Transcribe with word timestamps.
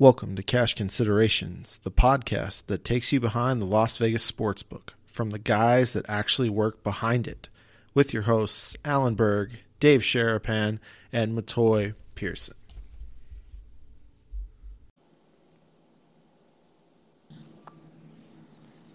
Welcome 0.00 0.34
to 0.36 0.42
Cash 0.42 0.76
Considerations, 0.76 1.78
the 1.82 1.90
podcast 1.90 2.68
that 2.68 2.86
takes 2.86 3.12
you 3.12 3.20
behind 3.20 3.60
the 3.60 3.66
Las 3.66 3.98
Vegas 3.98 4.32
sportsbook 4.32 4.94
from 5.04 5.28
the 5.28 5.38
guys 5.38 5.92
that 5.92 6.06
actually 6.08 6.48
work 6.48 6.82
behind 6.82 7.28
it, 7.28 7.50
with 7.92 8.14
your 8.14 8.22
hosts 8.22 8.78
Alan 8.82 9.14
Berg, 9.14 9.50
Dave 9.78 10.00
Sharapan, 10.00 10.78
and 11.12 11.36
Matoy 11.36 11.92
Pearson. 12.14 12.54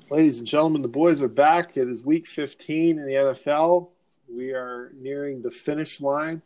Ladies 0.09 0.39
and 0.39 0.47
gentlemen, 0.47 0.81
the 0.81 0.87
boys 0.87 1.21
are 1.21 1.27
back. 1.27 1.77
It 1.77 1.87
is 1.87 2.03
week 2.03 2.25
15 2.25 2.97
in 2.97 3.05
the 3.05 3.13
NFL. 3.13 3.89
We 4.27 4.53
are 4.53 4.91
nearing 4.99 5.43
the 5.43 5.51
finish 5.51 6.01
line, 6.01 6.41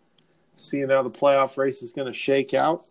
seeing 0.57 0.89
how 0.89 1.03
the 1.03 1.09
playoff 1.09 1.55
race 1.55 1.81
is 1.81 1.93
going 1.93 2.11
to 2.11 2.13
shake 2.13 2.53
out. 2.53 2.83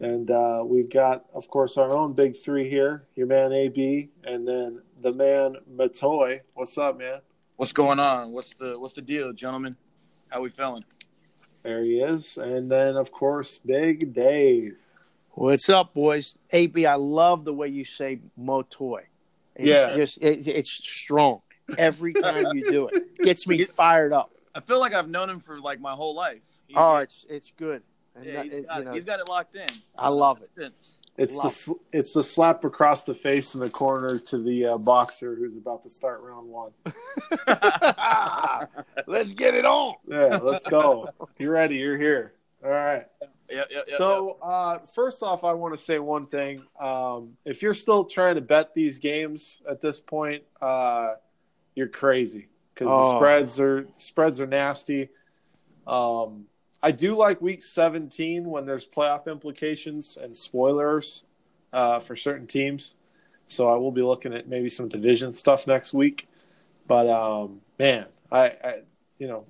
And 0.00 0.30
uh, 0.30 0.62
we've 0.64 0.88
got, 0.88 1.24
of 1.34 1.48
course, 1.48 1.76
our 1.76 1.96
own 1.96 2.12
big 2.12 2.36
three 2.36 2.68
here 2.70 3.06
your 3.16 3.26
man 3.26 3.52
AB, 3.52 4.08
and 4.24 4.46
then 4.46 4.80
the 5.00 5.12
man 5.12 5.56
Matoy. 5.74 6.40
What's 6.54 6.78
up, 6.78 6.98
man? 6.98 7.20
What's 7.56 7.72
going 7.72 7.98
on? 7.98 8.30
What's 8.32 8.54
the 8.54 8.78
what's 8.78 8.94
the 8.94 9.02
deal, 9.02 9.32
gentlemen? 9.32 9.76
How 10.30 10.40
we 10.40 10.50
feeling? 10.50 10.84
There 11.64 11.82
he 11.82 12.00
is. 12.00 12.36
And 12.36 12.70
then, 12.70 12.96
of 12.96 13.10
course, 13.10 13.58
Big 13.58 14.14
Dave. 14.14 14.78
What's 15.30 15.68
up, 15.68 15.94
boys? 15.94 16.36
AB, 16.52 16.86
I 16.86 16.94
love 16.94 17.44
the 17.44 17.52
way 17.52 17.68
you 17.68 17.84
say 17.84 18.20
Motoy. 18.40 19.02
It's 19.56 19.66
Yeah. 19.68 19.96
just 19.96 20.18
it, 20.22 20.46
it's 20.46 20.70
strong 20.70 21.42
every 21.76 22.12
time 22.22 22.56
you 22.56 22.70
do 22.70 22.86
it. 22.88 23.16
Gets 23.22 23.46
me 23.48 23.64
fired 23.64 24.12
up. 24.12 24.30
I 24.54 24.60
feel 24.60 24.78
like 24.78 24.94
I've 24.94 25.08
known 25.08 25.28
him 25.28 25.40
for 25.40 25.56
like 25.56 25.80
my 25.80 25.92
whole 25.92 26.14
life. 26.14 26.42
He- 26.68 26.74
Oh, 26.76 26.96
it's 26.98 27.26
it's 27.28 27.52
good. 27.56 27.82
And 28.18 28.26
yeah, 28.26 28.32
that- 28.34 28.44
he's, 28.44 28.52
it- 28.54 28.66
you 28.78 28.84
know, 28.84 28.92
he's 28.92 29.04
got 29.04 29.20
it 29.20 29.28
locked 29.28 29.56
in. 29.56 29.68
I 29.96 30.08
love 30.08 30.42
it. 30.42 30.50
That's 30.56 30.94
It's 31.16 31.34
the 31.36 31.42
Love. 31.42 31.52
sl- 31.52 31.72
it's 31.92 32.12
the 32.12 32.22
slap 32.22 32.64
across 32.64 33.02
the 33.04 33.14
face 33.14 33.54
in 33.54 33.60
the 33.60 33.70
corner 33.70 34.18
to 34.20 34.38
the 34.38 34.66
uh, 34.66 34.78
boxer 34.78 35.34
who's 35.34 35.56
about 35.56 35.82
to 35.84 35.90
start 35.90 36.20
round 36.22 36.48
one. 36.48 36.70
Let's 39.06 39.32
get 39.32 39.54
it 39.54 39.64
on. 39.64 39.94
Yeah, 40.06 40.36
let's 40.42 40.66
go. 40.66 41.08
You're 41.38 41.52
ready. 41.52 41.76
You're 41.76 41.98
here. 41.98 42.34
All 42.64 42.70
right. 42.70 43.04
Yeah, 43.50 43.64
yeah, 43.70 43.80
yeah, 43.88 43.96
So, 43.96 44.36
uh, 44.42 44.78
first 44.94 45.22
off, 45.22 45.42
I 45.44 45.54
want 45.54 45.74
to 45.76 45.82
say 45.82 45.98
one 45.98 46.26
thing. 46.26 46.62
Um, 46.78 47.36
if 47.46 47.62
you're 47.62 47.72
still 47.74 48.04
trying 48.04 48.34
to 48.34 48.40
bet 48.42 48.74
these 48.74 48.98
games 48.98 49.62
at 49.68 49.80
this 49.80 50.00
point, 50.00 50.42
uh, 50.60 51.14
you're 51.74 51.88
crazy 51.88 52.48
because 52.74 52.88
the 52.88 52.94
Oh. 52.94 53.16
spreads 53.18 53.58
are 53.58 53.86
spreads 53.96 54.40
are 54.40 54.46
nasty. 54.46 55.08
Um, 55.86 56.44
I 56.82 56.92
do 56.92 57.14
like 57.16 57.40
Week 57.40 57.62
17 57.62 58.44
when 58.44 58.64
there's 58.64 58.86
playoff 58.86 59.26
implications 59.26 60.16
and 60.20 60.36
spoilers 60.36 61.24
uh, 61.72 61.98
for 61.98 62.14
certain 62.14 62.46
teams. 62.46 62.94
So 63.46 63.68
I 63.68 63.76
will 63.76 63.90
be 63.90 64.02
looking 64.02 64.34
at 64.34 64.48
maybe 64.48 64.68
some 64.68 64.88
division 64.88 65.32
stuff 65.32 65.66
next 65.66 65.92
week. 65.92 66.28
But 66.86 67.08
um, 67.08 67.60
man, 67.78 68.06
I, 68.30 68.44
I 68.44 68.74
you 69.18 69.26
know 69.26 69.44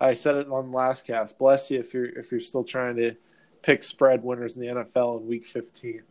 I 0.00 0.14
said 0.14 0.36
it 0.36 0.48
on 0.48 0.70
the 0.70 0.76
last 0.76 1.06
cast. 1.06 1.38
Bless 1.38 1.70
you 1.70 1.78
if 1.78 1.94
you're 1.94 2.06
if 2.06 2.30
you're 2.30 2.40
still 2.40 2.64
trying 2.64 2.96
to 2.96 3.14
pick 3.62 3.84
spread 3.84 4.22
winners 4.22 4.56
in 4.56 4.62
the 4.62 4.74
NFL 4.74 5.20
in 5.20 5.26
Week 5.26 5.44
15. 5.44 6.02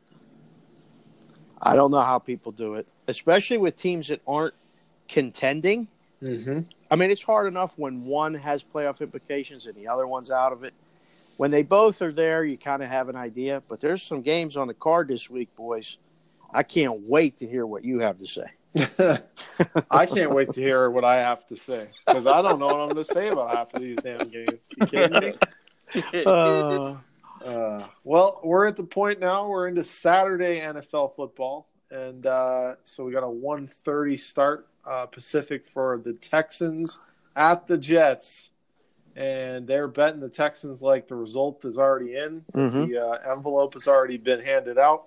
I 1.61 1.75
don't 1.75 1.91
know 1.91 2.01
how 2.01 2.17
people 2.17 2.51
do 2.51 2.75
it, 2.75 2.91
especially 3.07 3.57
with 3.57 3.75
teams 3.75 4.07
that 4.07 4.21
aren't 4.25 4.55
contending. 5.07 5.87
Mm-hmm. 6.21 6.59
I 6.89 6.95
mean, 6.95 7.11
it's 7.11 7.23
hard 7.23 7.47
enough 7.47 7.73
when 7.77 8.05
one 8.05 8.33
has 8.35 8.63
playoff 8.63 9.01
implications 9.01 9.65
and 9.65 9.75
the 9.75 9.87
other 9.87 10.05
one's 10.07 10.29
out 10.29 10.53
of 10.53 10.63
it. 10.63 10.73
When 11.37 11.49
they 11.49 11.63
both 11.63 12.01
are 12.01 12.11
there, 12.11 12.43
you 12.45 12.57
kind 12.57 12.83
of 12.83 12.89
have 12.89 13.09
an 13.09 13.15
idea. 13.15 13.63
But 13.67 13.79
there's 13.79 14.03
some 14.03 14.21
games 14.21 14.57
on 14.57 14.67
the 14.67 14.73
card 14.73 15.07
this 15.07 15.29
week, 15.29 15.55
boys. 15.55 15.97
I 16.53 16.63
can't 16.63 17.01
wait 17.01 17.37
to 17.37 17.47
hear 17.47 17.65
what 17.65 17.83
you 17.83 17.99
have 17.99 18.17
to 18.17 18.27
say. 18.27 18.45
I 19.91 20.05
can't 20.05 20.31
wait 20.31 20.53
to 20.53 20.61
hear 20.61 20.89
what 20.89 21.03
I 21.03 21.17
have 21.17 21.45
to 21.47 21.57
say 21.57 21.87
because 22.05 22.27
I 22.27 22.41
don't 22.41 22.59
know 22.59 22.67
what 22.67 22.79
I'm 22.79 22.89
going 22.89 23.03
to 23.03 23.13
say 23.13 23.29
about 23.29 23.55
half 23.55 23.73
of 23.73 23.81
these 23.81 23.97
damn 23.97 24.29
games. 24.29 24.59
You 24.77 24.85
kidding 24.87 25.19
me? 25.19 25.33
Uh, 26.25 26.95
Uh, 27.43 27.87
well, 28.03 28.39
we're 28.43 28.67
at 28.67 28.75
the 28.77 28.83
point 28.83 29.19
now. 29.19 29.47
We're 29.47 29.67
into 29.67 29.83
Saturday 29.83 30.59
NFL 30.59 31.15
football, 31.15 31.67
and 31.89 32.25
uh, 32.25 32.75
so 32.83 33.03
we 33.03 33.11
got 33.11 33.23
a 33.23 33.27
1:30 33.27 34.19
start 34.19 34.67
uh, 34.85 35.05
Pacific 35.05 35.65
for 35.65 36.01
the 36.03 36.13
Texans 36.13 36.99
at 37.35 37.67
the 37.67 37.77
Jets, 37.77 38.51
and 39.15 39.67
they're 39.67 39.87
betting 39.87 40.19
the 40.19 40.29
Texans 40.29 40.81
like 40.81 41.07
the 41.07 41.15
result 41.15 41.63
is 41.65 41.77
already 41.77 42.15
in. 42.15 42.43
Mhm. 42.53 42.89
The 42.89 42.97
uh, 42.97 43.31
envelope 43.33 43.73
has 43.73 43.87
already 43.87 44.17
been 44.17 44.39
handed 44.39 44.77
out. 44.77 45.05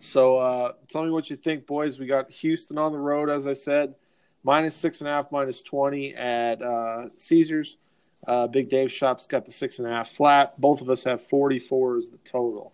So, 0.00 0.38
uh, 0.38 0.72
tell 0.88 1.04
me 1.04 1.10
what 1.10 1.30
you 1.30 1.36
think, 1.36 1.66
boys. 1.66 1.98
We 1.98 2.06
got 2.06 2.30
Houston 2.32 2.76
on 2.76 2.90
the 2.92 2.98
road, 2.98 3.30
as 3.30 3.46
I 3.46 3.52
said, 3.52 3.94
minus 4.42 4.74
six 4.74 5.00
and 5.00 5.08
a 5.08 5.12
half, 5.12 5.30
minus 5.30 5.62
20 5.62 6.14
at 6.14 6.60
uh, 6.60 7.08
Caesars. 7.14 7.78
Uh, 8.26 8.46
Big 8.48 8.68
Dave 8.68 8.90
Shop's 8.90 9.26
got 9.26 9.46
the 9.46 9.52
six 9.52 9.78
and 9.78 9.86
a 9.86 9.90
half 9.92 10.08
flat. 10.08 10.60
Both 10.60 10.80
of 10.80 10.90
us 10.90 11.04
have 11.04 11.22
44 11.22 11.98
as 11.98 12.10
the 12.10 12.18
total. 12.18 12.72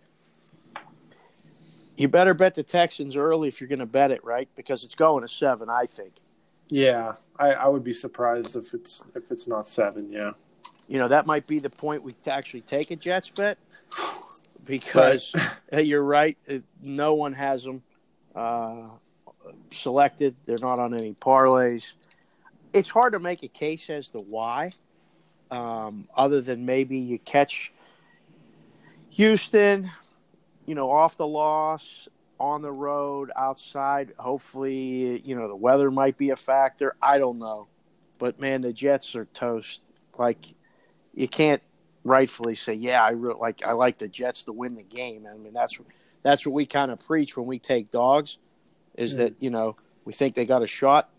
You 1.99 2.07
better 2.07 2.33
bet 2.33 2.55
the 2.55 2.63
Texans 2.63 3.17
early 3.17 3.49
if 3.49 3.59
you're 3.59 3.67
going 3.67 3.79
to 3.79 3.85
bet 3.85 4.09
it, 4.11 4.23
right? 4.23 4.47
Because 4.55 4.85
it's 4.85 4.95
going 4.95 5.21
to 5.21 5.27
seven, 5.27 5.69
I 5.69 5.85
think. 5.85 6.13
Yeah, 6.69 7.13
I, 7.37 7.51
I 7.53 7.67
would 7.67 7.83
be 7.83 7.93
surprised 7.93 8.55
if 8.55 8.73
it's 8.73 9.03
if 9.15 9.31
it's 9.31 9.47
not 9.47 9.67
seven. 9.67 10.11
Yeah, 10.11 10.31
You 10.87 10.99
know, 10.99 11.07
that 11.09 11.25
might 11.25 11.45
be 11.45 11.59
the 11.59 11.69
point 11.69 12.03
we 12.03 12.15
actually 12.27 12.61
take 12.61 12.91
a 12.91 12.95
Jets 12.95 13.29
bet 13.29 13.57
because 14.65 15.35
uh, 15.73 15.77
you're 15.77 16.03
right. 16.03 16.37
uh, 16.49 16.59
No 16.83 17.15
one 17.15 17.33
has 17.33 17.63
them 17.63 17.81
uh, 18.35 18.83
selected. 19.71 20.35
They're 20.45 20.57
not 20.61 20.79
on 20.79 20.93
any 20.93 21.15
parlays. 21.15 21.93
It's 22.71 22.91
hard 22.91 23.13
to 23.13 23.19
make 23.19 23.43
a 23.43 23.47
case 23.47 23.89
as 23.89 24.09
to 24.09 24.19
why, 24.19 24.71
um, 25.49 26.07
other 26.15 26.39
than 26.39 26.65
maybe 26.65 26.99
you 26.99 27.17
catch 27.17 27.73
Houston, 29.09 29.89
you 30.69 30.75
know, 30.75 30.91
off 30.91 31.17
the 31.17 31.25
loss 31.25 32.07
on 32.39 32.61
the 32.61 32.71
road 32.71 33.31
outside. 33.35 34.13
Hopefully, 34.19 35.19
you 35.21 35.35
know, 35.35 35.47
the 35.47 35.55
weather 35.55 35.89
might 35.89 36.15
be 36.15 36.29
a 36.29 36.35
factor. 36.35 36.95
I 37.01 37.17
don't 37.17 37.39
know. 37.39 37.67
But 38.19 38.39
man, 38.39 38.61
the 38.61 38.71
Jets 38.71 39.15
are 39.15 39.25
toast. 39.25 39.81
Like 40.19 40.45
you 41.15 41.27
can't 41.27 41.63
rightfully 42.03 42.53
say, 42.53 42.75
"Yeah, 42.75 43.03
I 43.03 43.11
re- 43.13 43.33
like 43.39 43.65
I 43.65 43.71
like 43.71 43.97
the 43.97 44.07
Jets 44.07 44.43
to 44.43 44.51
win 44.51 44.75
the 44.75 44.83
game." 44.83 45.25
I 45.25 45.35
mean, 45.37 45.53
that's 45.53 45.79
that's 46.21 46.45
what 46.45 46.53
we 46.53 46.67
kind 46.67 46.91
of 46.91 46.99
preach 46.99 47.35
when 47.35 47.47
we 47.47 47.57
take 47.57 47.89
dogs, 47.89 48.37
is 48.93 49.15
that 49.15 49.33
you 49.39 49.49
know 49.49 49.75
we 50.05 50.13
think 50.13 50.35
they 50.35 50.45
got 50.45 50.61
a 50.61 50.67
shot. 50.67 51.09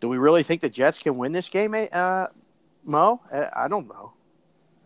Do 0.00 0.08
we 0.08 0.16
really 0.16 0.44
think 0.44 0.62
the 0.62 0.70
Jets 0.70 0.98
can 0.98 1.18
win 1.18 1.32
this 1.32 1.50
game, 1.50 1.74
eh, 1.74 1.88
uh, 1.92 2.28
Mo? 2.84 3.20
I 3.30 3.64
I 3.64 3.68
don't 3.68 3.86
know. 3.86 4.14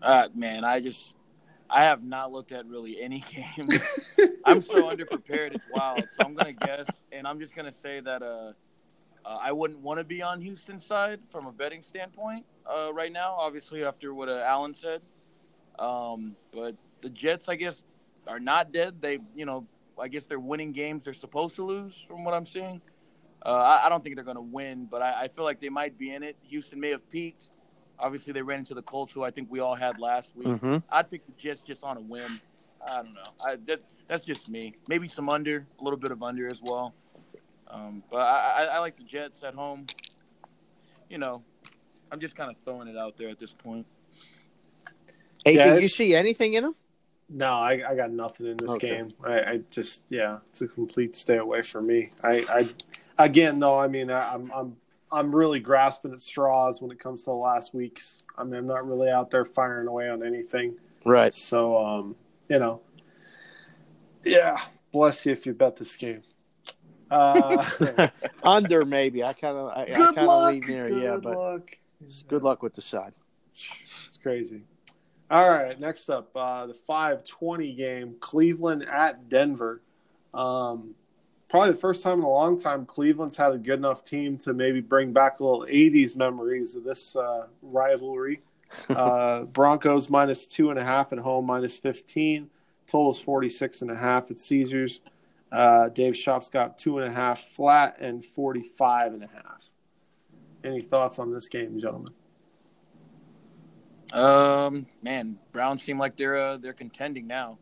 Uh, 0.03 0.29
man, 0.35 0.65
I 0.65 0.81
just 0.81 1.15
I 1.69 1.83
have 1.85 2.03
not 2.03 2.33
looked 2.33 2.53
at 2.53 2.67
really 2.67 3.01
any 3.01 3.21
game. 3.31 3.69
I'm 4.45 4.61
so 4.61 4.91
underprepared. 4.91 5.55
It's 5.55 5.67
wild. 5.71 6.01
So 6.01 6.25
I'm 6.25 6.35
gonna 6.35 6.53
guess, 6.53 7.05
and 7.13 7.27
I'm 7.27 7.39
just 7.41 7.55
gonna 7.55 7.73
say 7.73 8.01
that 8.01 8.23
uh, 8.23 8.53
uh 9.25 9.39
I 9.41 9.53
wouldn't 9.53 9.81
want 9.81 9.99
to 9.99 10.05
be 10.05 10.23
on 10.23 10.41
Houston's 10.41 10.85
side 10.85 11.21
from 11.29 11.47
a 11.47 11.53
betting 11.53 11.83
standpoint 11.83 12.45
uh, 12.67 12.93
right 12.93 13.13
now. 13.13 13.35
Obviously, 13.37 13.85
after 13.85 14.15
what 14.15 14.29
uh, 14.29 14.43
Alan 14.47 14.75
said, 14.75 15.03
um, 15.79 16.37
but 16.53 16.77
the 17.03 17.11
Jets, 17.11 17.49
I 17.49 17.57
guess, 17.57 17.83
are 18.27 18.41
not 18.41 18.73
dead. 18.73 19.01
They, 19.01 19.19
you 19.35 19.47
know, 19.47 19.67
I 20.01 20.09
guess 20.09 20.27
they're 20.27 20.41
winning 20.41 20.73
games 20.73 21.05
they're 21.05 21.15
supposed 21.15 21.57
to 21.57 21.65
lose, 21.65 22.05
from 22.09 22.25
what 22.25 22.35
I'm 22.35 22.47
seeing. 22.47 22.81
Uh, 23.45 23.55
I, 23.55 23.87
I 23.87 23.89
don't 23.89 24.03
think 24.03 24.17
they're 24.17 24.25
gonna 24.25 24.41
win, 24.41 24.87
but 24.91 25.03
I, 25.03 25.23
I 25.25 25.29
feel 25.29 25.45
like 25.45 25.61
they 25.61 25.69
might 25.69 25.99
be 25.99 26.15
in 26.15 26.23
it. 26.23 26.37
Houston 26.43 26.81
may 26.81 26.91
have 26.91 27.09
peaked. 27.11 27.51
Obviously, 27.99 28.33
they 28.33 28.43
ran 28.43 28.61
into 28.61 28.75
the 28.75 28.83
Colts, 28.83 29.13
who 29.13 29.23
I 29.25 29.31
think 29.31 29.51
we 29.51 29.61
all 29.61 29.75
had 29.75 29.99
last 29.99 30.37
week. 30.37 30.49
Mm-hmm. 30.49 30.77
I'd 30.91 31.11
pick 31.11 31.25
the 31.27 31.33
Jets 31.33 31.61
just 31.61 31.83
on 31.83 31.97
a 31.97 32.01
whim. 32.01 32.41
I 32.87 32.97
don't 32.97 33.15
know. 33.15 33.21
I, 33.45 33.57
that, 33.67 33.81
that's 34.07 34.25
just 34.25 34.49
me. 34.49 34.75
Maybe 34.89 35.09
some 35.09 35.29
under, 35.29 35.67
a 35.81 35.85
little 35.85 35.99
bit 35.99 36.11
of 36.11 36.23
under 36.23 36.49
as 36.49 36.61
well. 36.63 36.95
Um, 37.69 38.03
but 38.11 38.19
I, 38.19 38.63
I, 38.63 38.65
I 38.65 38.79
like 38.79 38.97
the 38.97 39.03
Jets 39.03 39.43
at 39.43 39.55
home. 39.55 39.87
You 41.09 41.19
know, 41.19 41.43
I'm 42.13 42.21
just 42.21 42.37
kind 42.37 42.51
of 42.51 42.57
throwing 42.65 42.89
it 42.89 42.97
out 42.97 43.17
there 43.17 43.29
at 43.29 43.39
this 43.39 43.53
point. 43.53 43.87
Hey, 45.45 45.55
Yeah, 45.55 45.75
did 45.75 45.83
you 45.83 45.89
see 45.89 46.15
anything 46.15 46.55
in 46.55 46.65
them? 46.65 46.75
no, 47.29 47.55
I, 47.55 47.83
I 47.91 47.95
got 47.97 48.11
nothing 48.13 48.47
in 48.47 48.57
this 48.57 48.73
Okay. 48.73 48.89
game. 48.89 49.13
I, 49.25 49.41
I 49.41 49.61
just 49.71 50.03
yeah, 50.11 50.39
it's 50.51 50.63
a 50.63 50.69
complete 50.69 51.17
stay 51.17 51.39
away 51.39 51.63
from 51.63 51.87
me. 51.89 52.13
I, 52.23 52.45
I 53.19 53.25
again 53.25 53.59
though, 53.59 53.79
I 53.79 53.89
mean, 53.89 54.11
I, 54.11 54.35
I'm 54.35 54.51
I'm 54.55 54.77
I'm 55.11 55.35
really 55.35 55.61
grasping 55.61 56.13
at 56.13 56.21
straws 56.21 56.83
when 56.83 56.91
it 56.91 56.99
comes 56.99 57.23
to 57.23 57.31
the 57.31 57.37
last 57.37 57.75
weeks. 57.75 58.25
I 58.37 58.45
mean, 58.45 58.55
I'm 58.55 58.67
not 58.67 58.87
really 58.87 59.09
out 59.09 59.31
there 59.31 59.45
firing 59.45 59.87
away 59.87 60.09
on 60.09 60.25
anything. 60.25 60.77
Right. 61.05 61.33
So, 61.33 61.77
um, 61.79 62.17
you 62.49 62.59
know, 62.59 62.81
yeah, 64.25 64.59
bless 64.93 65.25
you 65.25 65.33
if 65.33 65.47
you 65.47 65.55
bet 65.55 65.77
this 65.77 65.97
game. 65.97 66.23
Uh, 67.11 68.09
Under 68.43 68.85
maybe. 68.85 69.23
I 69.23 69.33
kind 69.33 69.57
of 69.57 69.69
I, 69.69 69.83
I 69.83 69.91
kind 69.93 70.19
of 70.19 70.53
lean 70.53 70.63
there. 70.67 70.89
Good 70.89 71.03
yeah, 71.03 71.17
but 71.23 71.39
luck. 71.39 71.79
good 72.29 72.43
luck 72.43 72.63
with 72.63 72.75
the 72.75 72.83
side. 72.83 73.13
It's 73.55 74.19
crazy. 74.21 74.63
All 75.31 75.51
right, 75.51 75.79
next 75.81 76.09
up, 76.09 76.31
uh, 76.37 76.67
the 76.67 76.75
520 76.75 77.75
game, 77.75 78.15
Cleveland 78.21 78.87
at 78.89 79.29
Denver. 79.29 79.83
Um, 80.33 80.95
probably 81.49 81.73
the 81.73 81.79
first 81.79 82.03
time 82.03 82.19
in 82.19 82.25
a 82.25 82.29
long 82.29 82.59
time 82.59 82.87
Cleveland's 82.87 83.37
had 83.37 83.53
a 83.53 83.59
good 83.59 83.79
enough 83.79 84.05
team 84.05 84.37
to 84.39 84.53
maybe 84.53 84.81
bring 84.81 85.13
back 85.13 85.41
a 85.41 85.45
little 85.45 85.67
80s 85.67 86.17
memories 86.17 86.75
of 86.75 86.85
this 86.85 87.17
uh, 87.17 87.47
rivalry. 87.63 88.41
Uh, 88.91 89.43
Broncos 89.43 90.11
minus 90.11 90.45
two 90.45 90.71
and 90.71 90.79
a 90.79 90.85
half 90.85 91.13
at 91.13 91.21
home, 91.21 91.47
minus 91.47 91.79
15. 91.79 92.51
Total's 92.89 93.21
46 93.21 93.83
and 93.83 93.93
a 93.93 93.97
half 93.97 94.29
at 94.33 94.41
Caesars. 94.41 95.03
Uh, 95.53 95.89
Dave 95.91 96.17
Shop's 96.17 96.49
got 96.49 96.77
two 96.77 96.99
and 96.99 97.09
a 97.09 97.13
half 97.13 97.41
flat 97.41 98.01
and 98.01 98.25
45 98.25 99.15
and 99.15 99.23
a 99.23 99.29
half. 99.29 99.71
Any 100.65 100.81
thoughts 100.81 101.21
on 101.21 101.33
this 101.33 101.49
game, 101.49 101.79
gentlemen? 101.79 102.13
Um, 104.13 104.87
man, 105.03 105.39
Browns 105.53 105.83
seem 105.83 105.99
like 105.99 106.17
they're 106.17 106.37
uh, 106.37 106.57
they're 106.57 106.73
contending 106.73 107.27
now. 107.27 107.59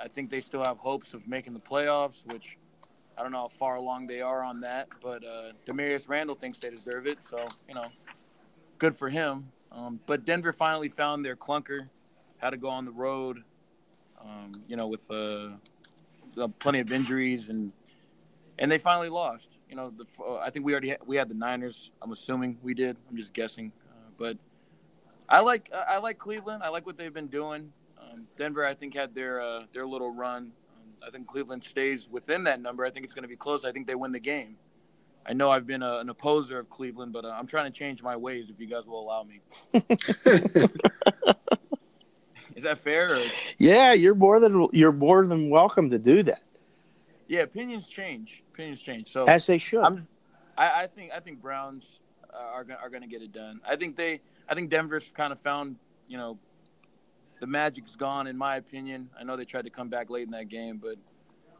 Uh, 0.00 0.04
I 0.04 0.08
think 0.08 0.30
they 0.30 0.40
still 0.40 0.62
have 0.64 0.78
hopes 0.78 1.14
of 1.14 1.26
making 1.28 1.54
the 1.54 1.60
playoffs, 1.60 2.26
which 2.26 2.58
I 3.16 3.22
don't 3.22 3.32
know 3.32 3.40
how 3.40 3.48
far 3.48 3.76
along 3.76 4.06
they 4.06 4.20
are 4.20 4.42
on 4.42 4.60
that. 4.60 4.88
But 5.02 5.24
uh, 5.24 5.52
Damarious 5.66 6.08
Randall 6.08 6.36
thinks 6.36 6.58
they 6.58 6.70
deserve 6.70 7.06
it, 7.06 7.24
so 7.24 7.44
you 7.68 7.74
know, 7.74 7.86
good 8.78 8.96
for 8.96 9.08
him. 9.08 9.48
Um, 9.72 10.00
but 10.06 10.24
Denver 10.24 10.52
finally 10.52 10.88
found 10.88 11.24
their 11.24 11.36
clunker, 11.36 11.88
had 12.38 12.50
to 12.50 12.56
go 12.56 12.68
on 12.68 12.84
the 12.84 12.92
road. 12.92 13.42
Um, 14.22 14.62
you 14.66 14.76
know, 14.76 14.86
with 14.86 15.10
uh, 15.10 15.50
plenty 16.58 16.80
of 16.80 16.92
injuries 16.92 17.48
and 17.48 17.72
and 18.58 18.70
they 18.70 18.78
finally 18.78 19.08
lost. 19.08 19.56
You 19.68 19.76
know, 19.76 19.90
the, 19.96 20.04
I 20.42 20.50
think 20.50 20.66
we 20.66 20.72
already 20.72 20.90
had, 20.90 20.98
we 21.06 21.16
had 21.16 21.30
the 21.30 21.34
Niners. 21.34 21.90
I'm 22.02 22.12
assuming 22.12 22.58
we 22.62 22.74
did. 22.74 22.98
I'm 23.08 23.16
just 23.16 23.32
guessing, 23.32 23.72
uh, 23.88 24.10
but 24.18 24.36
I 25.28 25.40
like 25.40 25.72
I 25.72 25.98
like 25.98 26.18
Cleveland. 26.18 26.62
I 26.62 26.68
like 26.68 26.84
what 26.84 26.96
they've 26.96 27.14
been 27.14 27.28
doing. 27.28 27.72
Um, 28.12 28.26
Denver, 28.36 28.64
I 28.64 28.74
think, 28.74 28.94
had 28.94 29.14
their 29.14 29.40
uh, 29.40 29.64
their 29.72 29.86
little 29.86 30.12
run. 30.12 30.52
Um, 30.76 31.06
I 31.06 31.10
think 31.10 31.26
Cleveland 31.26 31.64
stays 31.64 32.08
within 32.10 32.42
that 32.44 32.60
number. 32.60 32.84
I 32.84 32.90
think 32.90 33.04
it's 33.04 33.14
going 33.14 33.22
to 33.22 33.28
be 33.28 33.36
close. 33.36 33.64
I 33.64 33.72
think 33.72 33.86
they 33.86 33.94
win 33.94 34.12
the 34.12 34.20
game. 34.20 34.56
I 35.26 35.32
know 35.34 35.50
I've 35.50 35.66
been 35.66 35.82
a, 35.82 35.98
an 35.98 36.08
opposer 36.08 36.58
of 36.58 36.70
Cleveland, 36.70 37.12
but 37.12 37.24
uh, 37.24 37.28
I'm 37.28 37.46
trying 37.46 37.70
to 37.70 37.78
change 37.78 38.02
my 38.02 38.16
ways. 38.16 38.48
If 38.48 38.58
you 38.58 38.66
guys 38.66 38.86
will 38.86 39.00
allow 39.00 39.22
me. 39.22 39.40
Is 42.56 42.64
that 42.64 42.78
fair? 42.78 43.14
Or? 43.14 43.22
Yeah, 43.58 43.92
you're 43.92 44.14
more 44.14 44.40
than 44.40 44.66
you're 44.72 44.92
more 44.92 45.26
than 45.26 45.50
welcome 45.50 45.90
to 45.90 45.98
do 45.98 46.22
that. 46.24 46.42
Yeah, 47.28 47.40
opinions 47.40 47.86
change. 47.86 48.42
Opinions 48.52 48.80
change. 48.82 49.12
So 49.12 49.24
as 49.24 49.46
they 49.46 49.58
should. 49.58 49.84
I'm, 49.84 49.98
I, 50.58 50.82
I 50.82 50.86
think 50.86 51.12
I 51.12 51.20
think 51.20 51.40
Browns 51.40 52.00
are 52.32 52.66
are 52.82 52.90
going 52.90 53.02
to 53.02 53.08
get 53.08 53.22
it 53.22 53.32
done. 53.32 53.60
I 53.66 53.76
think 53.76 53.96
they 53.96 54.20
I 54.48 54.54
think 54.54 54.68
Denver's 54.70 55.12
kind 55.14 55.32
of 55.32 55.38
found, 55.38 55.76
you 56.08 56.18
know, 56.18 56.38
the 57.40 57.46
magic's 57.46 57.96
gone 57.96 58.26
in 58.26 58.36
my 58.36 58.56
opinion. 58.56 59.10
I 59.18 59.24
know 59.24 59.34
they 59.34 59.44
tried 59.46 59.64
to 59.64 59.70
come 59.70 59.88
back 59.88 60.10
late 60.10 60.24
in 60.24 60.30
that 60.32 60.48
game, 60.48 60.76
but 60.76 60.96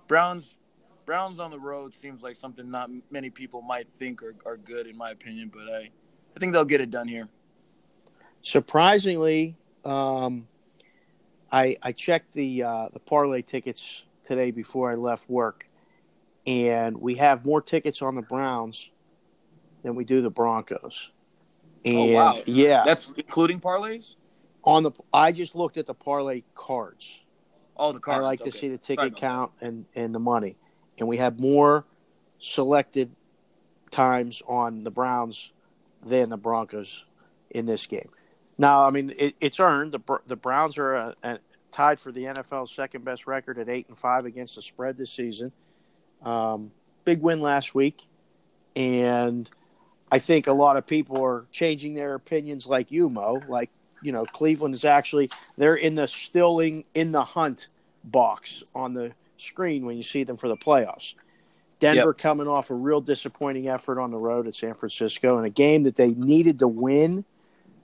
Browns 0.07 0.59
Browns 1.07 1.41
on 1.41 1.51
the 1.51 1.59
road 1.59 1.95
seems 1.95 2.23
like 2.23 2.37
something 2.37 2.71
not 2.71 2.91
many 3.11 3.31
people 3.31 3.63
might 3.63 3.89
think 3.95 4.23
are, 4.23 4.35
are 4.47 4.57
good 4.59 4.87
in 4.87 4.97
my 4.97 5.11
opinion, 5.11 5.51
but 5.53 5.73
I 5.73 5.91
I 6.37 6.39
think 6.39 6.53
they'll 6.53 6.65
get 6.65 6.81
it 6.81 6.91
done 6.91 7.09
here. 7.09 7.29
Surprisingly, 8.43 9.57
um, 9.85 10.47
I 11.51 11.77
I 11.83 11.93
checked 11.93 12.35
the 12.35 12.63
uh, 12.63 12.89
the 12.93 13.01
parlay 13.01 13.43
tickets 13.43 14.05
today 14.25 14.51
before 14.51 14.93
I 14.93 14.95
left 14.95 15.29
work, 15.29 15.67
and 16.47 16.97
we 17.01 17.17
have 17.17 17.45
more 17.45 17.63
tickets 17.63 18.03
on 18.03 18.15
the 18.15 18.23
Browns 18.23 18.91
than 19.83 19.95
we 19.95 20.05
do 20.05 20.21
the 20.21 20.31
Broncos. 20.31 21.11
And 21.85 21.97
oh, 21.97 22.13
wow. 22.13 22.43
yeah, 22.45 22.83
that's 22.85 23.11
including 23.17 23.59
parlays. 23.59 24.17
On 24.65 24.83
the, 24.83 24.93
I 25.13 25.33
just 25.33 25.55
looked 25.55 25.77
at 25.77 25.87
the 25.87 25.95
parlay 25.95 26.43
cards. 26.55 27.21
Oh, 27.77 27.93
the 27.93 28.01
cards. 28.01 28.19
I 28.19 28.23
like 28.23 28.41
okay. 28.43 28.51
to 28.51 28.57
see 28.57 28.69
the 28.69 28.79
ticket 28.79 29.17
count 29.17 29.53
and 29.61 29.87
and 29.95 30.15
the 30.15 30.19
money, 30.19 30.57
and 30.99 31.09
we 31.09 31.17
have 31.17 31.39
more 31.39 31.87
selected 32.39 33.11
times 33.91 34.43
on 34.47 34.85
the 34.85 34.91
Browns 34.91 35.53
than 36.05 36.29
the 36.29 36.37
Broncos 36.37 37.05
in 37.51 37.67
this 37.67 37.87
game. 37.87 38.09
Now, 38.59 38.81
I 38.83 38.91
mean, 38.91 39.13
it, 39.19 39.35
it's 39.41 39.61
earned. 39.61 39.93
The 39.93 40.19
the 40.27 40.37
Browns 40.37 40.77
are 40.77 40.95
a, 40.95 41.15
a, 41.23 41.39
tied 41.73 41.99
for 41.99 42.13
the 42.13 42.25
NFL's 42.25 42.73
second 42.73 43.05
best 43.05 43.27
record 43.27 43.59
at 43.59 43.69
eight 43.69 43.89
and 43.89 43.99
five 43.99 44.27
against 44.27 44.57
the 44.57 44.63
spread 44.63 44.99
this 44.99 45.11
season. 45.11 45.53
Um, 46.23 46.71
big 47.05 47.23
win 47.23 47.41
last 47.41 47.75
week, 47.75 48.03
and 48.77 49.49
I 50.13 50.19
think 50.19 50.47
a 50.47 50.53
lot 50.53 50.77
of 50.77 50.87
people 50.87 51.25
are 51.25 51.47
changing 51.51 51.95
their 51.95 52.15
opinions 52.15 52.67
like 52.67 52.91
you, 52.91 53.09
Mo. 53.09 53.41
Like, 53.49 53.71
you 54.03 54.13
know, 54.13 54.25
Cleveland 54.25 54.75
is 54.75 54.85
actually 54.85 55.31
they're 55.57 55.77
in 55.77 55.95
the 55.95 56.09
stilling 56.09 56.85
in 56.95 57.13
the 57.13 57.25
hunt 57.25 57.67
box 58.05 58.63
on 58.75 58.95
the 58.95 59.13
screen 59.39 59.85
when 59.85 59.97
you 59.97 60.03
see 60.03 60.25
them 60.25 60.37
for 60.37 60.49
the 60.49 60.57
playoffs. 60.57 61.15
Denver 61.79 62.11
yep. 62.11 62.19
coming 62.19 62.47
off 62.47 62.71
a 62.71 62.75
real 62.75 63.01
disappointing 63.01 63.71
effort 63.71 63.99
on 63.99 64.11
the 64.11 64.19
road 64.19 64.47
at 64.47 64.55
San 64.55 64.75
Francisco 64.75 65.39
in 65.39 65.47
a 65.47 65.51
game 65.51 65.85
that 65.85 65.97
they 65.97 66.11
needed 66.11 66.59
to 66.59 66.69
win 66.69 67.25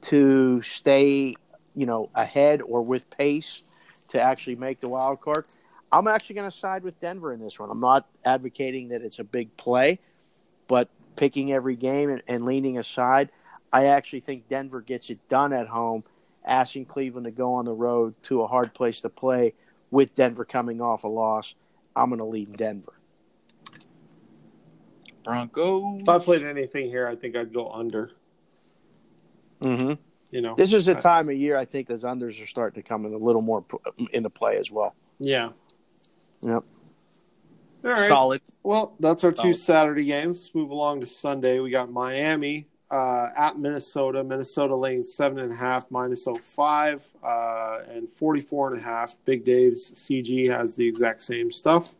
to 0.02 0.60
stay, 0.62 1.34
you 1.74 1.86
know, 1.86 2.10
ahead 2.14 2.60
or 2.62 2.82
with 2.82 3.08
pace 3.10 3.62
to 4.10 4.20
actually 4.20 4.56
make 4.56 4.80
the 4.80 4.88
wild 4.88 5.20
card. 5.20 5.46
I'm 5.90 6.08
actually 6.08 6.34
going 6.34 6.50
to 6.50 6.56
side 6.56 6.82
with 6.82 7.00
Denver 7.00 7.32
in 7.32 7.40
this 7.40 7.58
one. 7.58 7.70
I'm 7.70 7.80
not 7.80 8.06
advocating 8.24 8.88
that 8.88 9.02
it's 9.02 9.18
a 9.18 9.24
big 9.24 9.56
play, 9.56 9.98
but 10.68 10.90
picking 11.16 11.52
every 11.52 11.74
game 11.74 12.10
and, 12.10 12.22
and 12.28 12.44
leaning 12.44 12.78
aside. 12.78 13.30
I 13.72 13.86
actually 13.86 14.20
think 14.20 14.48
Denver 14.48 14.80
gets 14.80 15.10
it 15.10 15.28
done 15.28 15.52
at 15.52 15.68
home, 15.68 16.04
asking 16.44 16.86
Cleveland 16.86 17.24
to 17.24 17.30
go 17.30 17.54
on 17.54 17.64
the 17.64 17.72
road 17.72 18.14
to 18.24 18.42
a 18.42 18.46
hard 18.46 18.74
place 18.74 19.00
to 19.02 19.08
play 19.08 19.54
with 19.90 20.14
Denver 20.14 20.44
coming 20.44 20.80
off 20.80 21.04
a 21.04 21.08
loss. 21.08 21.54
I'm 21.94 22.08
going 22.08 22.18
to 22.18 22.24
lead 22.24 22.56
Denver. 22.56 22.92
Broncos. 25.24 26.02
If 26.02 26.08
I 26.08 26.18
played 26.18 26.44
anything 26.44 26.88
here, 26.88 27.08
I 27.08 27.16
think 27.16 27.36
I'd 27.36 27.52
go 27.52 27.70
under. 27.70 28.10
Mm-hmm. 29.60 29.94
You 30.30 30.40
know, 30.40 30.54
this 30.56 30.72
is 30.72 30.88
a 30.88 30.94
time 30.94 31.28
of 31.28 31.36
year 31.36 31.56
I 31.56 31.64
think 31.64 31.86
those 31.86 32.04
unders 32.04 32.42
are 32.42 32.46
starting 32.46 32.82
to 32.82 32.86
come 32.86 33.06
in 33.06 33.14
a 33.14 33.18
little 33.18 33.42
more 33.42 33.64
into 34.12 34.28
play 34.28 34.58
as 34.58 34.70
well. 34.70 34.94
Yeah. 35.18 35.50
Yep. 36.42 36.62
All 37.84 37.90
right. 37.90 38.08
Solid. 38.08 38.42
Well, 38.62 38.94
that's 39.00 39.24
our 39.24 39.32
two 39.32 39.54
Saturday 39.54 40.04
games. 40.04 40.42
Let's 40.42 40.54
move 40.54 40.70
along 40.70 41.00
to 41.00 41.06
Sunday. 41.06 41.60
We 41.60 41.70
got 41.70 41.90
Miami 41.90 42.66
uh, 42.91 43.29
at 43.37 43.59
Minnesota. 43.59 44.23
Minnesota 44.23 44.75
laying 44.75 45.05
seven 45.05 45.38
and 45.38 45.53
a 45.53 45.56
half, 45.56 45.91
minus 45.91 46.27
05, 46.27 47.12
uh, 47.23 47.79
and 47.88 48.09
44 48.11 48.75
and 48.75 48.81
a 48.81 48.85
half. 48.85 49.17
Big 49.25 49.44
Dave's 49.44 49.93
CG 49.93 50.50
has 50.50 50.75
the 50.75 50.87
exact 50.87 51.23
same 51.23 51.50
stuff. 51.50 51.95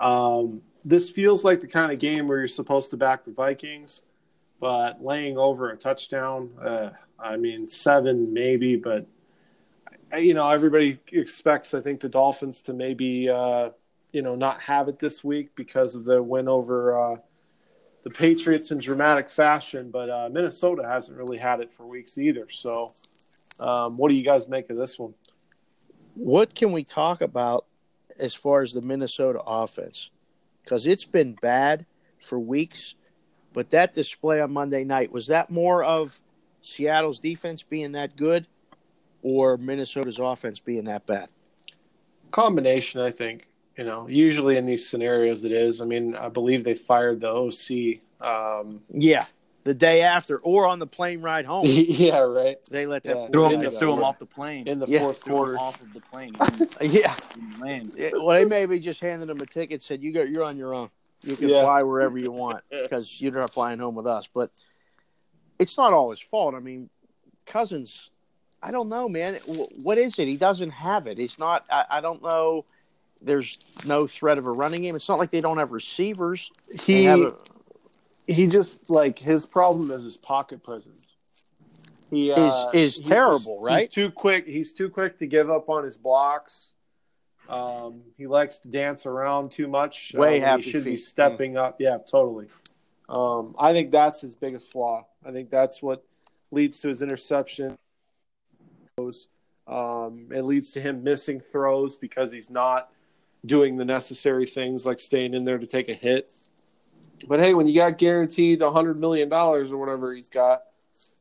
Um, 0.00 0.62
this 0.84 1.10
feels 1.10 1.44
like 1.44 1.60
the 1.60 1.66
kind 1.66 1.92
of 1.92 1.98
game 1.98 2.28
where 2.28 2.38
you're 2.38 2.48
supposed 2.48 2.90
to 2.90 2.96
back 2.96 3.24
the 3.24 3.32
Vikings, 3.32 4.02
but 4.60 5.04
laying 5.04 5.36
over 5.36 5.70
a 5.70 5.76
touchdown, 5.76 6.50
uh, 6.62 6.90
I 7.18 7.36
mean, 7.36 7.68
seven 7.68 8.32
maybe, 8.32 8.76
but 8.76 9.06
you 10.16 10.32
know, 10.32 10.48
everybody 10.48 10.98
expects, 11.12 11.74
I 11.74 11.80
think, 11.80 12.00
the 12.00 12.08
Dolphins 12.08 12.62
to 12.62 12.72
maybe 12.72 13.28
uh, 13.28 13.70
you 14.12 14.22
know 14.22 14.34
not 14.34 14.60
have 14.60 14.88
it 14.88 14.98
this 14.98 15.22
week 15.22 15.54
because 15.54 15.94
of 15.94 16.04
the 16.04 16.22
win 16.22 16.48
over 16.48 17.12
uh, 17.12 17.16
the 18.08 18.14
Patriots 18.14 18.70
in 18.70 18.78
dramatic 18.78 19.28
fashion. 19.28 19.90
But 19.90 20.08
uh, 20.08 20.28
Minnesota 20.32 20.82
hasn't 20.86 21.18
really 21.18 21.36
had 21.36 21.60
it 21.60 21.70
for 21.70 21.86
weeks 21.86 22.16
either. 22.16 22.46
So, 22.50 22.92
um, 23.60 23.96
what 23.96 24.08
do 24.08 24.14
you 24.14 24.24
guys 24.24 24.48
make 24.48 24.70
of 24.70 24.76
this 24.76 24.98
one? 24.98 25.14
What 26.14 26.54
can 26.54 26.72
we 26.72 26.84
talk 26.84 27.20
about 27.20 27.66
as 28.18 28.34
far 28.34 28.62
as 28.62 28.72
the 28.72 28.80
Minnesota 28.80 29.40
offense? 29.46 30.10
Because 30.64 30.86
it's 30.86 31.04
been 31.04 31.34
bad 31.34 31.86
for 32.18 32.38
weeks, 32.38 32.94
but 33.52 33.70
that 33.70 33.94
display 33.94 34.40
on 34.40 34.52
Monday 34.52 34.84
night 34.84 35.12
was 35.12 35.28
that 35.28 35.50
more 35.50 35.84
of 35.84 36.20
Seattle's 36.62 37.20
defense 37.20 37.62
being 37.62 37.92
that 37.92 38.16
good, 38.16 38.46
or 39.22 39.56
Minnesota's 39.56 40.18
offense 40.18 40.60
being 40.60 40.84
that 40.84 41.06
bad? 41.06 41.28
Combination, 42.30 43.00
I 43.00 43.10
think 43.10 43.47
you 43.78 43.84
know, 43.84 44.08
usually 44.08 44.56
in 44.56 44.66
these 44.66 44.88
scenarios 44.88 45.44
it 45.44 45.52
is. 45.52 45.80
I 45.80 45.84
mean, 45.84 46.16
I 46.16 46.28
believe 46.28 46.64
they 46.64 46.74
fired 46.74 47.20
the 47.20 47.28
OC. 47.28 48.00
Um, 48.20 48.80
yeah, 48.92 49.26
the 49.62 49.72
day 49.72 50.02
after, 50.02 50.38
or 50.38 50.66
on 50.66 50.80
the 50.80 50.86
plane 50.86 51.20
ride 51.20 51.46
home. 51.46 51.64
yeah, 51.68 52.18
right. 52.18 52.56
They 52.68 52.86
let 52.86 53.04
that 53.04 53.16
yeah, 53.16 53.28
threw, 53.28 53.48
him, 53.48 53.70
threw 53.70 53.92
him 53.92 54.02
off 54.02 54.18
the 54.18 54.26
plane 54.26 54.66
in 54.66 54.80
the 54.80 54.86
yeah. 54.88 54.98
fourth 54.98 55.20
quarter. 55.20 55.56
Off 55.56 55.80
of 55.80 55.92
the 55.92 56.00
plane. 56.00 56.34
yeah. 56.80 57.14
Well, 58.12 58.34
they 58.34 58.44
maybe 58.44 58.80
just 58.80 59.00
handed 59.00 59.30
him 59.30 59.40
a 59.40 59.46
ticket, 59.46 59.80
said 59.80 60.02
you 60.02 60.12
go, 60.12 60.24
you're 60.24 60.42
on 60.44 60.56
your 60.56 60.74
own. 60.74 60.90
You 61.22 61.36
can 61.36 61.48
yeah. 61.48 61.62
fly 61.62 61.80
wherever 61.82 62.18
you 62.18 62.32
want 62.32 62.64
because 62.70 63.20
you're 63.20 63.32
not 63.32 63.52
flying 63.52 63.78
home 63.78 63.94
with 63.94 64.08
us. 64.08 64.28
But 64.32 64.50
it's 65.60 65.76
not 65.76 65.92
all 65.92 66.10
his 66.10 66.20
fault. 66.20 66.56
I 66.56 66.60
mean, 66.60 66.90
Cousins. 67.46 68.10
I 68.60 68.72
don't 68.72 68.88
know, 68.88 69.08
man. 69.08 69.36
What 69.84 69.98
is 69.98 70.18
it? 70.18 70.26
He 70.26 70.36
doesn't 70.36 70.70
have 70.70 71.06
it. 71.06 71.16
He's 71.16 71.38
not. 71.38 71.64
I, 71.70 71.84
I 71.88 72.00
don't 72.00 72.20
know 72.20 72.64
there's 73.22 73.58
no 73.86 74.06
threat 74.06 74.38
of 74.38 74.46
a 74.46 74.50
running 74.50 74.82
game. 74.82 74.96
It's 74.96 75.08
not 75.08 75.18
like 75.18 75.30
they 75.30 75.40
don't 75.40 75.58
have 75.58 75.72
receivers. 75.72 76.50
He 76.82 77.06
a, 77.06 77.28
he 78.26 78.46
just 78.46 78.90
like 78.90 79.18
his 79.18 79.46
problem 79.46 79.90
is 79.90 80.04
his 80.04 80.16
pocket 80.16 80.62
presence. 80.62 81.14
He 82.10 82.30
is 82.30 82.38
uh, 82.38 82.70
is 82.72 82.96
he- 82.96 83.04
terrible, 83.04 83.58
he's, 83.58 83.66
right? 83.66 83.80
He's 83.80 83.88
too 83.90 84.10
quick. 84.10 84.46
He's 84.46 84.72
too 84.72 84.88
quick 84.88 85.18
to 85.18 85.26
give 85.26 85.50
up 85.50 85.68
on 85.68 85.84
his 85.84 85.96
blocks. 85.96 86.72
Um, 87.48 88.02
he 88.18 88.26
likes 88.26 88.58
to 88.60 88.68
dance 88.68 89.06
around 89.06 89.50
too 89.50 89.68
much. 89.68 90.12
Way 90.14 90.36
Um, 90.36 90.42
happy 90.48 90.62
He 90.62 90.70
should 90.70 90.84
be 90.84 90.90
feet. 90.92 91.00
stepping 91.00 91.56
up. 91.56 91.80
Yeah, 91.80 91.96
totally. 91.98 92.46
Um, 93.08 93.54
I 93.58 93.72
think 93.72 93.90
that's 93.90 94.20
his 94.20 94.34
biggest 94.34 94.70
flaw. 94.70 95.06
I 95.24 95.32
think 95.32 95.48
that's 95.48 95.82
what 95.82 96.04
leads 96.50 96.80
to 96.80 96.88
his 96.88 97.00
interception. 97.00 97.78
Um, 99.66 100.28
it 100.30 100.44
leads 100.44 100.72
to 100.72 100.80
him 100.80 101.02
missing 101.04 101.40
throws 101.40 101.96
because 101.96 102.32
he's 102.32 102.50
not 102.50 102.90
doing 103.44 103.76
the 103.76 103.84
necessary 103.84 104.46
things 104.46 104.84
like 104.86 105.00
staying 105.00 105.34
in 105.34 105.44
there 105.44 105.58
to 105.58 105.66
take 105.66 105.88
a 105.88 105.94
hit. 105.94 106.30
But 107.26 107.40
hey, 107.40 107.54
when 107.54 107.66
you 107.66 107.74
got 107.74 107.98
guaranteed 107.98 108.62
a 108.62 108.70
hundred 108.70 108.98
million 109.00 109.28
dollars 109.28 109.72
or 109.72 109.78
whatever 109.78 110.14
he's 110.14 110.28
got, 110.28 110.62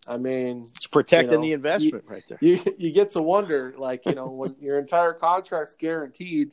I 0.08 0.18
mean, 0.18 0.64
It's 0.68 0.88
protecting 0.88 1.30
you 1.32 1.38
know, 1.38 1.42
the 1.42 1.52
investment 1.54 2.04
right 2.08 2.24
there. 2.28 2.38
you 2.42 2.60
you 2.78 2.92
get 2.92 3.12
to 3.12 3.22
wonder, 3.22 3.74
like 3.78 4.06
you 4.06 4.16
know, 4.16 4.30
when 4.30 4.56
your 4.62 4.80
entire 4.80 5.14
contract's 5.14 5.74
guaranteed, 5.74 6.52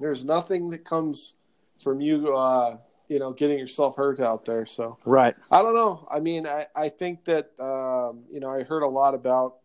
there's 0.00 0.24
nothing 0.24 0.70
that 0.70 0.84
comes 0.84 1.34
from 1.82 2.00
you, 2.00 2.36
uh, 2.36 2.78
you 3.08 3.18
know, 3.18 3.32
getting 3.32 3.58
yourself 3.58 3.96
hurt 3.96 4.20
out 4.20 4.44
there. 4.44 4.66
So 4.66 4.98
Right. 5.04 5.36
I 5.50 5.62
don't 5.62 5.74
know. 5.74 6.08
I 6.10 6.18
mean, 6.20 6.46
I 6.46 6.66
I 6.74 6.88
think 6.88 7.24
that 7.26 7.52
um, 7.60 8.24
you 8.30 8.40
know 8.40 8.50
I 8.50 8.62
heard 8.62 8.82
a 8.82 8.88
lot 8.88 9.14
about 9.14 9.56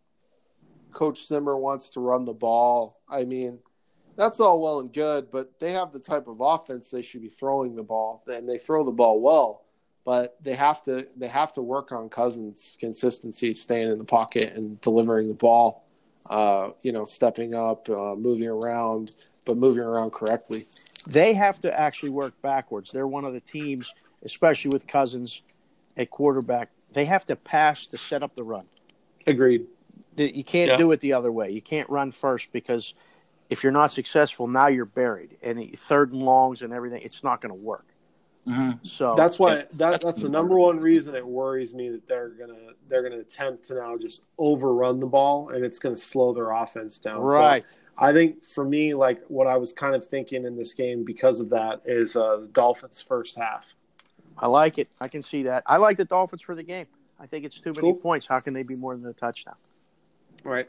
Coach 0.91 1.25
Zimmer 1.25 1.58
wants 1.58 1.89
to 1.91 2.01
run 2.01 2.25
the 2.25 2.34
ball. 2.34 3.00
I 3.10 3.24
mean, 3.24 3.60
that's 4.15 4.39
all 4.39 4.62
well 4.62 4.80
and 4.80 4.94
good, 4.94 5.32
but 5.32 5.60
they 5.60 5.72
have 5.74 5.91
the 5.91 6.00
type 6.00 6.27
of 6.27 6.41
offense 6.41 6.91
they 6.91 7.01
should 7.01 7.22
be 7.22 7.30
throwing 7.30 7.75
the 7.75 7.84
ball, 7.84 8.24
and 8.27 8.48
they 8.48 8.58
throw 8.58 8.84
the 8.84 8.91
ball 8.91 9.20
well. 9.20 9.63
But 10.03 10.36
they 10.41 10.56
have 10.56 10.84
to 10.86 11.08
they 11.15 11.27
have 11.27 11.53
to 11.53 11.62
work 11.62 11.91
on 11.91 12.10
Cousins' 12.10 12.77
consistency, 12.80 13.53
staying 13.53 13.91
in 13.91 13.98
the 13.98 14.03
pocket 14.03 14.53
and 14.53 14.80
delivering 14.82 15.27
the 15.27 15.34
ball. 15.36 15.84
Uh, 16.30 16.70
you 16.84 16.91
know, 16.91 17.03
stepping 17.03 17.56
up, 17.56 17.89
uh, 17.89 18.13
moving 18.13 18.48
around, 18.48 19.12
but 19.44 19.58
moving 19.58 19.84
around 19.84 20.12
correctly. 20.12 20.68
They 21.08 21.34
have 21.34 21.60
to 21.62 21.80
actually 21.80 22.10
work 22.12 22.39
backwards. 22.44 22.91
They're 22.91 23.08
one 23.08 23.25
of 23.25 23.34
the 23.34 23.39
teams, 23.41 23.91
especially 24.24 24.70
with 24.70 24.86
Cousins 24.86 25.41
at 25.98 26.12
quarterback. 26.12 26.70
They 26.94 27.06
have 27.06 27.25
to 27.25 27.36
pass 27.36 27.88
to 27.88 27.98
set 27.98 28.22
up 28.22 28.36
the 28.36 28.44
run. 28.44 28.65
Agreed. 29.25 29.65
You 30.15 30.44
can't 30.44 30.72
Yeah. 30.72 30.77
do 30.77 30.91
it 30.91 31.00
the 31.00 31.13
other 31.13 31.32
way. 31.32 31.50
You 31.50 31.62
can't 31.62 31.89
run 31.89 32.12
first 32.12 32.51
because 32.51 32.94
if 33.51 33.63
you're 33.63 33.72
not 33.74 33.91
successful, 33.91 34.48
now 34.48 34.67
you're 34.67 34.86
buried. 34.86 35.38
And 35.43 35.77
third 35.77 36.13
and 36.13 36.24
longs 36.24 36.62
and 36.62 36.72
everything, 36.74 37.01
it's 37.03 37.22
not 37.24 37.41
going 37.41 37.51
to 37.51 37.62
work. 37.62 37.86
Mhm. 38.48 38.84
So 38.84 39.13
That's 39.15 39.38
why 39.38 39.65
that 39.74 40.01
that's 40.01 40.24
the 40.24 40.29
number 40.29 40.58
one 40.58 40.79
reason 40.79 41.13
it 41.13 41.24
worries 41.24 41.75
me 41.75 41.89
that 41.89 42.08
they're 42.08 42.29
gonna 42.29 42.70
they're 42.88 43.03
gonna 43.03 43.20
attempt 43.20 43.65
to 43.65 43.75
now 43.75 43.96
just 44.00 44.24
overrun 44.39 45.00
the 45.00 45.05
ball 45.05 45.50
and 45.50 45.63
it's 45.63 45.77
gonna 45.77 45.96
slow 45.96 46.34
their 46.34 46.50
offense 46.50 46.98
down. 46.98 47.17
So 47.29 47.38
right. 47.38 47.79
I 48.00 48.12
think 48.13 48.43
for 48.43 48.65
me, 48.65 48.96
like 48.96 49.22
what 49.27 49.46
I 49.46 49.58
was 49.58 49.74
kind 49.74 49.93
of 49.93 50.03
thinking 50.03 50.46
in 50.46 50.58
this 50.58 50.74
game 50.74 51.03
because 51.05 51.39
of 51.39 51.51
that 51.51 51.81
is 51.86 52.15
uh, 52.15 52.38
the 52.38 52.48
Dolphins' 52.48 53.00
first 53.00 53.36
half. 53.36 53.75
I 54.39 54.48
like 54.48 54.79
it. 54.79 54.89
I 55.00 55.08
can 55.08 55.22
see 55.22 55.43
that. 55.43 55.62
I 55.67 55.77
like 55.77 55.98
the 55.98 56.05
Dolphins 56.05 56.41
for 56.41 56.55
the 56.55 56.63
game. 56.63 56.88
I 57.20 57.27
think 57.27 57.46
it's 57.46 57.60
too 57.60 57.74
many 57.75 57.91
Cool. 57.91 58.01
points. 58.01 58.25
How 58.25 58.39
can 58.39 58.55
they 58.55 58.63
be 58.63 58.75
more 58.75 58.98
than 58.98 59.05
a 59.05 59.13
touchdown? 59.13 59.53
Right. 60.43 60.67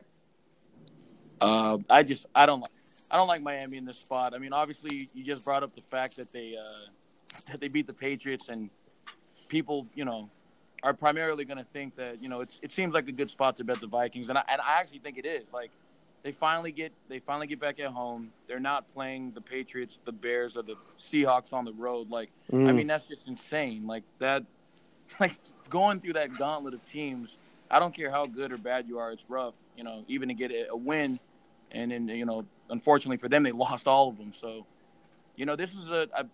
Uh, 1.43 1.79
I 1.91 2.05
just 2.05 2.27
I 2.35 2.47
don't 2.47 2.61
like 2.61 2.71
I 3.11 3.17
don't 3.17 3.29
like 3.29 3.43
Miami 3.43 3.77
in 3.79 3.85
this 3.85 3.99
spot. 3.99 4.35
I 4.35 4.39
mean, 4.39 4.53
obviously, 4.53 5.09
you 5.13 5.25
just 5.25 5.45
brought 5.45 5.63
up 5.63 5.75
the 5.75 5.83
fact 5.83 6.17
that 6.17 6.33
they 6.33 6.57
uh, 6.57 6.91
that 7.51 7.61
they 7.61 7.69
beat 7.69 7.87
the 7.89 7.93
Patriots, 7.93 8.49
and 8.49 8.71
people, 9.49 9.87
you 9.95 10.05
know, 10.05 10.31
are 10.83 10.95
primarily 10.95 11.45
going 11.45 11.59
to 11.59 11.65
think 11.65 11.97
that 11.97 12.23
you 12.23 12.29
know 12.29 12.41
it's, 12.43 12.61
it 12.63 12.73
seems 12.73 12.95
like 12.95 13.09
a 13.09 13.13
good 13.13 13.31
spot 13.31 13.57
to 13.59 13.65
bet 13.65 13.81
the 13.81 13.89
Vikings, 13.89 14.29
and 14.29 14.39
I, 14.39 14.45
and 14.49 14.61
I 14.61 14.81
actually 14.81 15.01
think 15.01 15.19
it 15.19 15.27
is. 15.27 15.53
Like 15.53 15.73
they 16.23 16.33
finally 16.33 16.73
get 16.73 16.93
they 17.09 17.19
finally 17.19 17.49
get 17.49 17.61
back 17.61 17.81
at 17.81 17.89
home. 17.89 18.31
They're 18.47 18.61
not 18.61 18.89
playing 18.89 19.33
the 19.33 19.41
Patriots, 19.41 19.99
the 20.05 20.13
Bears, 20.13 20.57
or 20.57 20.63
the 20.63 20.77
Seahawks 20.99 21.53
on 21.53 21.65
the 21.65 21.73
road. 21.75 22.11
Like 22.11 22.31
I 22.67 22.73
Mm. 22.73 22.77
mean, 22.77 22.87
that's 22.87 23.09
just 23.09 23.27
insane. 23.29 23.87
Like 23.87 24.05
that, 24.21 24.45
like 25.21 25.35
going 25.71 26.01
through 26.01 26.15
that 26.15 26.37
gauntlet 26.39 26.75
of 26.75 26.85
teams. 26.85 27.37
I 27.71 27.79
don't 27.79 27.95
care 27.95 28.11
how 28.11 28.27
good 28.27 28.53
or 28.53 28.59
bad 28.59 28.87
you 28.87 28.99
are. 28.99 29.13
It's 29.13 29.25
rough, 29.31 29.55
you 29.77 29.83
know, 29.83 30.05
even 30.07 30.29
to 30.29 30.35
get 30.35 30.53
a 30.71 30.77
win, 30.77 31.19
and 31.73 31.91
then 31.91 32.09
you 32.09 32.25
know, 32.25 32.45
unfortunately 32.71 33.17
for 33.17 33.29
them, 33.29 33.43
they 33.43 33.53
lost 33.67 33.89
all 33.89 34.09
of 34.09 34.17
them. 34.17 34.33
So, 34.33 34.67
you 35.37 35.47
know, 35.47 35.57
this 35.57 35.75
is 35.75 35.91
a, 35.91 36.09
a 36.17 36.27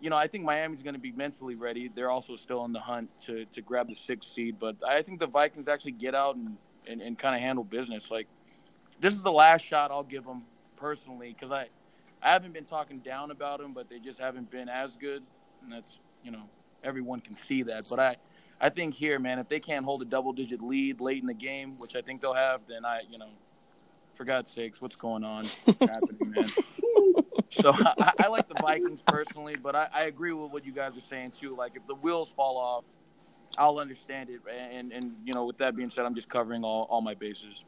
you 0.00 0.10
know, 0.10 0.16
I 0.16 0.26
think 0.26 0.44
Miami's 0.44 0.82
going 0.82 0.94
to 0.94 1.00
be 1.00 1.12
mentally 1.12 1.54
ready. 1.54 1.90
They're 1.94 2.10
also 2.10 2.36
still 2.36 2.60
on 2.60 2.72
the 2.72 2.80
hunt 2.80 3.10
to 3.22 3.44
to 3.46 3.62
grab 3.62 3.88
the 3.88 3.94
sixth 3.94 4.32
seed, 4.32 4.56
but 4.58 4.76
I 4.86 5.02
think 5.02 5.20
the 5.20 5.26
Vikings 5.26 5.68
actually 5.68 5.92
get 5.92 6.14
out 6.14 6.36
and 6.36 6.56
and, 6.86 7.00
and 7.00 7.18
kind 7.18 7.34
of 7.34 7.40
handle 7.40 7.64
business. 7.64 8.10
Like 8.10 8.28
this 9.00 9.14
is 9.14 9.22
the 9.22 9.32
last 9.32 9.62
shot 9.62 9.90
I'll 9.90 10.02
give 10.02 10.24
them 10.24 10.44
personally 10.76 11.34
because 11.34 11.50
I 11.50 11.68
I 12.22 12.32
haven't 12.32 12.52
been 12.52 12.64
talking 12.64 13.00
down 13.00 13.30
about 13.30 13.60
them, 13.60 13.72
but 13.72 13.88
they 13.88 13.98
just 13.98 14.18
haven't 14.18 14.50
been 14.50 14.68
as 14.68 14.96
good, 14.96 15.22
and 15.62 15.72
that's 15.72 16.00
you 16.22 16.30
know 16.30 16.42
everyone 16.82 17.20
can 17.20 17.34
see 17.34 17.62
that. 17.64 17.84
But 17.88 17.98
I 17.98 18.16
I 18.60 18.68
think 18.68 18.94
here, 18.94 19.18
man, 19.18 19.38
if 19.38 19.48
they 19.48 19.60
can't 19.60 19.84
hold 19.84 20.02
a 20.02 20.06
double 20.06 20.32
digit 20.32 20.62
lead 20.62 21.00
late 21.00 21.20
in 21.20 21.26
the 21.26 21.34
game, 21.34 21.76
which 21.78 21.96
I 21.96 22.02
think 22.02 22.20
they'll 22.20 22.34
have, 22.34 22.64
then 22.68 22.84
I 22.84 23.02
you 23.10 23.18
know 23.18 23.30
for 24.16 24.24
God's 24.24 24.50
sakes, 24.50 24.80
what's 24.80 24.96
going 24.96 25.24
on 25.24 25.44
happening, 25.80 26.30
man? 26.30 26.48
So 27.50 27.72
I, 27.72 28.12
I 28.24 28.26
like 28.28 28.48
the 28.48 28.56
Vikings 28.60 29.02
personally, 29.06 29.56
but 29.56 29.76
I, 29.76 29.88
I 29.92 30.02
agree 30.04 30.32
with 30.32 30.50
what 30.50 30.64
you 30.64 30.72
guys 30.72 30.96
are 30.96 31.02
saying 31.02 31.32
too. 31.32 31.54
Like 31.56 31.72
if 31.76 31.86
the 31.86 31.94
wheels 31.94 32.28
fall 32.28 32.56
off, 32.56 32.84
I'll 33.56 33.78
understand 33.78 34.30
it. 34.30 34.40
And 34.50 34.92
and 34.92 35.16
you 35.24 35.32
know, 35.32 35.44
with 35.44 35.58
that 35.58 35.76
being 35.76 35.90
said, 35.90 36.04
I'm 36.04 36.14
just 36.14 36.28
covering 36.28 36.64
all, 36.64 36.86
all 36.90 37.00
my 37.00 37.14
bases. 37.14 37.64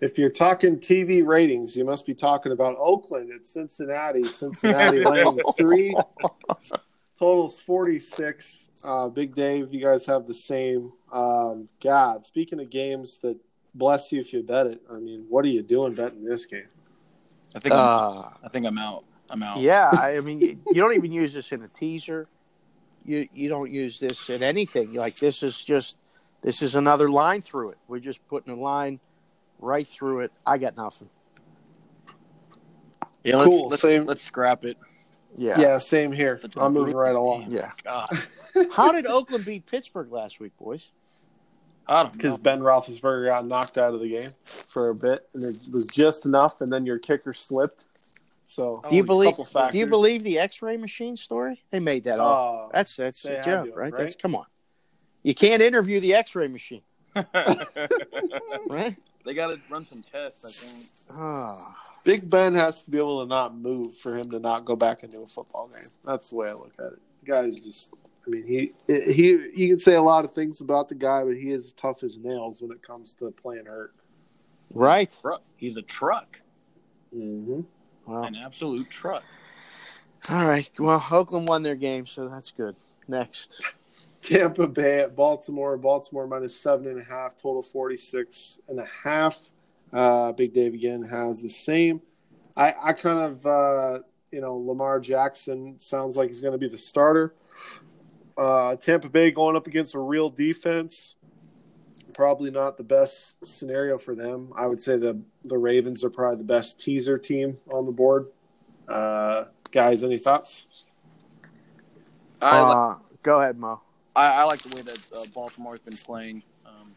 If 0.00 0.16
you're 0.16 0.30
talking 0.30 0.78
TV 0.78 1.26
ratings, 1.26 1.76
you 1.76 1.84
must 1.84 2.06
be 2.06 2.14
talking 2.14 2.52
about 2.52 2.76
Oakland 2.78 3.32
at 3.32 3.46
Cincinnati. 3.46 4.22
Cincinnati 4.24 5.04
laying 5.04 5.40
three. 5.56 5.94
Totals 7.18 7.58
46. 7.58 8.66
Uh, 8.84 9.08
Big 9.08 9.34
Dave, 9.34 9.74
you 9.74 9.82
guys 9.82 10.06
have 10.06 10.28
the 10.28 10.34
same. 10.34 10.92
Um, 11.12 11.68
God, 11.82 12.24
speaking 12.24 12.60
of 12.60 12.70
games 12.70 13.18
that 13.18 13.36
bless 13.74 14.10
you 14.12 14.20
if 14.20 14.32
you 14.32 14.42
bet 14.42 14.66
it, 14.66 14.80
I 14.90 14.98
mean, 14.98 15.26
what 15.28 15.44
are 15.44 15.48
you 15.48 15.62
doing 15.62 15.94
betting 15.94 16.24
this 16.24 16.46
game? 16.46 16.68
I 17.54 17.58
think 17.60 17.74
I'm, 17.74 17.78
Uh, 17.80 18.28
I 18.44 18.48
think 18.50 18.66
I'm 18.66 18.78
out. 18.78 19.04
I'm 19.30 19.42
out. 19.42 19.60
yeah, 19.60 19.90
I 19.92 20.20
mean, 20.20 20.40
you, 20.40 20.58
you 20.68 20.74
don't 20.82 20.94
even 20.94 21.12
use 21.12 21.32
this 21.34 21.52
in 21.52 21.62
a 21.62 21.68
teaser. 21.68 22.28
You 23.04 23.28
you 23.32 23.48
don't 23.48 23.70
use 23.70 23.98
this 24.00 24.28
in 24.28 24.42
anything. 24.42 24.92
Like 24.94 25.16
this 25.18 25.42
is 25.42 25.62
just 25.64 25.96
this 26.42 26.60
is 26.62 26.74
another 26.74 27.08
line 27.10 27.40
through 27.42 27.70
it. 27.70 27.78
We're 27.88 28.00
just 28.00 28.26
putting 28.28 28.52
a 28.52 28.56
line 28.60 29.00
right 29.60 29.86
through 29.88 30.20
it. 30.20 30.32
I 30.46 30.58
got 30.58 30.76
nothing. 30.76 31.08
Yeah, 33.24 33.36
let's, 33.36 33.48
Cool, 33.48 33.68
Let's, 33.68 33.82
same. 33.82 34.04
let's 34.04 34.22
scrap 34.22 34.64
it. 34.64 34.76
Yeah. 35.34 35.58
Yeah, 35.60 35.78
same 35.78 36.12
here. 36.12 36.38
Such 36.40 36.56
a 36.56 36.60
I'm 36.60 36.72
moving 36.72 36.94
right 36.94 37.14
along. 37.14 37.42
game. 37.42 37.52
Yeah. 37.52 37.70
God, 37.84 38.06
How 38.72 38.92
did 38.92 39.06
Oakland 39.06 39.44
beat 39.44 39.66
Pittsburgh 39.66 40.10
last 40.12 40.40
week, 40.40 40.52
boys? 40.58 40.90
I 41.88 42.02
don't 42.02 42.12
Because. 42.12 42.38
Ben 42.38 42.60
Roethlisberger 42.60 43.28
got 43.28 43.46
knocked 43.46 43.78
out 43.78 43.94
of 43.94 44.00
the 44.00 44.08
game 44.08 44.28
for 44.44 44.90
a 44.90 44.94
bit, 44.94 45.28
and 45.34 45.42
it 45.42 45.72
was 45.72 45.86
just 45.86 46.26
enough, 46.26 46.60
and 46.60 46.72
then 46.72 46.84
your 46.84 46.98
kicker 46.98 47.32
slipped. 47.32 47.86
So, 48.46 48.80
oh, 48.82 48.90
Do 48.90 48.96
you 48.96 49.04
believe? 49.04 49.36
Do 49.70 49.78
you 49.78 49.86
believe 49.86 50.24
the 50.24 50.38
X-ray 50.38 50.76
machine 50.78 51.16
story? 51.16 51.62
They 51.70 51.80
made 51.80 52.04
that 52.04 52.18
up. 52.18 52.26
Oh, 52.26 52.70
That's 52.72 52.96
that's 52.96 53.24
a 53.24 53.42
joke, 53.42 53.68
right? 53.74 53.92
right? 53.92 53.96
That's 53.96 54.16
come 54.16 54.34
on. 54.34 54.46
You 55.22 55.34
can't 55.34 55.62
interview 55.62 56.00
the 56.00 56.14
X-ray 56.14 56.48
machine, 56.48 56.82
right? 57.14 58.96
they 59.24 59.34
got 59.34 59.48
to 59.48 59.60
run 59.68 59.84
some 59.84 60.00
tests. 60.00 60.44
I 60.44 60.50
think. 60.50 61.18
Oh, 61.18 61.74
Big 62.04 62.30
Ben 62.30 62.54
has 62.54 62.82
to 62.84 62.90
be 62.90 62.96
able 62.96 63.22
to 63.22 63.28
not 63.28 63.54
move 63.56 63.96
for 63.98 64.16
him 64.16 64.24
to 64.30 64.38
not 64.38 64.64
go 64.64 64.76
back 64.76 65.02
into 65.02 65.20
a 65.20 65.26
football 65.26 65.68
game. 65.68 65.88
That's 66.04 66.30
the 66.30 66.36
way 66.36 66.48
I 66.48 66.52
look 66.52 66.72
at 66.78 66.92
it. 66.92 66.98
The 67.22 67.32
guy's 67.32 67.60
just. 67.60 67.94
I 68.28 68.30
mean, 68.30 68.46
he 68.46 68.72
he. 68.86 69.28
You 69.54 69.68
can 69.68 69.78
say 69.78 69.94
a 69.94 70.02
lot 70.02 70.24
of 70.24 70.32
things 70.34 70.60
about 70.60 70.88
the 70.90 70.94
guy, 70.94 71.24
but 71.24 71.34
he 71.36 71.50
is 71.50 71.72
tough 71.72 72.02
as 72.02 72.18
nails 72.18 72.60
when 72.60 72.70
it 72.72 72.82
comes 72.82 73.14
to 73.14 73.30
playing 73.30 73.64
hurt. 73.70 73.94
right. 74.74 75.18
He's 75.56 75.76
a 75.78 75.82
truck, 75.82 76.40
Mm-hmm. 77.16 77.60
Well, 78.06 78.22
an 78.24 78.36
absolute 78.36 78.90
truck. 78.90 79.24
all 80.30 80.46
right. 80.46 80.68
Well, 80.78 81.04
Oakland 81.10 81.48
won 81.48 81.62
their 81.62 81.74
game, 81.74 82.04
so 82.06 82.28
that's 82.28 82.50
good. 82.50 82.76
Next. 83.06 83.62
Tampa 84.20 84.66
Bay 84.66 85.00
at 85.00 85.16
Baltimore. 85.16 85.76
Baltimore 85.78 86.26
minus 86.26 86.58
seven 86.58 86.88
and 86.88 87.00
a 87.00 87.04
half. 87.04 87.34
Total 87.36 87.62
forty 87.62 87.96
six 87.96 88.60
and 88.68 88.78
a 88.78 88.86
half. 89.04 89.38
Uh, 89.90 90.32
Big 90.32 90.52
Dave 90.52 90.74
again 90.74 91.02
has 91.02 91.40
the 91.40 91.48
same. 91.48 92.02
I 92.56 92.74
I 92.82 92.92
kind 92.92 93.20
of 93.20 93.46
uh, 93.46 94.00
you 94.30 94.42
know 94.42 94.56
Lamar 94.56 95.00
Jackson 95.00 95.76
sounds 95.78 96.16
like 96.16 96.28
he's 96.28 96.42
going 96.42 96.52
to 96.52 96.58
be 96.58 96.68
the 96.68 96.76
starter. 96.76 97.34
Uh, 98.38 98.76
Tampa 98.76 99.08
Bay 99.08 99.32
going 99.32 99.56
up 99.56 99.66
against 99.66 99.96
a 99.96 99.98
real 99.98 100.30
defense. 100.30 101.16
Probably 102.14 102.52
not 102.52 102.76
the 102.76 102.84
best 102.84 103.44
scenario 103.44 103.98
for 103.98 104.14
them. 104.14 104.52
I 104.56 104.66
would 104.66 104.80
say 104.80 104.96
the 104.96 105.20
the 105.44 105.58
Ravens 105.58 106.04
are 106.04 106.10
probably 106.10 106.38
the 106.38 106.44
best 106.44 106.80
teaser 106.80 107.18
team 107.18 107.58
on 107.70 107.84
the 107.84 107.92
board. 107.92 108.28
Uh, 108.86 109.46
guys, 109.72 110.02
any 110.04 110.18
thoughts? 110.18 110.66
I, 112.40 112.62
li- 112.62 112.74
Uh, 112.74 112.96
go 113.22 113.40
ahead, 113.40 113.58
Mo. 113.58 113.80
I, 114.14 114.26
I 114.40 114.42
like 114.44 114.60
the 114.60 114.74
way 114.76 114.82
that 114.82 114.98
uh, 115.16 115.24
Baltimore's 115.34 115.80
been 115.80 115.96
playing. 115.96 116.42
Um, 116.64 116.92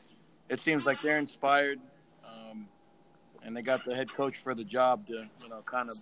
it 0.47 0.61
seems 0.61 0.85
like 0.85 1.01
they're 1.01 1.17
inspired, 1.17 1.79
um, 2.25 2.67
and 3.43 3.57
they 3.57 3.61
got 3.63 3.83
the 3.83 3.95
head 3.95 4.13
coach 4.13 4.37
for 4.37 4.53
the 4.53 4.63
job 4.63 5.07
to 5.07 5.13
you 5.13 5.49
know 5.49 5.61
kind 5.65 5.89
of 5.89 5.95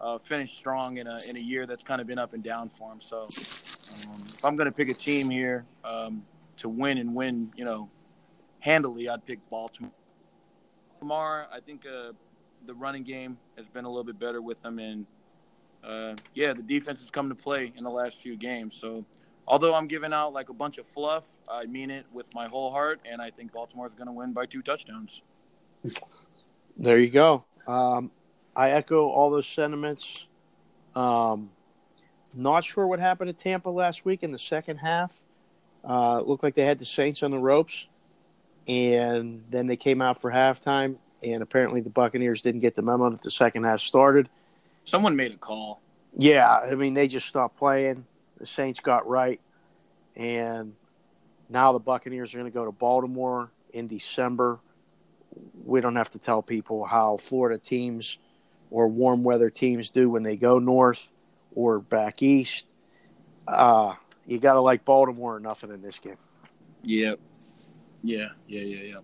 uh, 0.00 0.18
finish 0.18 0.54
strong 0.56 0.98
in 0.98 1.06
a 1.06 1.18
in 1.28 1.36
a 1.36 1.40
year 1.40 1.66
that's 1.66 1.84
kind 1.84 2.00
of 2.00 2.06
been 2.06 2.18
up 2.18 2.34
and 2.34 2.42
down 2.42 2.68
for 2.68 2.90
them. 2.90 3.00
So 3.00 3.26
um, 3.90 4.22
if 4.26 4.44
I'm 4.44 4.56
going 4.56 4.70
to 4.70 4.76
pick 4.76 4.88
a 4.88 4.94
team 4.94 5.30
here 5.30 5.64
um, 5.84 6.24
to 6.58 6.68
win 6.68 6.98
and 6.98 7.14
win, 7.14 7.52
you 7.56 7.64
know, 7.64 7.88
handily, 8.60 9.08
I'd 9.08 9.24
pick 9.24 9.38
Baltimore. 9.50 9.92
Lamar, 11.00 11.46
I 11.52 11.60
think 11.60 11.84
uh, 11.86 12.12
the 12.66 12.74
running 12.74 13.02
game 13.02 13.38
has 13.56 13.66
been 13.68 13.84
a 13.84 13.88
little 13.88 14.04
bit 14.04 14.18
better 14.18 14.40
with 14.40 14.60
them, 14.62 14.78
and 14.78 15.06
uh, 15.84 16.14
yeah, 16.34 16.52
the 16.52 16.62
defense 16.62 17.00
has 17.00 17.10
come 17.10 17.28
to 17.28 17.34
play 17.34 17.72
in 17.76 17.84
the 17.84 17.90
last 17.90 18.16
few 18.16 18.36
games. 18.36 18.74
So, 18.74 19.04
although 19.46 19.74
I'm 19.74 19.86
giving 19.86 20.12
out 20.12 20.32
like 20.32 20.48
a 20.48 20.54
bunch 20.54 20.78
of 20.78 20.86
fluff, 20.86 21.36
I 21.48 21.66
mean 21.66 21.90
it 21.90 22.06
with 22.12 22.26
my 22.34 22.48
whole 22.48 22.70
heart, 22.70 23.00
and 23.04 23.20
I 23.20 23.30
think 23.30 23.52
Baltimore 23.52 23.86
is 23.86 23.94
going 23.94 24.06
to 24.06 24.12
win 24.12 24.32
by 24.32 24.46
two 24.46 24.62
touchdowns. 24.62 25.22
There 26.76 26.98
you 26.98 27.10
go. 27.10 27.44
Um, 27.66 28.10
I 28.54 28.70
echo 28.70 29.08
all 29.08 29.30
those 29.30 29.46
sentiments. 29.46 30.26
Um, 30.94 31.50
not 32.36 32.64
sure 32.64 32.86
what 32.86 32.98
happened 32.98 33.28
to 33.28 33.32
Tampa 33.32 33.70
last 33.70 34.04
week 34.04 34.22
in 34.22 34.32
the 34.32 34.38
second 34.38 34.78
half. 34.78 35.22
Uh, 35.84 36.20
looked 36.20 36.42
like 36.42 36.54
they 36.54 36.64
had 36.64 36.78
the 36.78 36.84
Saints 36.84 37.22
on 37.22 37.30
the 37.30 37.38
ropes, 37.38 37.86
and 38.66 39.44
then 39.50 39.66
they 39.66 39.76
came 39.76 40.02
out 40.02 40.20
for 40.20 40.30
halftime, 40.30 40.98
and 41.22 41.42
apparently 41.42 41.80
the 41.80 41.90
Buccaneers 41.90 42.42
didn't 42.42 42.60
get 42.60 42.74
the 42.74 42.82
memo 42.82 43.10
that 43.10 43.22
the 43.22 43.30
second 43.30 43.64
half 43.64 43.80
started. 43.80 44.28
Someone 44.84 45.14
made 45.14 45.32
a 45.32 45.36
call. 45.36 45.80
Yeah, 46.16 46.48
I 46.48 46.74
mean 46.74 46.94
they 46.94 47.08
just 47.08 47.26
stopped 47.26 47.56
playing. 47.56 48.06
The 48.38 48.46
Saints 48.46 48.80
got 48.80 49.06
right, 49.08 49.40
and 50.16 50.74
now 51.48 51.72
the 51.72 51.78
Buccaneers 51.78 52.34
are 52.34 52.38
going 52.38 52.50
to 52.50 52.54
go 52.54 52.64
to 52.64 52.72
Baltimore 52.72 53.50
in 53.72 53.86
December. 53.86 54.58
We 55.64 55.80
don't 55.80 55.96
have 55.96 56.10
to 56.10 56.18
tell 56.18 56.42
people 56.42 56.84
how 56.84 57.18
Florida 57.18 57.58
teams 57.58 58.18
or 58.70 58.88
warm 58.88 59.22
weather 59.22 59.50
teams 59.50 59.90
do 59.90 60.10
when 60.10 60.22
they 60.22 60.36
go 60.36 60.58
north 60.58 61.12
or 61.56 61.80
back 61.80 62.22
east. 62.22 62.66
Uh, 63.48 63.94
you 64.26 64.38
got 64.38 64.52
to 64.52 64.60
like 64.60 64.84
Baltimore 64.84 65.36
or 65.36 65.40
nothing 65.40 65.70
in 65.70 65.82
this 65.82 65.98
game. 65.98 66.18
Yep. 66.84 67.18
Yeah. 68.04 68.28
Yeah. 68.46 68.60
Yeah. 68.60 68.82
Yeah. 68.82 68.96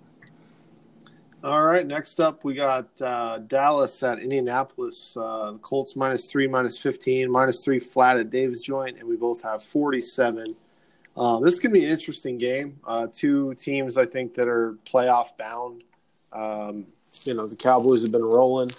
All 1.45 1.65
right, 1.65 1.85
next 1.85 2.21
up 2.21 2.45
we 2.45 2.55
got 2.55 2.87
uh, 3.03 3.39
Dallas 3.39 4.01
at 4.05 4.21
Indianapolis. 4.21 5.17
Uh, 5.17 5.55
Colts 5.61 5.97
minus 5.97 6.31
three, 6.31 6.47
minus 6.47 6.81
15, 6.81 7.29
minus 7.29 7.65
three 7.65 7.81
flat 7.81 8.17
at 8.17 8.31
Dave's 8.31 8.61
joint, 8.61 8.97
and 9.01 9.09
we 9.09 9.17
both 9.17 9.43
have 9.43 9.61
47. 9.61 10.55
Uh, 11.17 11.41
this 11.41 11.59
can 11.59 11.73
be 11.73 11.85
an 11.85 11.91
interesting 11.91 12.39
game. 12.39 12.79
Uh, 12.87 13.09
two 13.13 13.55
teams, 13.55 13.99
I 13.99 14.07
think, 14.07 14.35
that 14.37 14.47
are 14.47 14.79
playoff 14.87 15.37
bound. 15.37 15.83
Um, 16.33 16.87
you 17.25 17.35
know, 17.35 17.49
the 17.49 17.57
Cowboys 17.57 18.03
have 18.03 18.13
been 18.13 18.23
rolling. 18.23 18.71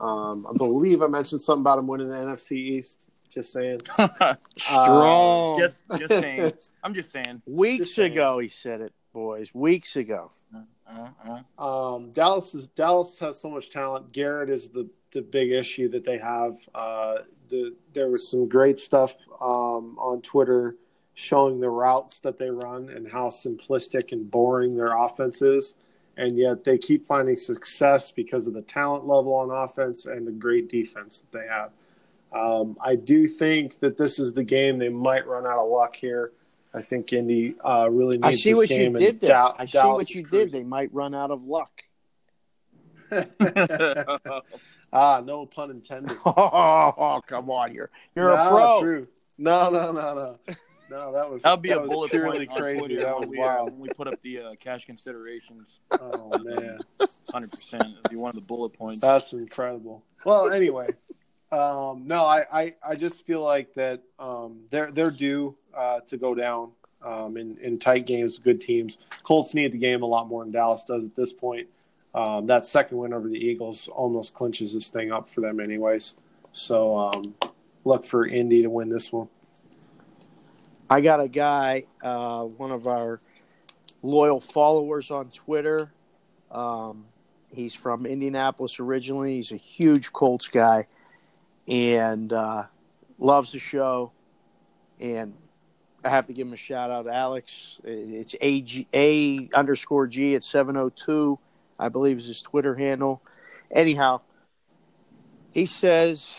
Um, 0.00 0.46
I 0.48 0.56
believe 0.56 1.02
I 1.02 1.06
mentioned 1.06 1.42
something 1.42 1.62
about 1.62 1.78
him 1.78 1.86
winning 1.86 2.08
the 2.08 2.16
NFC 2.16 2.52
East. 2.52 3.06
Just 3.30 3.52
saying. 3.52 3.80
Strong. 4.56 5.58
just, 5.58 5.86
just 5.98 6.08
saying. 6.08 6.52
I'm 6.82 6.94
just 6.94 7.10
saying. 7.10 7.42
Weeks 7.46 7.86
just 7.86 7.96
saying. 7.96 8.12
ago, 8.12 8.38
he 8.38 8.48
said 8.48 8.80
it, 8.80 8.92
boys. 9.12 9.54
Weeks 9.54 9.96
ago. 9.96 10.30
Uh-uh. 10.88 11.62
Um, 11.62 12.12
Dallas 12.12 12.54
is 12.54 12.68
Dallas 12.68 13.18
has 13.18 13.40
so 13.40 13.50
much 13.50 13.70
talent. 13.70 14.12
Garrett 14.12 14.48
is 14.48 14.68
the 14.68 14.88
the 15.12 15.22
big 15.22 15.52
issue 15.52 15.88
that 15.90 16.04
they 16.04 16.18
have. 16.18 16.56
Uh, 16.74 17.18
the, 17.48 17.74
there 17.94 18.08
was 18.10 18.28
some 18.28 18.48
great 18.48 18.78
stuff 18.78 19.16
um, 19.40 19.96
on 19.98 20.20
Twitter 20.20 20.76
showing 21.14 21.60
the 21.60 21.68
routes 21.68 22.18
that 22.20 22.38
they 22.38 22.50
run 22.50 22.90
and 22.90 23.10
how 23.10 23.28
simplistic 23.28 24.12
and 24.12 24.30
boring 24.30 24.76
their 24.76 24.94
offense 24.96 25.40
is, 25.40 25.74
and 26.16 26.38
yet 26.38 26.64
they 26.64 26.78
keep 26.78 27.06
finding 27.06 27.36
success 27.36 28.10
because 28.10 28.46
of 28.46 28.54
the 28.54 28.62
talent 28.62 29.06
level 29.06 29.34
on 29.34 29.50
offense 29.50 30.06
and 30.06 30.26
the 30.26 30.32
great 30.32 30.68
defense 30.68 31.20
that 31.20 31.38
they 31.38 31.46
have. 31.46 31.70
Um, 32.32 32.76
I 32.80 32.96
do 32.96 33.26
think 33.26 33.78
that 33.80 33.96
this 33.96 34.18
is 34.18 34.32
the 34.32 34.44
game 34.44 34.78
they 34.78 34.88
might 34.88 35.26
run 35.26 35.46
out 35.46 35.58
of 35.58 35.68
luck 35.68 35.96
here. 35.96 36.32
I 36.74 36.82
think 36.82 37.12
Indy 37.12 37.54
uh, 37.64 37.88
really 37.90 38.18
needs 38.18 38.26
I 38.26 38.32
see 38.32 38.54
what 38.54 38.68
you 38.68 38.90
did 38.90 39.20
there. 39.20 39.28
Da- 39.28 39.54
I 39.58 39.66
see 39.66 39.72
Dallas 39.78 39.94
what 39.94 40.02
is 40.02 40.14
you 40.14 40.22
did. 40.22 40.30
cruising. 40.30 40.50
They 40.50 40.64
might 40.64 40.92
run 40.92 41.14
out 41.14 41.30
of 41.30 41.44
luck. 41.44 41.82
ah, 44.92 45.22
no 45.24 45.46
pun 45.46 45.70
intended. 45.70 46.16
Oh, 46.26 47.22
come 47.26 47.50
on, 47.50 47.72
you're 47.72 47.88
you're 48.14 48.30
a 48.30 48.48
pro. 48.48 48.80
True. 48.80 49.06
No, 49.38 49.70
no, 49.70 49.92
no, 49.92 50.14
no. 50.14 50.56
No, 50.90 51.12
that 51.12 51.30
was 51.30 51.42
That 51.42 51.52
would 51.52 51.62
be 51.62 51.70
that 51.70 51.78
a 51.78 51.86
bullet 51.86 52.12
point 52.12 52.50
crazy. 52.56 52.96
That 52.96 53.18
was 53.18 53.28
we, 53.28 53.38
uh, 53.38 53.46
wild. 53.46 53.72
when 53.72 53.80
we 53.80 53.88
put 53.88 54.06
up 54.06 54.20
the 54.22 54.38
uh, 54.40 54.54
cash 54.60 54.86
considerations. 54.86 55.80
Oh 55.90 56.38
man, 56.38 56.78
Hundred 57.30 57.50
percent. 57.50 57.82
It'd 57.82 58.10
be 58.10 58.16
one 58.16 58.30
of 58.30 58.34
the 58.36 58.40
bullet 58.40 58.70
points. 58.70 59.00
that's 59.00 59.32
incredible. 59.32 60.04
Well, 60.24 60.50
anyway, 60.50 60.88
um, 61.52 62.04
no, 62.06 62.24
I, 62.24 62.44
I, 62.52 62.74
I 62.86 62.94
just 62.96 63.26
feel 63.26 63.42
like 63.42 63.74
that 63.74 64.02
um, 64.18 64.60
they're 64.70 64.90
they're 64.90 65.10
due 65.10 65.56
uh, 65.76 66.00
to 66.08 66.16
go 66.16 66.34
down 66.34 66.70
um, 67.02 67.36
in 67.36 67.56
in 67.58 67.78
tight 67.78 68.06
games, 68.06 68.38
good 68.38 68.60
teams. 68.60 68.98
Colts 69.22 69.54
need 69.54 69.72
the 69.72 69.78
game 69.78 70.02
a 70.02 70.06
lot 70.06 70.28
more 70.28 70.44
than 70.44 70.52
Dallas 70.52 70.84
does 70.84 71.04
at 71.04 71.16
this 71.16 71.32
point. 71.32 71.68
Um, 72.14 72.46
that 72.46 72.64
second 72.64 72.96
win 72.96 73.12
over 73.12 73.28
the 73.28 73.36
Eagles 73.38 73.88
almost 73.88 74.34
clinches 74.34 74.72
this 74.72 74.88
thing 74.88 75.12
up 75.12 75.28
for 75.28 75.42
them, 75.42 75.60
anyways. 75.60 76.14
So 76.52 76.96
um, 76.96 77.34
look 77.84 78.04
for 78.06 78.26
Indy 78.26 78.62
to 78.62 78.70
win 78.70 78.88
this 78.88 79.12
one. 79.12 79.28
I 80.88 81.00
got 81.00 81.20
a 81.20 81.28
guy, 81.28 81.84
uh, 82.02 82.44
one 82.44 82.70
of 82.70 82.86
our 82.86 83.20
loyal 84.02 84.40
followers 84.40 85.10
on 85.10 85.30
Twitter. 85.30 85.92
Um, 86.50 87.06
he's 87.52 87.74
from 87.74 88.06
Indianapolis 88.06 88.78
originally. 88.78 89.34
He's 89.34 89.50
a 89.50 89.56
huge 89.56 90.12
Colts 90.12 90.48
guy 90.48 90.86
and 91.66 92.32
uh, 92.32 92.64
loves 93.18 93.50
the 93.50 93.58
show. 93.58 94.12
And 95.00 95.34
I 96.04 96.10
have 96.10 96.26
to 96.26 96.32
give 96.32 96.46
him 96.46 96.52
a 96.52 96.56
shout 96.56 96.92
out, 96.92 97.08
Alex. 97.08 97.78
It's 97.82 98.36
A 98.40 98.60
G 98.60 98.86
A 98.94 99.48
underscore 99.52 100.06
G 100.06 100.36
at 100.36 100.44
seven 100.44 100.76
oh 100.76 100.90
two, 100.90 101.38
I 101.80 101.88
believe 101.88 102.18
is 102.18 102.26
his 102.26 102.40
Twitter 102.42 102.76
handle. 102.76 103.20
Anyhow, 103.72 104.20
he 105.50 105.66
says 105.66 106.36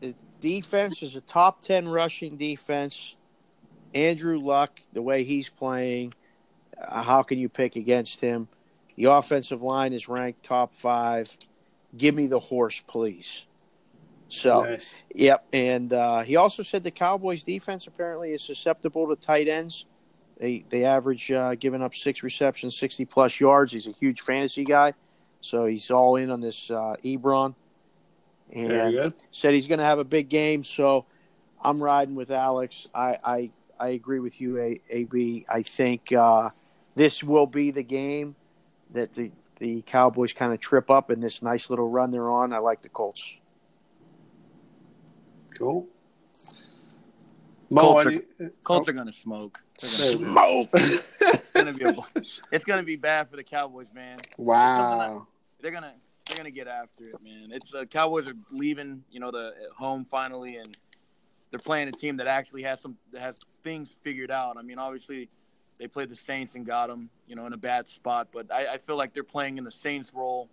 the 0.00 0.14
defense 0.40 1.04
is 1.04 1.14
a 1.14 1.20
top 1.20 1.60
ten 1.60 1.88
rushing 1.88 2.36
defense. 2.36 3.14
Andrew 3.94 4.38
Luck, 4.38 4.80
the 4.92 5.02
way 5.02 5.24
he's 5.24 5.50
playing, 5.50 6.14
uh, 6.80 7.02
how 7.02 7.22
can 7.22 7.38
you 7.38 7.48
pick 7.48 7.76
against 7.76 8.20
him? 8.20 8.48
The 8.96 9.04
offensive 9.06 9.62
line 9.62 9.92
is 9.92 10.08
ranked 10.08 10.42
top 10.42 10.72
five. 10.72 11.36
Give 11.96 12.14
me 12.14 12.26
the 12.26 12.38
horse, 12.40 12.82
please. 12.86 13.46
So, 14.28 14.62
Nice. 14.62 14.96
Yep, 15.14 15.44
and 15.52 15.92
uh, 15.92 16.20
he 16.20 16.36
also 16.36 16.62
said 16.62 16.84
the 16.84 16.90
Cowboys' 16.92 17.42
defense 17.42 17.86
apparently 17.88 18.32
is 18.32 18.42
susceptible 18.42 19.08
to 19.08 19.16
tight 19.16 19.48
ends. 19.48 19.86
They 20.38 20.64
they 20.68 20.84
average 20.84 21.30
uh, 21.32 21.54
giving 21.56 21.82
up 21.82 21.94
six 21.94 22.22
receptions, 22.22 22.78
sixty 22.78 23.04
plus 23.04 23.40
yards. 23.40 23.72
He's 23.72 23.88
a 23.88 23.92
huge 23.92 24.20
fantasy 24.20 24.64
guy, 24.64 24.94
so 25.40 25.66
he's 25.66 25.90
all 25.90 26.16
in 26.16 26.30
on 26.30 26.40
this 26.40 26.70
uh, 26.70 26.94
Ebron, 27.04 27.54
Very 28.54 28.78
and 28.80 28.92
good. 28.92 29.14
said 29.30 29.52
he's 29.52 29.66
going 29.66 29.80
to 29.80 29.84
have 29.84 29.98
a 29.98 30.04
big 30.04 30.28
game. 30.28 30.62
So 30.64 31.04
I'm 31.60 31.82
riding 31.82 32.14
with 32.14 32.30
Alex. 32.30 32.86
I 32.94 33.16
I, 33.22 33.50
I 33.80 33.88
agree 33.90 34.20
with 34.20 34.40
you, 34.40 34.58
A- 34.58 34.80
AB. 34.90 35.46
I 35.48 35.62
think 35.62 36.12
uh, 36.12 36.50
this 36.94 37.24
will 37.24 37.46
be 37.46 37.70
the 37.70 37.82
game 37.82 38.36
that 38.92 39.14
the 39.14 39.32
the 39.58 39.82
Cowboys 39.82 40.32
kind 40.32 40.52
of 40.54 40.60
trip 40.60 40.90
up 40.90 41.10
in 41.10 41.20
this 41.20 41.42
nice 41.42 41.68
little 41.68 41.88
run 41.88 42.10
they're 42.10 42.30
on. 42.30 42.52
I 42.52 42.58
like 42.58 42.82
the 42.82 42.88
Colts. 42.88 43.36
Cool. 45.56 45.86
Mo, 47.68 47.80
Colts 47.80 48.06
are- 48.06 48.10
any- 48.10 48.50
Colts 48.64 48.88
oh, 48.88 48.90
are 48.90 48.94
gonna 48.94 49.12
smoke. 49.12 49.60
They're 49.80 50.16
gonna, 50.18 50.68
it 50.74 50.74
is. 50.74 51.02
it's 51.20 51.52
gonna 51.52 51.72
be 51.72 51.84
a, 51.84 51.96
it's 52.52 52.64
gonna 52.64 52.82
be 52.82 52.96
bad 52.96 53.30
for 53.30 53.36
the 53.36 53.44
Cowboys, 53.44 53.88
man. 53.94 54.20
Wow. 54.36 55.26
They're 55.60 55.70
gonna 55.70 55.94
they're 56.26 56.36
gonna 56.36 56.50
get 56.50 56.68
after 56.68 57.04
it, 57.04 57.22
man. 57.22 57.50
It's 57.50 57.72
uh, 57.74 57.84
Cowboys 57.84 58.28
are 58.28 58.36
leaving, 58.50 59.04
you 59.10 59.20
know, 59.20 59.30
the 59.30 59.54
at 59.62 59.70
home 59.76 60.04
finally, 60.04 60.56
and 60.56 60.76
they're 61.50 61.58
playing 61.58 61.88
a 61.88 61.92
team 61.92 62.16
that 62.18 62.26
actually 62.26 62.62
has 62.62 62.80
some 62.80 62.96
that 63.12 63.20
has 63.20 63.40
things 63.62 63.96
figured 64.02 64.30
out. 64.30 64.56
I 64.56 64.62
mean, 64.62 64.78
obviously, 64.78 65.28
they 65.78 65.86
played 65.86 66.08
the 66.08 66.14
Saints 66.16 66.54
and 66.54 66.64
got 66.66 66.88
them, 66.88 67.10
you 67.26 67.36
know, 67.36 67.46
in 67.46 67.52
a 67.52 67.56
bad 67.58 67.88
spot. 67.88 68.28
But 68.32 68.52
I, 68.52 68.74
I 68.74 68.78
feel 68.78 68.96
like 68.96 69.12
they're 69.14 69.22
playing 69.24 69.58
in 69.58 69.64
the 69.64 69.70
Saints 69.70 70.12
role 70.14 70.48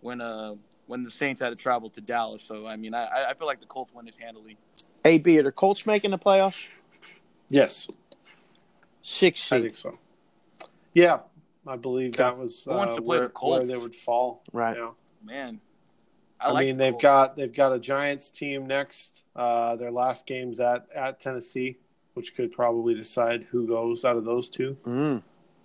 when 0.00 0.20
uh 0.20 0.54
when 0.86 1.02
the 1.02 1.10
Saints 1.10 1.40
had 1.40 1.50
to 1.50 1.56
travel 1.56 1.90
to 1.90 2.00
Dallas. 2.00 2.42
So 2.42 2.66
I 2.66 2.76
mean, 2.76 2.94
I 2.94 3.30
I 3.30 3.34
feel 3.34 3.46
like 3.46 3.60
the 3.60 3.66
Colts 3.66 3.92
win 3.94 4.06
this 4.06 4.16
handily. 4.16 4.56
AB, 5.04 5.38
are 5.38 5.42
the 5.42 5.52
Colts 5.52 5.86
making 5.86 6.10
the 6.10 6.18
playoffs? 6.18 6.66
Yes, 7.48 7.88
Six 9.02 9.50
I 9.52 9.60
think 9.60 9.74
so. 9.74 9.98
Yeah, 10.92 11.20
I 11.66 11.76
believe 11.76 12.14
that 12.14 12.36
was 12.36 12.62
Who 12.64 12.72
wants 12.72 12.92
uh, 12.92 12.96
to 12.96 13.02
play 13.02 13.18
where, 13.18 13.26
the 13.28 13.32
Colts? 13.32 13.66
where 13.68 13.76
they 13.76 13.82
would 13.82 13.94
fall. 13.94 14.42
right? 14.52 14.76
Yeah. 14.76 14.90
Man, 15.24 15.60
I, 16.40 16.52
like 16.52 16.66
mean, 16.66 16.76
the 16.76 16.84
they've 16.84 16.92
Colts. 16.92 17.02
got 17.02 17.36
they've 17.36 17.52
got 17.52 17.72
a 17.72 17.78
Giants 17.78 18.30
team 18.30 18.66
next. 18.66 19.22
Uh, 19.34 19.76
their 19.76 19.90
last 19.90 20.26
game's 20.26 20.60
at 20.60 20.86
at 20.94 21.20
Tennessee, 21.20 21.78
which 22.14 22.34
could 22.34 22.52
probably 22.52 22.94
decide 22.94 23.46
who 23.50 23.66
goes 23.66 24.04
out 24.04 24.16
of 24.16 24.24
those 24.24 24.50
two. 24.50 24.76
Mm. 24.86 25.22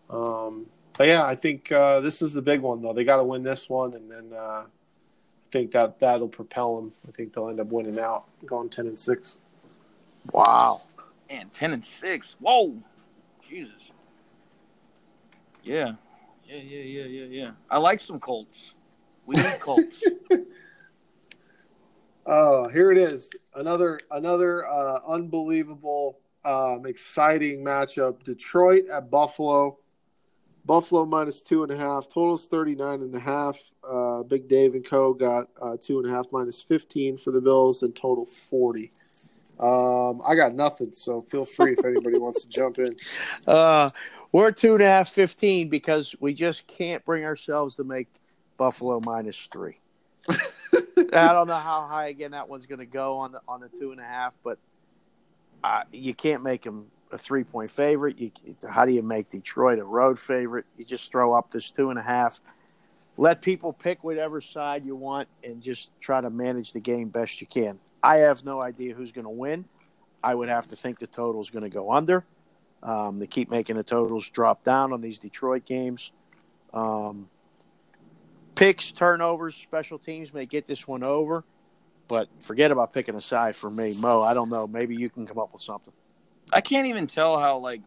Um, 0.10 0.68
but 0.98 1.08
yeah, 1.08 1.26
I 1.26 1.36
think 1.36 1.72
uh, 1.72 2.00
this 2.00 2.22
is 2.22 2.34
the 2.34 2.42
big 2.42 2.62
one 2.62 2.82
though. 2.82 2.94
They 2.94 3.04
got 3.04 3.18
to 3.18 3.24
win 3.24 3.44
this 3.44 3.70
one, 3.70 3.94
and 3.94 4.10
then 4.10 4.32
uh, 4.34 4.64
I 4.66 4.66
think 5.52 5.72
that 5.72 6.00
that'll 6.00 6.28
propel 6.28 6.76
them. 6.78 6.94
I 7.08 7.12
think 7.12 7.34
they'll 7.34 7.50
end 7.50 7.60
up 7.60 7.68
winning 7.68 8.00
out, 8.00 8.26
going 8.46 8.70
ten 8.70 8.88
and 8.88 9.00
six. 9.00 9.38
Wow. 10.32 10.82
and 11.30 11.52
ten 11.52 11.74
and 11.74 11.84
six. 11.84 12.38
Whoa, 12.40 12.78
Jesus. 13.48 13.92
Yeah, 15.64 15.94
yeah, 16.48 16.58
yeah, 16.58 16.82
yeah, 16.82 17.04
yeah, 17.06 17.26
yeah. 17.26 17.52
I 17.70 17.78
like 17.78 18.00
some 18.00 18.20
Colts. 18.20 18.74
We 19.26 19.36
need 19.36 19.60
Colts. 19.60 20.04
Oh, 22.26 22.70
here 22.70 22.92
it 22.92 22.98
is. 22.98 23.30
Another 23.56 24.00
another 24.12 24.68
uh, 24.68 25.00
unbelievable, 25.08 26.20
um, 26.46 26.86
exciting 26.86 27.64
matchup. 27.64 28.24
Detroit 28.24 28.86
at 28.92 29.12
Buffalo. 29.12 29.78
Buffalo 30.66 31.06
minus 31.06 31.42
two 31.42 31.64
and 31.64 31.72
a 31.74 31.78
half. 31.78 32.08
Totals 32.08 32.48
39 32.48 33.02
and 33.02 33.16
a 33.16 33.20
half. 33.20 33.60
Uh, 33.88 34.24
Big 34.24 34.48
Dave 34.48 34.76
and 34.76 34.86
Co. 34.86 35.14
got 35.14 35.50
uh, 35.62 35.76
two 35.80 36.00
and 36.00 36.10
a 36.10 36.16
half 36.16 36.26
minus 36.32 36.62
15 36.62 37.18
for 37.18 37.32
the 37.32 37.42
Bills 37.42 37.84
and 37.84 37.94
total 37.94 38.26
40. 38.26 38.90
Um, 39.60 40.22
I 40.26 40.36
got 40.36 40.56
nothing, 40.56 40.94
so 40.94 41.22
feel 41.24 41.44
free 41.44 41.74
if 41.74 41.84
anybody 41.84 42.18
wants 42.18 42.44
to 42.44 42.50
jump 42.50 42.80
in. 42.80 42.96
Uh, 43.48 43.90
we're 44.32 44.52
two 44.52 44.74
and 44.74 44.82
a 44.82 44.88
half, 44.88 45.10
15 45.10 45.70
because 45.70 46.16
we 46.20 46.34
just 46.34 46.66
can't 46.66 47.04
bring 47.06 47.24
ourselves 47.24 47.76
to 47.76 47.84
make 47.84 48.08
Buffalo 48.58 49.00
minus 49.02 49.48
three. 49.52 49.78
I 51.16 51.34
don't 51.34 51.48
know 51.48 51.56
how 51.56 51.88
high 51.88 52.08
again 52.08 52.32
that 52.32 52.50
one's 52.50 52.66
going 52.66 52.80
to 52.80 52.86
go 52.86 53.18
on 53.18 53.32
the 53.34 53.42
on 53.48 53.62
the 53.62 53.70
two 53.70 53.92
and 53.92 54.00
a 54.00 54.04
half, 54.04 54.34
but 54.44 54.58
uh, 55.64 55.84
you 55.92 56.14
can't 56.14 56.44
make 56.44 56.64
them 56.64 56.92
a 57.12 57.18
three 57.18 57.44
point 57.44 57.72
favorite. 57.72 58.20
You, 58.20 58.32
how 58.68 58.86
do 58.86 58.92
you 58.92 59.04
make 59.04 59.30
Detroit 59.30 59.80
a 59.80 59.84
road 59.84 60.20
favorite? 60.20 60.66
You 60.78 60.86
just 60.86 61.12
throw 61.12 61.34
up 61.34 61.52
this 61.52 61.70
two 61.72 61.90
and 61.90 62.00
a 62.00 62.04
half. 62.04 62.42
Let 63.16 63.42
people 63.42 63.74
pick 63.74 64.04
whatever 64.04 64.42
side 64.42 64.86
you 64.86 64.96
want, 64.96 65.30
and 65.44 65.62
just 65.62 65.92
try 66.00 66.20
to 66.20 66.30
manage 66.30 66.74
the 66.74 66.80
game 66.80 67.10
best 67.10 67.42
you 67.42 67.48
can. 67.48 67.80
I 68.02 68.18
have 68.18 68.44
no 68.44 68.62
idea 68.62 68.94
who's 68.96 69.12
going 69.12 69.26
to 69.26 69.32
win. 69.32 69.66
I 70.24 70.34
would 70.34 70.50
have 70.50 70.68
to 70.68 70.76
think 70.76 71.00
the 71.00 71.08
total 71.08 71.42
is 71.42 71.50
going 71.50 71.64
to 71.64 71.70
go 71.70 71.92
under. 71.92 72.26
Um, 72.82 73.20
they 73.20 73.28
keep 73.28 73.50
making 73.50 73.78
the 73.78 73.84
totals 73.84 74.30
drop 74.30 74.64
down 74.64 74.92
on 74.92 75.02
these 75.02 75.20
Detroit 75.20 75.66
games. 75.66 76.12
Um, 76.74 77.30
picks, 78.56 78.92
turnovers, 78.92 79.56
special 79.56 79.98
teams 79.98 80.34
may 80.34 80.46
get 80.46 80.66
this 80.66 80.88
one 80.88 81.04
over, 81.04 81.44
but 82.08 82.30
forget 82.40 82.72
about 82.72 82.94
picking 82.94 83.16
a 83.16 83.22
side 83.22 83.56
for 83.56 83.70
me, 83.70 83.94
Mo. 84.00 84.22
I 84.22 84.34
don't 84.34 84.50
know. 84.50 84.68
Maybe 84.68 84.96
you 84.96 85.10
can 85.10 85.26
come 85.26 85.40
up 85.40 85.54
with 85.54 85.62
something. 85.62 85.94
I 86.52 86.62
can't 86.62 86.88
even 86.88 87.08
tell 87.08 87.40
how 87.40 87.58
like 87.58 87.82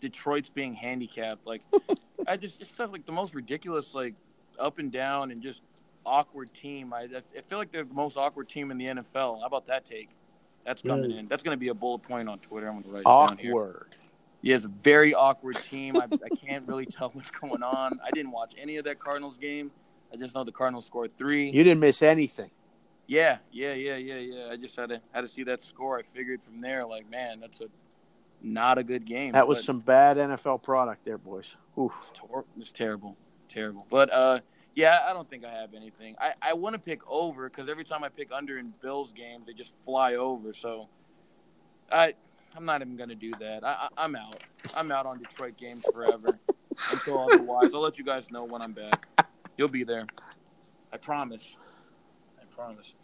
Detroit's 0.00 0.48
being 0.48 0.74
handicapped. 0.74 1.46
Like, 1.46 1.62
I 2.26 2.36
just 2.36 2.58
just 2.58 2.74
stuff 2.74 2.90
like 2.92 3.06
the 3.06 3.12
most 3.12 3.34
ridiculous, 3.34 3.94
like 3.94 4.14
up 4.58 4.78
and 4.78 4.90
down 4.90 5.30
and 5.30 5.42
just 5.42 5.62
awkward 6.04 6.52
team. 6.54 6.92
I, 6.92 7.02
I 7.02 7.40
feel 7.48 7.58
like 7.58 7.70
they're 7.70 7.84
the 7.84 7.94
most 7.94 8.16
awkward 8.16 8.48
team 8.48 8.70
in 8.70 8.78
the 8.78 8.86
NFL. 8.86 9.40
How 9.40 9.46
about 9.46 9.66
that 9.66 9.84
take? 9.84 10.10
That's 10.64 10.82
coming 10.82 11.12
in. 11.12 11.26
That's 11.26 11.42
going 11.42 11.56
to 11.56 11.60
be 11.60 11.68
a 11.68 11.74
bullet 11.74 12.02
point 12.02 12.28
on 12.28 12.38
Twitter. 12.40 12.68
I'm 12.68 12.82
going 12.82 12.84
to 12.84 12.90
write 12.90 13.00
it 13.00 13.04
down 13.04 13.38
here. 13.38 13.52
Awkward. 13.52 13.94
Yeah, 14.42 14.56
it's 14.56 14.64
a 14.64 14.68
very 14.68 15.14
awkward 15.14 15.56
team. 15.56 15.96
I, 15.96 16.04
I 16.04 16.28
can't 16.28 16.66
really 16.68 16.86
tell 16.86 17.10
what's 17.10 17.30
going 17.30 17.62
on. 17.62 17.98
I 18.04 18.10
didn't 18.10 18.32
watch 18.32 18.54
any 18.58 18.76
of 18.76 18.84
that 18.84 18.98
Cardinals 18.98 19.36
game. 19.36 19.70
I 20.12 20.16
just 20.16 20.34
know 20.34 20.44
the 20.44 20.52
Cardinals 20.52 20.86
scored 20.86 21.16
three. 21.16 21.50
You 21.50 21.64
didn't 21.64 21.80
miss 21.80 22.02
anything. 22.02 22.50
Yeah, 23.06 23.38
yeah, 23.50 23.72
yeah, 23.72 23.96
yeah, 23.96 24.16
yeah. 24.16 24.48
I 24.50 24.56
just 24.56 24.76
had 24.76 24.90
to 24.90 25.00
had 25.12 25.22
to 25.22 25.28
see 25.28 25.42
that 25.44 25.62
score. 25.62 25.98
I 25.98 26.02
figured 26.02 26.42
from 26.42 26.60
there, 26.60 26.84
like, 26.86 27.10
man, 27.10 27.40
that's 27.40 27.60
a 27.60 27.66
not 28.42 28.78
a 28.78 28.84
good 28.84 29.04
game. 29.04 29.32
That 29.32 29.48
was 29.48 29.64
some 29.64 29.80
bad 29.80 30.16
NFL 30.16 30.62
product 30.62 31.04
there, 31.04 31.18
boys. 31.18 31.56
Oof. 31.78 32.12
it 32.14 32.44
was 32.56 32.70
terrible, 32.70 33.16
terrible. 33.48 33.86
But 33.88 34.12
uh, 34.12 34.40
yeah, 34.74 35.06
I 35.08 35.12
don't 35.12 35.28
think 35.28 35.44
I 35.44 35.50
have 35.50 35.74
anything. 35.74 36.16
I 36.20 36.34
I 36.40 36.52
want 36.52 36.74
to 36.74 36.78
pick 36.78 37.00
over 37.10 37.48
because 37.48 37.68
every 37.68 37.84
time 37.84 38.04
I 38.04 38.08
pick 38.08 38.30
under 38.30 38.58
in 38.58 38.72
Bills 38.82 39.12
games, 39.12 39.46
they 39.46 39.52
just 39.52 39.74
fly 39.82 40.14
over. 40.14 40.52
So 40.52 40.88
I 41.90 42.14
I'm 42.56 42.64
not 42.64 42.82
even 42.82 42.96
gonna 42.96 43.14
do 43.14 43.32
that. 43.40 43.64
I, 43.64 43.88
I 43.96 44.04
I'm 44.04 44.16
out. 44.16 44.42
I'm 44.76 44.92
out 44.92 45.06
on 45.06 45.18
Detroit 45.18 45.56
games 45.56 45.84
forever 45.92 46.28
until 46.92 47.20
otherwise. 47.20 47.70
I'll 47.74 47.80
let 47.80 47.98
you 47.98 48.04
guys 48.04 48.30
know 48.30 48.44
when 48.44 48.62
I'm 48.62 48.72
back. 48.72 49.06
You'll 49.58 49.68
be 49.68 49.84
there. 49.84 50.06
I 50.92 50.96
promise. 50.96 51.56
I 52.40 52.44
promise. 52.46 52.94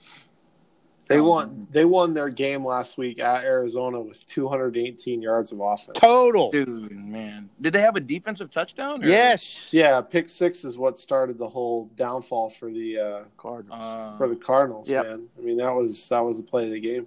They 1.06 1.18
Um, 1.18 1.26
won. 1.26 1.66
They 1.70 1.84
won 1.84 2.14
their 2.14 2.30
game 2.30 2.64
last 2.64 2.96
week 2.96 3.18
at 3.18 3.44
Arizona 3.44 4.00
with 4.00 4.24
218 4.26 5.20
yards 5.20 5.52
of 5.52 5.60
offense. 5.60 5.98
Total. 5.98 6.50
Dude, 6.50 6.92
man. 6.92 7.50
Did 7.60 7.74
they 7.74 7.80
have 7.82 7.96
a 7.96 8.00
defensive 8.00 8.48
touchdown? 8.50 9.04
or- 9.04 9.08
Yes. 9.08 9.70
Yeah, 9.72 10.00
pick 10.00 10.30
six 10.30 10.64
is 10.64 10.78
what 10.78 10.96
started 10.98 11.36
the 11.36 11.48
whole 11.48 11.90
downfall 11.96 12.50
for 12.50 12.70
the 12.70 12.98
uh, 12.98 13.24
Cardinals. 13.36 13.78
Uh, 13.78 14.16
for 14.16 14.28
the 14.28 14.36
Cardinals. 14.36 14.88
Yep. 14.88 15.04
Man, 15.06 15.28
I 15.36 15.40
mean 15.42 15.56
that 15.58 15.74
was 15.74 16.08
that 16.08 16.20
was 16.20 16.38
the 16.38 16.42
play 16.42 16.64
of 16.66 16.72
the 16.72 16.80
game. 16.80 17.06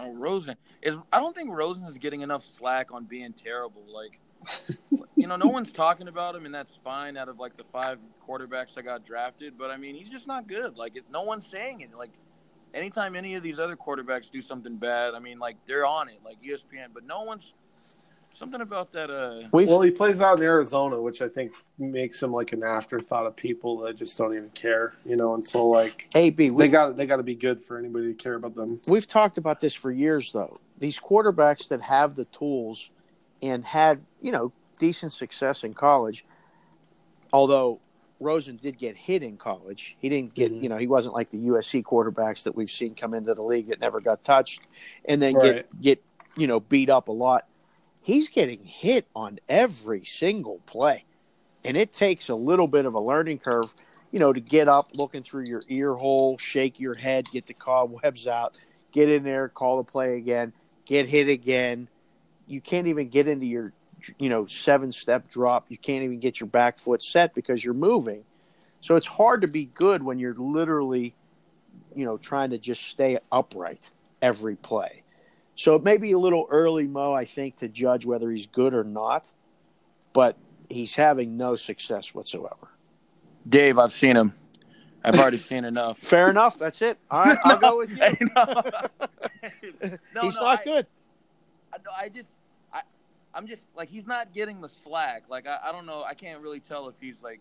Oh, 0.00 0.12
Rosen 0.12 0.56
is. 0.82 0.98
I 1.12 1.18
don't 1.18 1.34
think 1.34 1.50
Rosen 1.50 1.84
is 1.84 1.96
getting 1.96 2.20
enough 2.20 2.44
slack 2.44 2.92
on 2.92 3.04
being 3.04 3.32
terrible. 3.32 3.82
Like, 3.92 4.20
you 4.90 5.06
know, 5.28 5.36
no 5.36 5.46
one's 5.48 5.72
talking 5.72 6.08
about 6.08 6.34
him, 6.34 6.46
and 6.46 6.54
that's 6.54 6.78
fine. 6.82 7.16
Out 7.16 7.28
of 7.28 7.38
like 7.38 7.56
the 7.56 7.64
five 7.72 7.98
quarterbacks 8.26 8.74
that 8.74 8.84
got 8.84 9.04
drafted, 9.04 9.56
but 9.58 9.70
I 9.70 9.76
mean, 9.76 9.94
he's 9.94 10.10
just 10.10 10.26
not 10.26 10.46
good. 10.46 10.76
Like, 10.76 10.96
it, 10.96 11.04
no 11.10 11.22
one's 11.22 11.46
saying 11.46 11.80
it. 11.80 11.96
Like, 11.96 12.10
anytime 12.74 13.16
any 13.16 13.34
of 13.34 13.42
these 13.42 13.58
other 13.58 13.76
quarterbacks 13.76 14.30
do 14.30 14.42
something 14.42 14.76
bad, 14.76 15.14
I 15.14 15.18
mean, 15.18 15.38
like 15.38 15.56
they're 15.66 15.86
on 15.86 16.08
it, 16.08 16.20
like 16.24 16.36
ESPN. 16.42 16.88
But 16.92 17.04
no 17.04 17.22
one's 17.22 17.54
something 18.38 18.60
about 18.60 18.92
that. 18.92 19.10
Uh, 19.10 19.48
We've, 19.52 19.68
Well, 19.68 19.80
he 19.80 19.90
plays 19.90 20.20
out 20.22 20.38
in 20.38 20.44
Arizona, 20.44 21.00
which 21.00 21.20
I 21.20 21.28
think 21.28 21.52
makes 21.78 22.22
him 22.22 22.32
like 22.32 22.52
an 22.52 22.62
afterthought 22.62 23.26
of 23.26 23.36
people 23.36 23.78
that 23.80 23.96
just 23.96 24.16
don't 24.16 24.34
even 24.34 24.50
care. 24.50 24.94
You 25.04 25.16
know, 25.16 25.34
until 25.34 25.70
like 25.70 26.06
AB, 26.14 26.50
we, 26.50 26.64
they 26.64 26.68
got 26.68 26.96
they 26.96 27.06
got 27.06 27.16
to 27.16 27.22
be 27.22 27.34
good 27.34 27.62
for 27.62 27.78
anybody 27.78 28.08
to 28.08 28.14
care 28.14 28.34
about 28.34 28.54
them. 28.54 28.80
we've 28.86 29.06
talked 29.06 29.38
about 29.38 29.60
this 29.60 29.74
for 29.74 29.90
years, 29.90 30.32
though. 30.32 30.60
These 30.78 30.98
quarterbacks 31.00 31.68
that 31.68 31.82
have 31.82 32.14
the 32.14 32.24
tools 32.26 32.90
and 33.42 33.64
had, 33.64 34.00
you 34.20 34.32
know, 34.32 34.52
decent 34.78 35.12
success 35.12 35.64
in 35.64 35.74
college, 35.74 36.24
although 37.32 37.80
Rosen 38.20 38.56
did 38.56 38.78
get 38.78 38.96
hit 38.96 39.22
in 39.22 39.36
college. 39.36 39.96
He 40.00 40.08
didn't 40.08 40.34
get, 40.34 40.52
Mhm. 40.52 40.62
you 40.62 40.68
know, 40.68 40.76
he 40.76 40.86
wasn't 40.86 41.14
like 41.14 41.30
the 41.30 41.38
USC 41.38 41.82
quarterbacks 41.82 42.42
that 42.44 42.56
we've 42.56 42.70
seen 42.70 42.94
come 42.94 43.14
into 43.14 43.34
the 43.34 43.42
league 43.42 43.68
that 43.68 43.80
never 43.80 44.00
got 44.00 44.24
touched 44.24 44.62
and 45.04 45.22
then 45.22 45.34
Right. 45.34 45.54
get, 45.54 45.80
get, 45.80 46.04
you 46.36 46.46
know, 46.46 46.58
beat 46.58 46.90
up 46.90 47.08
a 47.08 47.12
lot. 47.12 47.46
He's 48.02 48.28
getting 48.28 48.64
hit 48.64 49.06
on 49.14 49.38
every 49.48 50.04
single 50.04 50.60
play. 50.66 51.04
And 51.64 51.76
it 51.76 51.92
takes 51.92 52.28
a 52.28 52.34
little 52.34 52.66
bit 52.68 52.86
of 52.86 52.94
a 52.94 53.00
learning 53.00 53.38
curve, 53.38 53.74
you 54.10 54.18
know, 54.18 54.32
to 54.32 54.40
get 54.40 54.68
up, 54.68 54.92
looking 54.94 55.22
through 55.22 55.44
your 55.44 55.62
ear 55.68 55.94
hole, 55.94 56.38
shake 56.38 56.80
your 56.80 56.94
head, 56.94 57.28
get 57.30 57.46
the 57.46 57.54
cobwebs 57.54 58.26
out, 58.26 58.56
get 58.90 59.10
in 59.10 59.22
there, 59.22 59.48
call 59.48 59.76
the 59.76 59.84
play 59.84 60.16
again, 60.16 60.52
get 60.86 61.08
hit 61.08 61.28
again. 61.28 61.88
You 62.46 62.60
can't 62.60 62.86
even 62.86 63.10
get 63.10 63.28
into 63.28 63.46
your, 63.46 63.72
you 64.18 64.28
know, 64.28 64.46
seven 64.46 64.92
step 64.92 65.28
drop. 65.28 65.66
You 65.68 65.78
can't 65.78 66.04
even 66.04 66.20
get 66.20 66.40
your 66.40 66.48
back 66.48 66.78
foot 66.78 67.02
set 67.02 67.34
because 67.34 67.64
you're 67.64 67.74
moving. 67.74 68.24
So 68.80 68.96
it's 68.96 69.06
hard 69.06 69.42
to 69.42 69.48
be 69.48 69.64
good 69.66 70.02
when 70.02 70.18
you're 70.18 70.34
literally, 70.34 71.14
you 71.94 72.04
know, 72.04 72.16
trying 72.16 72.50
to 72.50 72.58
just 72.58 72.82
stay 72.84 73.18
upright 73.32 73.90
every 74.22 74.56
play. 74.56 75.02
So 75.56 75.74
it 75.74 75.82
may 75.82 75.96
be 75.96 76.12
a 76.12 76.18
little 76.18 76.46
early, 76.50 76.86
Mo, 76.86 77.12
I 77.12 77.24
think, 77.24 77.56
to 77.56 77.68
judge 77.68 78.06
whether 78.06 78.30
he's 78.30 78.46
good 78.46 78.74
or 78.74 78.84
not, 78.84 79.30
but 80.12 80.36
he's 80.68 80.94
having 80.94 81.36
no 81.36 81.56
success 81.56 82.14
whatsoever. 82.14 82.68
Dave, 83.48 83.78
I've 83.78 83.92
seen 83.92 84.16
him. 84.16 84.34
I've 85.02 85.18
already 85.18 85.36
seen 85.38 85.64
enough. 85.64 85.98
Fair 85.98 86.30
enough. 86.30 86.58
That's 86.58 86.80
it. 86.82 86.98
All 87.10 87.24
right, 87.24 87.38
I'll 87.44 87.56
go 87.60 87.78
with 87.78 87.90
you. 87.90 87.96
Hey, 87.96 88.16
no. 88.36 88.62
No, 90.14 90.22
he's 90.22 90.34
no, 90.36 90.42
not 90.42 90.60
I- 90.60 90.64
good. 90.64 90.86
I, 91.72 92.04
I 92.04 92.08
just, 92.08 92.28
I, 92.28 92.37
I'm 93.38 93.46
just 93.46 93.62
like 93.76 93.88
he's 93.88 94.08
not 94.08 94.34
getting 94.34 94.60
the 94.60 94.68
slack. 94.68 95.22
Like 95.30 95.46
I, 95.46 95.58
I 95.68 95.72
don't 95.72 95.86
know. 95.86 96.02
I 96.02 96.14
can't 96.14 96.42
really 96.42 96.58
tell 96.58 96.88
if 96.88 96.96
he's 97.00 97.22
like, 97.22 97.38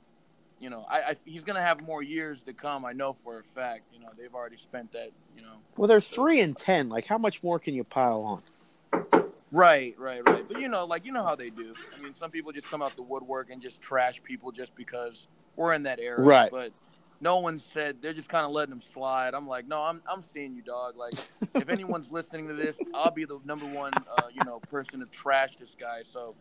you 0.59 0.69
know, 0.69 0.85
I, 0.87 0.97
I 0.99 1.15
he's 1.25 1.43
gonna 1.43 1.61
have 1.61 1.81
more 1.81 2.03
years 2.03 2.43
to 2.43 2.53
come. 2.53 2.85
I 2.85 2.93
know 2.93 3.17
for 3.23 3.39
a 3.39 3.43
fact. 3.59 3.85
You 3.91 4.01
know, 4.01 4.09
they've 4.15 4.33
already 4.33 4.57
spent 4.57 4.91
that. 4.91 5.09
You 5.35 5.41
know. 5.41 5.55
Well, 5.75 5.87
they're 5.87 5.99
three 5.99 6.39
and 6.39 6.55
ten. 6.55 6.87
Like, 6.87 7.07
how 7.07 7.17
much 7.17 7.41
more 7.41 7.57
can 7.57 7.73
you 7.73 7.83
pile 7.83 8.21
on? 8.21 9.23
Right, 9.51 9.95
right, 9.97 10.21
right. 10.29 10.47
But 10.47 10.61
you 10.61 10.67
know, 10.67 10.85
like 10.85 11.03
you 11.03 11.11
know 11.11 11.23
how 11.23 11.35
they 11.35 11.49
do. 11.49 11.73
I 11.97 12.03
mean, 12.03 12.13
some 12.13 12.29
people 12.29 12.51
just 12.51 12.69
come 12.69 12.83
out 12.83 12.95
the 12.95 13.01
woodwork 13.01 13.49
and 13.49 13.59
just 13.59 13.81
trash 13.81 14.21
people 14.21 14.51
just 14.51 14.75
because 14.75 15.27
we're 15.55 15.73
in 15.73 15.81
that 15.83 15.99
era. 15.99 16.21
Right. 16.21 16.51
But 16.51 16.73
no 17.21 17.39
one 17.39 17.59
said 17.59 17.97
they're 18.01 18.13
just 18.13 18.29
kind 18.29 18.45
of 18.45 18.51
letting 18.51 18.71
them 18.71 18.81
slide. 18.81 19.33
I'm 19.33 19.47
like, 19.47 19.67
no, 19.67 19.81
I'm 19.81 20.01
I'm 20.09 20.21
seeing 20.21 20.55
you, 20.55 20.61
dog. 20.61 20.95
Like, 20.97 21.13
if 21.55 21.69
anyone's 21.69 22.11
listening 22.11 22.47
to 22.47 22.53
this, 22.53 22.77
I'll 22.93 23.11
be 23.11 23.25
the 23.25 23.39
number 23.45 23.65
one, 23.65 23.93
uh, 23.95 24.27
you 24.33 24.43
know, 24.45 24.59
person 24.69 24.99
to 24.99 25.05
trash 25.07 25.55
this 25.57 25.75
guy. 25.79 26.01
So, 26.03 26.35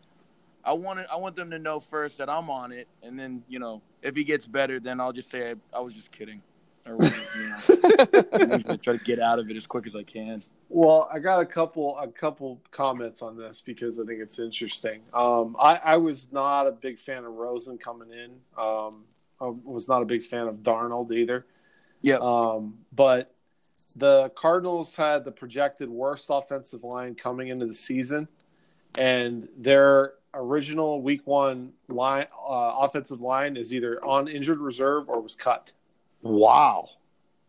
I 0.63 0.73
want 0.73 0.99
it, 0.99 1.07
I 1.11 1.15
want 1.15 1.35
them 1.35 1.51
to 1.51 1.59
know 1.59 1.79
first 1.79 2.17
that 2.17 2.29
I'm 2.29 2.49
on 2.49 2.71
it, 2.71 2.87
and 3.01 3.17
then 3.17 3.43
you 3.47 3.59
know, 3.59 3.81
if 4.01 4.15
he 4.15 4.23
gets 4.23 4.47
better, 4.47 4.79
then 4.79 4.99
I'll 4.99 5.13
just 5.13 5.31
say 5.31 5.51
I, 5.51 5.77
I 5.77 5.79
was 5.79 5.93
just 5.93 6.11
kidding, 6.11 6.41
or 6.85 6.93
you 6.93 6.99
know, 6.99 7.57
I'm 8.33 8.49
just 8.49 8.65
gonna 8.65 8.77
try 8.77 8.97
to 8.97 9.03
get 9.03 9.19
out 9.19 9.39
of 9.39 9.49
it 9.49 9.57
as 9.57 9.65
quick 9.65 9.87
as 9.87 9.95
I 9.95 10.03
can. 10.03 10.43
Well, 10.69 11.09
I 11.11 11.19
got 11.19 11.39
a 11.39 11.45
couple 11.45 11.97
a 11.97 12.07
couple 12.07 12.61
comments 12.71 13.21
on 13.21 13.37
this 13.37 13.61
because 13.61 13.99
I 13.99 14.03
think 14.05 14.19
it's 14.19 14.37
interesting. 14.37 15.01
Um, 15.13 15.55
I, 15.59 15.77
I 15.77 15.97
was 15.97 16.31
not 16.31 16.67
a 16.67 16.71
big 16.71 16.99
fan 16.99 17.23
of 17.23 17.31
Rosen 17.33 17.77
coming 17.77 18.09
in. 18.11 18.31
Um, 18.61 19.05
I 19.41 19.45
was 19.45 19.87
not 19.87 20.01
a 20.01 20.05
big 20.05 20.23
fan 20.23 20.47
of 20.47 20.57
Darnold 20.57 21.13
either. 21.13 21.45
Yeah. 22.01 22.17
Um, 22.21 22.79
but 22.93 23.31
the 23.95 24.29
Cardinals 24.35 24.95
had 24.95 25.25
the 25.25 25.31
projected 25.31 25.89
worst 25.89 26.27
offensive 26.29 26.83
line 26.83 27.15
coming 27.15 27.47
into 27.47 27.65
the 27.65 27.73
season, 27.73 28.27
and 28.97 29.47
their 29.57 30.13
original 30.33 31.01
Week 31.01 31.21
One 31.25 31.73
line 31.87 32.27
uh, 32.47 32.73
offensive 32.79 33.21
line 33.21 33.57
is 33.57 33.73
either 33.73 34.03
on 34.05 34.27
injured 34.27 34.59
reserve 34.59 35.09
or 35.09 35.19
was 35.21 35.35
cut. 35.35 35.71
Wow. 36.21 36.89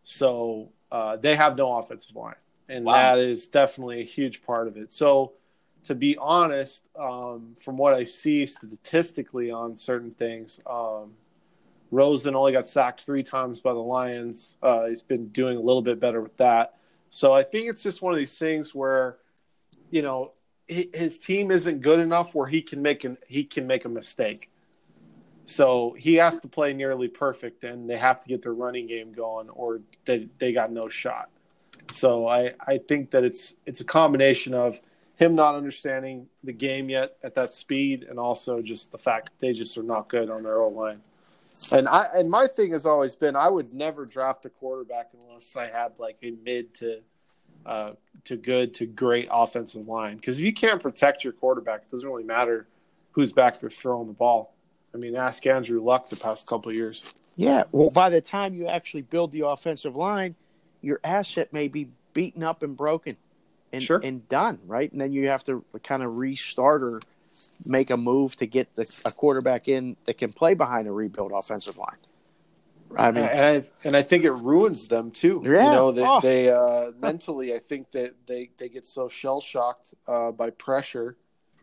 So 0.03 0.69
uh, 0.91 1.17
they 1.17 1.35
have 1.35 1.55
no 1.57 1.77
offensive 1.77 2.15
line, 2.15 2.35
and 2.67 2.85
Wow. 2.85 2.93
that 2.93 3.19
is 3.19 3.47
definitely 3.47 4.01
a 4.01 4.05
huge 4.05 4.43
part 4.43 4.67
of 4.67 4.77
it. 4.77 4.91
So, 4.91 5.33
to 5.83 5.93
be 5.95 6.17
honest, 6.17 6.83
um, 6.97 7.55
from 7.63 7.77
what 7.77 7.93
I 7.93 8.03
see 8.05 8.45
statistically 8.45 9.51
on 9.51 9.77
certain 9.77 10.11
things, 10.11 10.59
um, 10.65 11.13
Rosen 11.91 12.35
only 12.35 12.51
got 12.51 12.67
sacked 12.67 13.01
three 13.01 13.23
times 13.23 13.59
by 13.59 13.73
the 13.73 13.79
Lions. 13.79 14.57
Uh, 14.61 14.85
he's 14.85 15.01
been 15.01 15.27
doing 15.29 15.57
a 15.57 15.61
little 15.61 15.81
bit 15.81 15.99
better 15.99 16.21
with 16.21 16.37
that. 16.37 16.75
So 17.09 17.33
I 17.33 17.43
think 17.43 17.69
it's 17.69 17.81
just 17.81 18.01
one 18.01 18.13
of 18.13 18.19
these 18.19 18.37
things 18.37 18.75
where, 18.75 19.17
you 19.89 20.01
know, 20.01 20.31
his 20.67 21.17
team 21.17 21.49
isn't 21.49 21.81
good 21.81 21.99
enough 21.99 22.35
where 22.35 22.47
he 22.47 22.61
can 22.61 22.81
make 22.81 23.03
an 23.03 23.17
he 23.27 23.43
can 23.43 23.65
make 23.65 23.85
a 23.85 23.89
mistake. 23.89 24.51
So 25.45 25.95
he 25.97 26.13
has 26.15 26.39
to 26.41 26.47
play 26.47 26.73
nearly 26.73 27.07
perfect, 27.07 27.63
and 27.63 27.89
they 27.89 27.97
have 27.97 28.21
to 28.21 28.27
get 28.27 28.43
their 28.43 28.53
running 28.53 28.85
game 28.85 29.11
going, 29.11 29.49
or 29.49 29.81
they 30.05 30.29
they 30.37 30.53
got 30.53 30.71
no 30.71 30.87
shot. 30.87 31.29
So 31.91 32.27
I 32.27 32.53
I 32.67 32.77
think 32.87 33.09
that 33.11 33.23
it's 33.23 33.55
it's 33.65 33.81
a 33.81 33.83
combination 33.83 34.53
of 34.53 34.79
him 35.17 35.33
not 35.33 35.55
understanding 35.55 36.27
the 36.43 36.53
game 36.53 36.87
yet 36.87 37.17
at 37.23 37.33
that 37.33 37.55
speed, 37.55 38.05
and 38.07 38.19
also 38.19 38.61
just 38.61 38.91
the 38.91 38.99
fact 38.99 39.31
they 39.39 39.53
just 39.53 39.75
are 39.75 39.83
not 39.83 40.07
good 40.07 40.29
on 40.29 40.43
their 40.43 40.61
O 40.61 40.69
line. 40.69 41.01
And 41.71 41.87
I 41.87 42.07
and 42.15 42.29
my 42.29 42.47
thing 42.47 42.71
has 42.71 42.85
always 42.85 43.15
been 43.15 43.35
I 43.35 43.49
would 43.49 43.73
never 43.73 44.05
draft 44.05 44.45
a 44.45 44.49
quarterback 44.49 45.09
unless 45.21 45.55
I 45.55 45.67
had 45.67 45.93
like 45.97 46.17
a 46.23 46.31
mid 46.43 46.73
to 46.75 46.99
uh, 47.65 47.91
to 48.25 48.37
good 48.37 48.73
to 48.75 48.85
great 48.85 49.27
offensive 49.31 49.87
line. 49.87 50.15
Because 50.15 50.39
if 50.39 50.45
you 50.45 50.53
can't 50.53 50.81
protect 50.81 51.23
your 51.23 51.33
quarterback, 51.33 51.81
it 51.81 51.91
doesn't 51.91 52.09
really 52.09 52.23
matter 52.23 52.67
who's 53.11 53.31
back 53.31 53.59
there 53.59 53.69
throwing 53.69 54.07
the 54.07 54.13
ball. 54.13 54.53
I 54.93 54.97
mean, 54.97 55.15
ask 55.15 55.45
Andrew 55.45 55.83
Luck 55.83 56.09
the 56.09 56.15
past 56.15 56.47
couple 56.47 56.69
of 56.69 56.75
years. 56.75 57.13
Yeah. 57.35 57.63
Well, 57.71 57.89
by 57.89 58.09
the 58.09 58.21
time 58.21 58.53
you 58.53 58.67
actually 58.67 59.03
build 59.03 59.31
the 59.31 59.47
offensive 59.47 59.95
line, 59.95 60.35
your 60.81 60.99
asset 61.03 61.53
may 61.53 61.67
be 61.67 61.87
beaten 62.13 62.43
up 62.43 62.63
and 62.63 62.75
broken 62.75 63.17
and, 63.71 63.83
Sure. 63.83 63.99
and 64.03 64.27
done, 64.29 64.59
right? 64.65 64.91
And 64.91 64.99
then 64.99 65.11
you 65.11 65.29
have 65.29 65.43
to 65.45 65.63
kind 65.83 66.03
of 66.03 66.17
restart 66.17 66.83
or 66.83 67.01
make 67.65 67.89
a 67.89 67.97
move 67.97 68.35
to 68.37 68.45
get 68.47 68.75
the, 68.75 68.83
a 69.05 69.11
quarterback 69.11 69.67
in 69.67 69.97
that 70.05 70.17
can 70.17 70.31
play 70.33 70.53
behind 70.53 70.87
a 70.87 70.91
rebuilt 70.91 71.31
offensive 71.35 71.77
line. 71.77 71.97
I 72.97 73.11
mean, 73.11 73.23
and 73.25 73.45
I 73.45 73.63
and 73.87 73.95
I 73.95 74.01
think 74.01 74.23
it 74.23 74.31
ruins 74.31 74.87
them 74.87 75.11
too. 75.11 75.41
Yeah. 75.45 75.49
You 75.65 75.71
know, 75.75 75.91
they, 75.91 76.03
Oh. 76.05 76.19
they 76.21 76.49
uh, 76.49 76.91
mentally, 76.99 77.53
I 77.53 77.59
think 77.59 77.91
that 77.91 78.15
they 78.27 78.49
they 78.57 78.67
get 78.67 78.85
so 78.85 79.07
shell 79.07 79.41
shocked 79.41 79.93
uh, 80.07 80.31
by 80.31 80.49
pressure, 80.49 81.15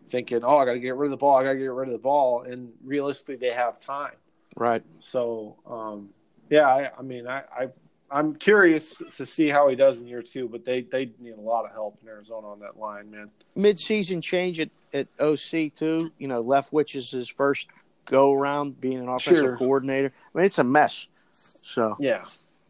thinking, 0.08 0.44
"Oh, 0.44 0.58
I 0.58 0.64
got 0.64 0.74
to 0.74 0.78
get 0.78 0.94
rid 0.94 1.06
of 1.06 1.10
the 1.10 1.16
ball. 1.16 1.34
I 1.36 1.42
got 1.42 1.54
to 1.54 1.58
get 1.58 1.72
rid 1.72 1.88
of 1.88 1.92
the 1.92 1.98
ball," 1.98 2.42
and 2.42 2.72
realistically, 2.84 3.36
they 3.36 3.52
have 3.52 3.80
time. 3.80 4.14
right. 4.56 4.84
So, 5.00 5.56
um, 5.66 6.10
yeah, 6.48 6.68
I, 6.68 6.92
I 6.96 7.02
mean, 7.02 7.26
I, 7.26 7.42
I 7.50 7.68
I'm 8.10 8.34
curious 8.36 9.02
to 9.16 9.26
see 9.26 9.48
how 9.48 9.68
he 9.68 9.74
does 9.76 10.00
in 10.00 10.06
year 10.06 10.22
two, 10.22 10.48
but 10.48 10.64
they 10.64 10.82
they 10.82 11.10
need 11.18 11.32
a 11.36 11.40
lot 11.40 11.64
of 11.64 11.72
help 11.72 11.98
in 12.02 12.08
Arizona 12.08 12.46
on 12.48 12.60
that 12.60 12.78
line, 12.78 13.10
man. 13.10 13.30
Mid-season 13.56 14.20
change 14.20 14.60
at, 14.60 14.70
at 14.94 15.08
OC 15.18 15.74
too. 15.74 16.12
You 16.18 16.28
know, 16.28 16.42
Leftwich 16.44 16.94
is 16.94 17.10
his 17.10 17.28
first 17.28 17.68
go 18.04 18.32
around 18.32 18.80
being 18.80 18.98
an 18.98 19.08
offensive 19.08 19.38
Sure. 19.38 19.56
coordinator. 19.56 20.12
I 20.34 20.38
mean, 20.38 20.46
it's 20.46 20.58
a 20.58 20.64
mess. 20.64 21.08
So 21.32 21.96
Yeah, 21.98 22.24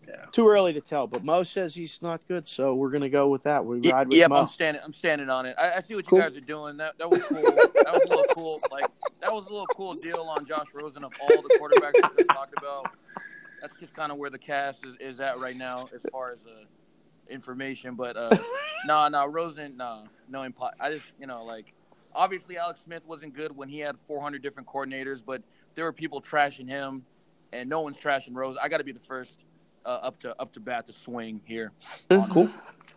yeah. 0.09 0.25
too 0.33 0.49
early 0.49 0.73
to 0.73 0.81
tell. 0.81 1.07
But 1.07 1.23
Mo 1.23 1.43
says 1.43 1.75
he's 1.75 2.01
not 2.01 2.23
good, 2.27 2.47
so 2.49 2.75
we're 2.75 2.89
gonna 2.91 3.11
go 3.11 3.29
with 3.29 3.43
that. 3.43 3.63
We 3.63 3.81
Yeah, 3.81 3.93
ride 3.93 4.09
with 4.09 4.17
yep, 4.17 4.31
Mo. 4.31 4.37
I'm 4.37 4.47
standing. 4.47 4.81
I'm 4.83 4.95
standing 4.95 5.29
on 5.29 5.45
it. 5.45 5.55
I, 5.59 5.75
I 5.75 5.81
see 5.81 5.95
what 5.95 6.11
you 6.11 6.19
guys 6.19 6.35
are 6.35 6.41
doing. 6.41 6.79
That 6.79 6.97
that 6.97 7.11
was 7.11 7.23
cool. 7.25 7.43
that 7.43 7.93
was 7.93 8.05
a 8.07 8.09
little 8.09 8.25
cool. 8.35 8.59
Like 8.73 8.87
that 9.21 9.31
was 9.31 9.45
a 9.45 9.51
little 9.51 9.67
cool 9.77 9.93
deal 9.93 10.21
on 10.31 10.47
Josh 10.47 10.69
Rosen 10.73 11.05
of 11.05 11.13
all 11.21 11.43
the 11.43 11.59
quarterbacks 11.61 12.01
that 12.01 12.17
we 12.17 12.25
talked 12.25 12.55
about. 12.57 12.87
That's 13.61 13.79
just 13.79 13.95
kind 13.95 14.13
of 14.13 14.19
where 14.19 14.31
the 14.31 14.39
cast 14.39 14.85
is, 14.85 14.97
is 15.01 15.21
at 15.21 15.39
right 15.39 15.57
now 15.57 15.89
as 15.95 16.05
far 16.11 16.31
as 16.33 16.47
uh, 16.47 16.65
information. 17.29 17.95
But 17.95 18.17
uh, 18.17 18.31
no, 18.87 19.09
no, 19.09 19.27
Rosen, 19.27 19.77
no, 19.77 20.05
no 20.29 20.41
impo- 20.41 20.71
I 20.81 20.95
just 20.95 21.05
you 21.19 21.27
know 21.27 21.45
like 21.45 21.73
obviously 22.15 22.59
Alex 22.59 22.81
Smith 22.85 23.03
wasn't 23.07 23.35
good 23.35 23.57
when 23.57 23.69
he 23.69 23.79
had 23.79 23.97
400 24.07 24.43
different 24.43 24.69
coordinators, 24.69 25.23
but 25.25 25.43
there 25.75 25.85
were 25.85 25.93
people 25.93 26.21
trashing 26.21 26.69
him, 26.69 27.05
and 27.53 27.69
no 27.69 27.81
one's 27.83 27.99
trashing 27.99 28.35
Rose. 28.35 28.57
I 28.61 28.69
got 28.69 28.79
to 28.79 28.85
be 28.85 28.93
the 28.93 29.01
first 29.01 29.45
uh, 29.85 29.89
up 29.89 30.19
to 30.21 30.35
up 30.41 30.53
to 30.55 30.61
bat 30.61 30.87
to 30.87 30.93
swing 30.93 31.41
here. 31.45 31.73
cool. 32.31 32.51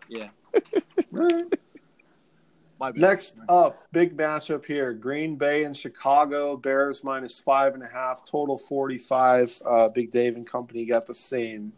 Yeah. 0.08 0.28
All 2.80 2.86
right. 2.88 2.94
My 2.94 3.00
bad. 3.00 3.00
Next 3.10 3.36
up, 3.48 3.86
big 3.92 4.16
matchup 4.16 4.64
here: 4.64 4.92
Green 4.92 5.36
Bay 5.36 5.64
and 5.64 5.76
Chicago. 5.76 6.56
Bears 6.56 7.04
minus 7.04 7.38
five 7.38 7.74
and 7.74 7.82
a 7.82 7.88
half, 7.88 8.24
total 8.24 8.56
forty-five. 8.58 9.52
Uh, 9.66 9.88
big 9.90 10.10
Dave 10.10 10.36
and 10.36 10.46
company 10.46 10.84
got 10.86 11.06
the 11.06 11.14
same. 11.14 11.72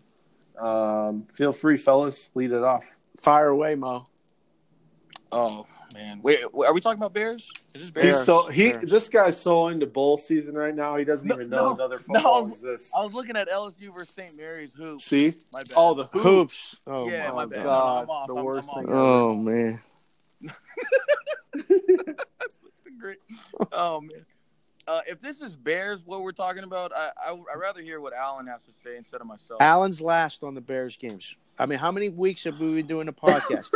Um, 0.59 1.25
feel 1.35 1.53
free, 1.53 1.77
fellas, 1.77 2.31
lead 2.35 2.53
it 2.53 2.63
off. 2.63 2.85
Fire 3.19 3.49
away, 3.49 3.75
Mo. 3.75 4.07
Oh 5.33 5.67
man, 5.95 6.21
wait, 6.23 6.43
are 6.45 6.73
we 6.75 6.81
talking 6.81 6.99
about 6.99 7.15
Bears? 7.15 7.51
Is 7.75 7.81
this 7.83 7.91
Bears? 7.91 8.07
He's 8.17 8.25
so 8.25 8.49
he. 8.49 8.73
Bears. 8.73 8.91
This 8.91 9.09
guy's 9.09 9.41
so 9.41 9.69
into 9.69 9.87
bowl 9.87 10.19
season 10.19 10.55
right 10.55 10.75
now. 10.75 10.97
He 10.97 11.05
doesn't 11.05 11.27
No, 11.27 11.35
even 11.37 11.49
know 11.51 11.69
no, 11.71 11.75
another 11.75 11.99
football 11.99 12.35
I 12.37 12.41
was- 12.43 12.51
exists. 12.51 12.93
I 12.97 13.03
was 13.05 13.13
looking 13.15 13.37
at 13.37 13.49
LSU 13.49 13.93
versus 13.95 14.11
St. 14.15 14.37
Mary's 14.39 14.73
hoops. 14.73 15.05
See, 15.05 15.33
My 15.53 15.61
bad. 15.63 15.73
oh 15.77 15.95
the 15.95 16.05
hoop. 16.05 16.23
Hoops. 16.23 16.81
Oh 16.87 17.09
Yeah, 17.09 17.29
my 17.29 17.35
my 17.35 17.47
bad. 17.47 17.63
God. 17.65 18.09
No, 18.09 18.13
no, 18.15 18.19
I'm 18.19 18.21
off. 18.21 18.27
the 18.29 18.35
I'm- 18.37 18.45
worst 18.45 18.71
I'm 18.77 18.85
thing. 18.85 18.95
off. 18.95 19.01
Oh 19.01 19.35
man. 19.37 19.81
Great. 22.99 23.19
Oh 23.73 24.01
man. 24.01 24.25
Uh, 24.89 25.01
if 25.07 25.21
this 25.21 25.41
is 25.41 25.55
Bears, 25.55 26.05
what 26.05 26.23
we're 26.23 26.33
talking 26.33 26.65
about, 26.65 26.93
I, 26.93 27.11
I 27.25 27.33
I'd 27.33 27.59
rather 27.59 27.81
hear 27.81 28.01
what 28.01 28.13
Alan 28.13 28.49
has 28.49 28.65
to 28.65 28.73
say 28.73 28.97
instead 28.97 29.21
of 29.21 29.29
myself. 29.29 29.61
Alan's 29.61 30.01
last 30.01 30.43
on 30.43 30.55
the 30.55 30.61
Bears 30.61 30.97
games. 30.97 31.37
I 31.59 31.67
mean, 31.67 31.79
how 31.79 31.93
many 31.93 32.09
weeks 32.09 32.45
have 32.45 32.59
we 32.59 32.75
been 32.75 32.87
doing 32.87 33.09
a 33.09 33.13
podcast? 33.13 33.73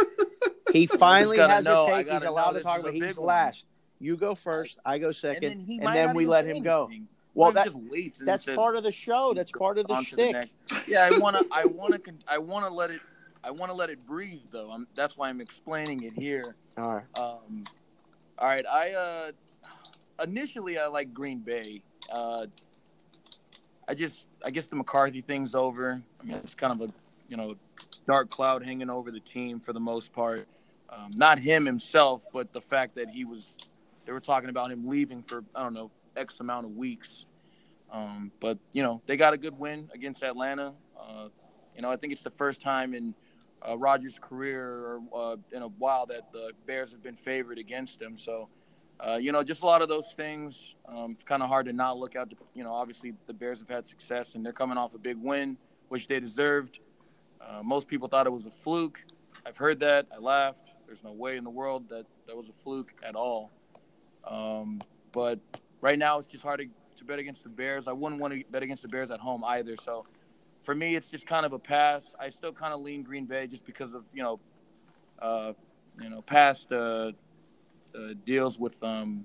he 0.73 0.87
finally 0.99 1.39
has 1.39 1.65
know, 1.65 1.87
a 1.87 2.05
take. 2.05 2.11
He's 2.11 2.23
allowed 2.23 2.53
to 2.53 2.61
talk 2.61 2.81
about. 2.81 2.95
He's 2.95 3.17
one. 3.17 3.27
last. 3.27 3.69
You 4.01 4.17
go 4.17 4.35
first. 4.35 4.79
I 4.85 4.99
go 4.99 5.07
and 5.07 5.17
second, 5.17 5.67
then, 5.69 5.79
and 5.87 5.95
then 5.95 6.15
we 6.15 6.27
let 6.27 6.45
him 6.45 6.63
go. 6.63 6.91
Well, 7.35 7.53
that 7.53 7.69
and 7.69 8.13
that's 8.23 8.45
says, 8.45 8.57
part 8.57 8.77
of 8.77 8.83
the 8.83 8.91
show. 8.93 9.35
That's 9.35 9.53
part 9.53 9.79
of 9.79 9.87
the 9.87 10.03
shtick. 10.03 10.33
next. 10.33 10.89
Yeah, 10.89 11.09
I 11.13 11.19
wanna, 11.19 11.43
I 11.53 11.67
wanna, 11.67 11.99
con- 11.99 12.23
I 12.27 12.39
wanna 12.39 12.71
let 12.71 12.91
it, 12.91 13.03
I 13.47 13.53
wanna 13.53 13.75
let 13.75 13.91
it 13.91 14.05
breathe 14.05 14.43
though. 14.51 14.71
I'm, 14.73 14.89
that's 14.95 15.17
why 15.17 15.29
I'm 15.29 15.41
explaining 15.41 16.03
it 16.03 16.15
here. 16.21 16.57
All 16.77 16.97
right. 16.97 17.19
Um, 17.19 17.65
all 18.39 18.49
right, 18.49 18.67
I 18.67 18.93
uh, 18.93 19.33
initially 20.23 20.79
I 20.79 20.89
like 20.89 21.15
Green 21.15 21.39
Bay. 21.39 21.83
Uh, 22.11 22.47
I 23.89 23.95
just, 23.95 24.27
I 24.45 24.51
guess 24.51 24.67
the 24.67 24.77
McCarthy 24.77 25.21
thing's 25.21 25.55
over. 25.55 26.03
I 26.21 26.25
mean, 26.25 26.37
it's 26.37 26.55
kind 26.55 26.75
of 26.75 26.91
a, 26.91 26.93
you 27.29 27.37
know, 27.37 27.55
dark 28.07 28.31
cloud 28.31 28.65
hanging 28.65 28.91
over 28.91 29.11
the 29.11 29.21
team 29.21 29.61
for 29.61 29.73
the 29.73 29.81
most 29.81 30.13
part. 30.13 30.49
Um, 30.91 31.11
not 31.15 31.39
him 31.39 31.65
himself, 31.65 32.27
but 32.33 32.53
the 32.53 32.61
fact 32.61 32.97
that 32.97 33.09
he 33.11 33.25
was, 33.25 33.57
they 34.05 34.13
were 34.13 34.21
talking 34.21 34.51
about 34.51 34.73
him 34.73 34.87
leaving 34.89 35.23
for 35.23 35.45
I 35.55 35.63
don't 35.63 35.75
know 35.75 35.91
X 36.17 36.41
amount 36.41 36.67
of 36.67 36.77
weeks. 36.77 37.27
Um, 37.93 38.33
but 38.41 38.59
you 38.73 38.83
know, 38.83 39.01
they 39.07 39.17
got 39.17 39.35
a 39.35 39.37
good 39.37 39.57
win 39.57 39.89
against 39.95 40.23
Atlanta. 40.25 40.75
Uh, 41.01 41.29
you 41.75 41.83
know, 41.83 41.91
I 41.91 41.97
think 41.97 42.13
it's 42.13 42.23
the 42.23 42.31
first 42.31 42.61
time 42.61 42.93
in 42.95 43.15
uh, 43.69 43.77
Rodgers' 43.77 44.19
career 44.21 45.01
uh, 45.15 45.37
in 45.53 45.63
a 45.63 45.69
while 45.69 46.07
that 46.07 46.33
the 46.33 46.53
Bears 46.67 46.93
have 46.93 47.03
been 47.03 47.17
favored 47.17 47.59
against 47.59 48.01
him. 48.01 48.17
So, 48.17 48.49
uh, 49.01 49.19
you 49.21 49.33
know, 49.33 49.43
just 49.43 49.63
a 49.63 49.67
lot 49.67 49.83
of 49.83 49.89
those 49.89 50.13
things. 50.13 50.75
Um, 50.89 51.13
it's 51.13 51.25
kind 51.25 51.43
of 51.43 51.49
hard 51.49 51.67
to 51.67 51.73
not 51.73 51.99
look 51.99 52.17
out. 52.17 52.31
To, 52.31 52.37
you 52.55 52.65
know, 52.65 52.73
obviously 52.73 53.15
the 53.27 53.35
Bears 53.35 53.59
have 53.61 53.69
had 53.69 53.87
success 53.89 54.35
and 54.35 54.45
they're 54.45 54.53
coming 54.53 54.79
off 54.79 54.95
a 54.95 54.99
big 54.99 55.17
win, 55.17 55.57
which 55.89 56.07
they 56.07 56.21
deserved. 56.21 56.81
Uh, 57.41 57.63
most 57.63 57.89
people 57.89 58.09
thought 58.09 58.27
it 58.27 58.33
was 58.33 58.45
a 58.45 58.51
fluke. 58.51 59.05
I've 59.45 59.57
heard 59.57 59.81
that. 59.81 60.07
I 60.15 60.19
laughed. 60.19 60.73
There's 60.87 61.05
no 61.05 61.13
way 61.13 61.37
in 61.37 61.45
the 61.45 61.51
world 61.51 61.89
that 61.89 62.07
that 62.27 62.37
was 62.37 62.49
a 62.49 62.53
fluke 62.53 62.93
at 63.03 63.15
all. 63.15 63.51
Um, 64.25 64.81
but 65.13 65.39
right 65.81 65.99
now, 65.99 66.19
it's 66.19 66.31
just 66.31 66.43
hard 66.43 66.61
to, 66.61 66.67
to 66.99 67.05
bet 67.05 67.19
against 67.19 67.43
the 67.43 67.49
Bears. 67.49 67.87
I 67.87 67.93
wouldn't 67.93 68.21
want 68.21 68.35
to 68.35 68.43
bet 68.51 68.63
against 68.63 68.83
the 68.83 68.89
Bears 68.89 69.11
at 69.11 69.21
home 69.21 69.45
either. 69.45 69.77
So 69.77 70.07
for 70.67 70.75
me, 70.75 70.97
it's 70.97 71.09
just 71.09 71.27
kind 71.27 71.47
of 71.47 71.53
a 71.53 71.61
pass. 71.61 72.13
I 72.19 72.29
still 72.31 72.53
kind 72.53 72.75
of 72.75 72.81
lean 72.81 73.05
Green 73.05 73.25
Bay 73.25 73.47
just 73.47 73.65
because 73.65 73.95
of 73.95 74.03
you 74.13 74.25
know, 74.25 74.41
uh, 75.21 75.53
you 76.03 76.11
know, 76.11 76.21
past 76.21 76.73
uh, 76.73 76.77
uh, 76.77 77.13
deals 78.27 78.59
with 78.59 78.83
um, 78.83 79.23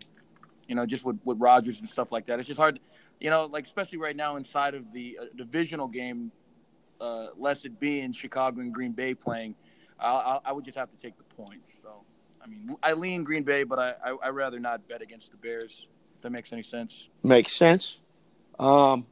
you 0.67 0.75
know, 0.75 0.85
just 0.85 1.03
with 1.03 1.19
with 1.25 1.39
Rodgers 1.41 1.79
and 1.79 1.89
stuff 1.89 2.11
like 2.11 2.27
that. 2.27 2.37
It's 2.37 2.47
just 2.47 2.59
hard, 2.59 2.79
you 3.19 3.31
know, 3.31 3.45
like 3.45 3.65
especially 3.65 3.97
right 3.97 4.15
now 4.15 4.35
inside 4.35 4.75
of 4.75 4.93
the 4.93 5.17
uh, 5.19 5.25
divisional 5.35 5.87
game, 5.87 6.31
uh, 7.01 7.29
lest 7.35 7.65
it 7.65 7.79
being 7.79 8.13
Chicago 8.13 8.61
and 8.61 8.71
Green 8.71 8.91
Bay 8.91 9.15
playing. 9.15 9.55
I, 9.99 10.39
I, 10.45 10.51
would 10.51 10.65
just 10.65 10.77
have 10.79 10.89
to 10.89 10.97
take 10.97 11.15
the 11.15 11.23
points. 11.35 11.79
So, 11.79 12.03
I 12.43 12.47
mean, 12.47 12.75
I 12.81 12.93
lean 12.93 13.23
Green 13.23 13.43
Bay, 13.43 13.63
but 13.63 13.79
I 13.79 13.95
I 14.03 14.29
would 14.29 14.35
rather 14.35 14.59
not 14.59 14.87
bet 14.87 15.01
against 15.01 15.31
the 15.31 15.37
Bears. 15.37 15.87
If 16.15 16.21
that 16.21 16.29
makes 16.31 16.53
any 16.53 16.61
sense. 16.61 17.09
Makes 17.23 17.53
sense. 17.53 17.97
Um, 18.59 19.07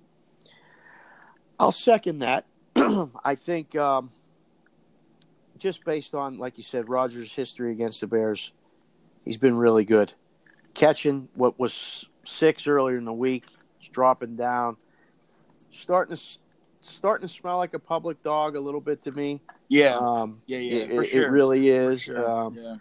I'll 1.59 1.71
second 1.71 2.19
that. 2.19 2.45
I 3.23 3.35
think 3.35 3.75
um, 3.75 4.11
just 5.57 5.83
based 5.83 6.15
on, 6.15 6.37
like 6.37 6.57
you 6.57 6.63
said, 6.63 6.87
Rodgers' 6.89 7.33
history 7.33 7.71
against 7.71 8.01
the 8.01 8.07
Bears, 8.07 8.51
he's 9.25 9.37
been 9.37 9.57
really 9.57 9.83
good. 9.85 10.13
Catching 10.73 11.27
what 11.33 11.59
was 11.59 12.05
six 12.23 12.67
earlier 12.67 12.97
in 12.97 13.05
the 13.05 13.13
week, 13.13 13.43
dropping 13.91 14.35
down, 14.37 14.77
starting 15.71 16.15
to 16.15 16.23
starting 16.81 17.27
to 17.27 17.33
smell 17.33 17.57
like 17.57 17.73
a 17.73 17.79
public 17.79 18.21
dog 18.23 18.55
a 18.55 18.59
little 18.59 18.79
bit 18.79 19.01
to 19.01 19.11
me. 19.11 19.41
Yeah, 19.67 19.97
Um, 19.97 20.41
yeah, 20.45 20.59
yeah, 20.59 20.83
it- 20.85 21.03
sure. 21.09 21.23
it 21.27 21.29
really 21.31 21.67
is. 21.69 22.03
sure. 22.03 22.29
Um, 22.29 22.55
yeah. 22.55 22.75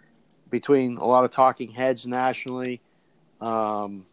between 0.49 0.95
a 0.97 1.05
lot 1.05 1.25
of 1.25 1.31
talking 1.31 1.69
heads 1.69 2.07
nationally, 2.07 2.81
um, 3.41 4.05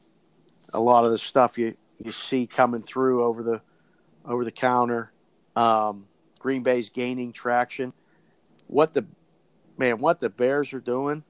a 0.74 0.80
lot 0.80 1.06
of 1.06 1.12
the 1.12 1.18
stuff 1.18 1.56
you, 1.56 1.76
you 2.04 2.10
see 2.10 2.46
coming 2.48 2.82
through 2.82 3.24
over 3.24 3.42
the 3.44 3.60
over 4.26 4.44
the 4.44 4.50
counter. 4.50 5.12
Um, 5.54 6.06
Green 6.38 6.62
Bay's 6.62 6.90
gaining 6.90 7.32
traction. 7.32 7.92
What 8.66 8.92
the 8.94 9.06
man, 9.78 9.98
what 9.98 10.20
the 10.20 10.30
Bears 10.30 10.72
are 10.72 10.80
doing 10.80 11.22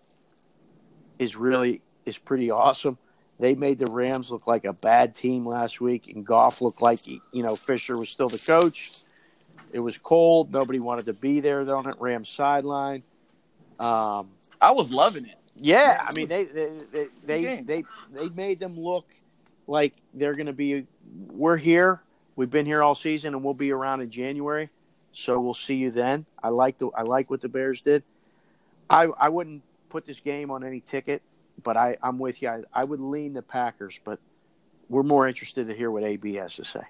is 1.18 1.36
really 1.36 1.82
is 2.04 2.18
pretty 2.18 2.50
awesome. 2.50 2.98
They 3.38 3.54
made 3.54 3.78
the 3.78 3.86
Rams 3.86 4.30
look 4.30 4.46
like 4.46 4.64
a 4.64 4.72
bad 4.72 5.14
team 5.14 5.46
last 5.46 5.80
week, 5.80 6.08
and 6.08 6.24
Goff 6.24 6.60
looked 6.62 6.80
like 6.80 7.00
he- 7.00 7.20
you 7.32 7.42
know 7.42 7.54
Fisher 7.56 7.98
was 7.98 8.08
still 8.08 8.28
the 8.28 8.38
coach. 8.38 8.92
It 9.72 9.80
was 9.80 9.98
cold. 9.98 10.52
Nobody 10.52 10.78
wanted 10.80 11.06
to 11.06 11.12
be 11.12 11.40
there 11.40 11.60
on 11.74 11.84
that 11.84 12.00
Rams 12.00 12.28
sideline. 12.28 13.02
Um, 13.78 14.30
I 14.60 14.70
was 14.70 14.90
loving 14.90 15.26
it. 15.26 15.36
yeah, 15.56 16.02
I 16.06 16.12
mean 16.14 16.28
they 16.28 16.44
they 16.44 16.78
they 16.92 17.06
they, 17.26 17.56
they, 17.62 17.84
they 18.12 18.28
made 18.30 18.58
them 18.58 18.78
look 18.78 19.06
like 19.66 19.94
they're 20.14 20.34
going 20.34 20.46
to 20.46 20.52
be. 20.54 20.86
We're 21.28 21.56
here. 21.58 22.00
We've 22.36 22.50
been 22.50 22.66
here 22.66 22.82
all 22.82 22.94
season, 22.94 23.34
and 23.34 23.42
we'll 23.42 23.54
be 23.54 23.72
around 23.72 24.02
in 24.02 24.10
January. 24.10 24.68
So 25.14 25.40
we'll 25.40 25.54
see 25.54 25.76
you 25.76 25.90
then. 25.90 26.26
I 26.42 26.50
like 26.50 26.76
the 26.76 26.90
I 26.94 27.02
like 27.02 27.30
what 27.30 27.40
the 27.40 27.48
Bears 27.48 27.80
did. 27.80 28.02
I 28.90 29.04
I 29.04 29.30
wouldn't 29.30 29.62
put 29.88 30.04
this 30.04 30.20
game 30.20 30.50
on 30.50 30.62
any 30.62 30.80
ticket, 30.80 31.22
but 31.62 31.76
I 31.76 31.96
I'm 32.02 32.18
with 32.18 32.42
you. 32.42 32.50
I, 32.50 32.60
I 32.74 32.84
would 32.84 33.00
lean 33.00 33.32
the 33.32 33.42
Packers, 33.42 33.98
but 34.04 34.20
we're 34.90 35.02
more 35.02 35.26
interested 35.26 35.66
to 35.66 35.74
hear 35.74 35.90
what 35.90 36.04
AB 36.04 36.34
has 36.34 36.54
to 36.56 36.64
say. 36.64 36.82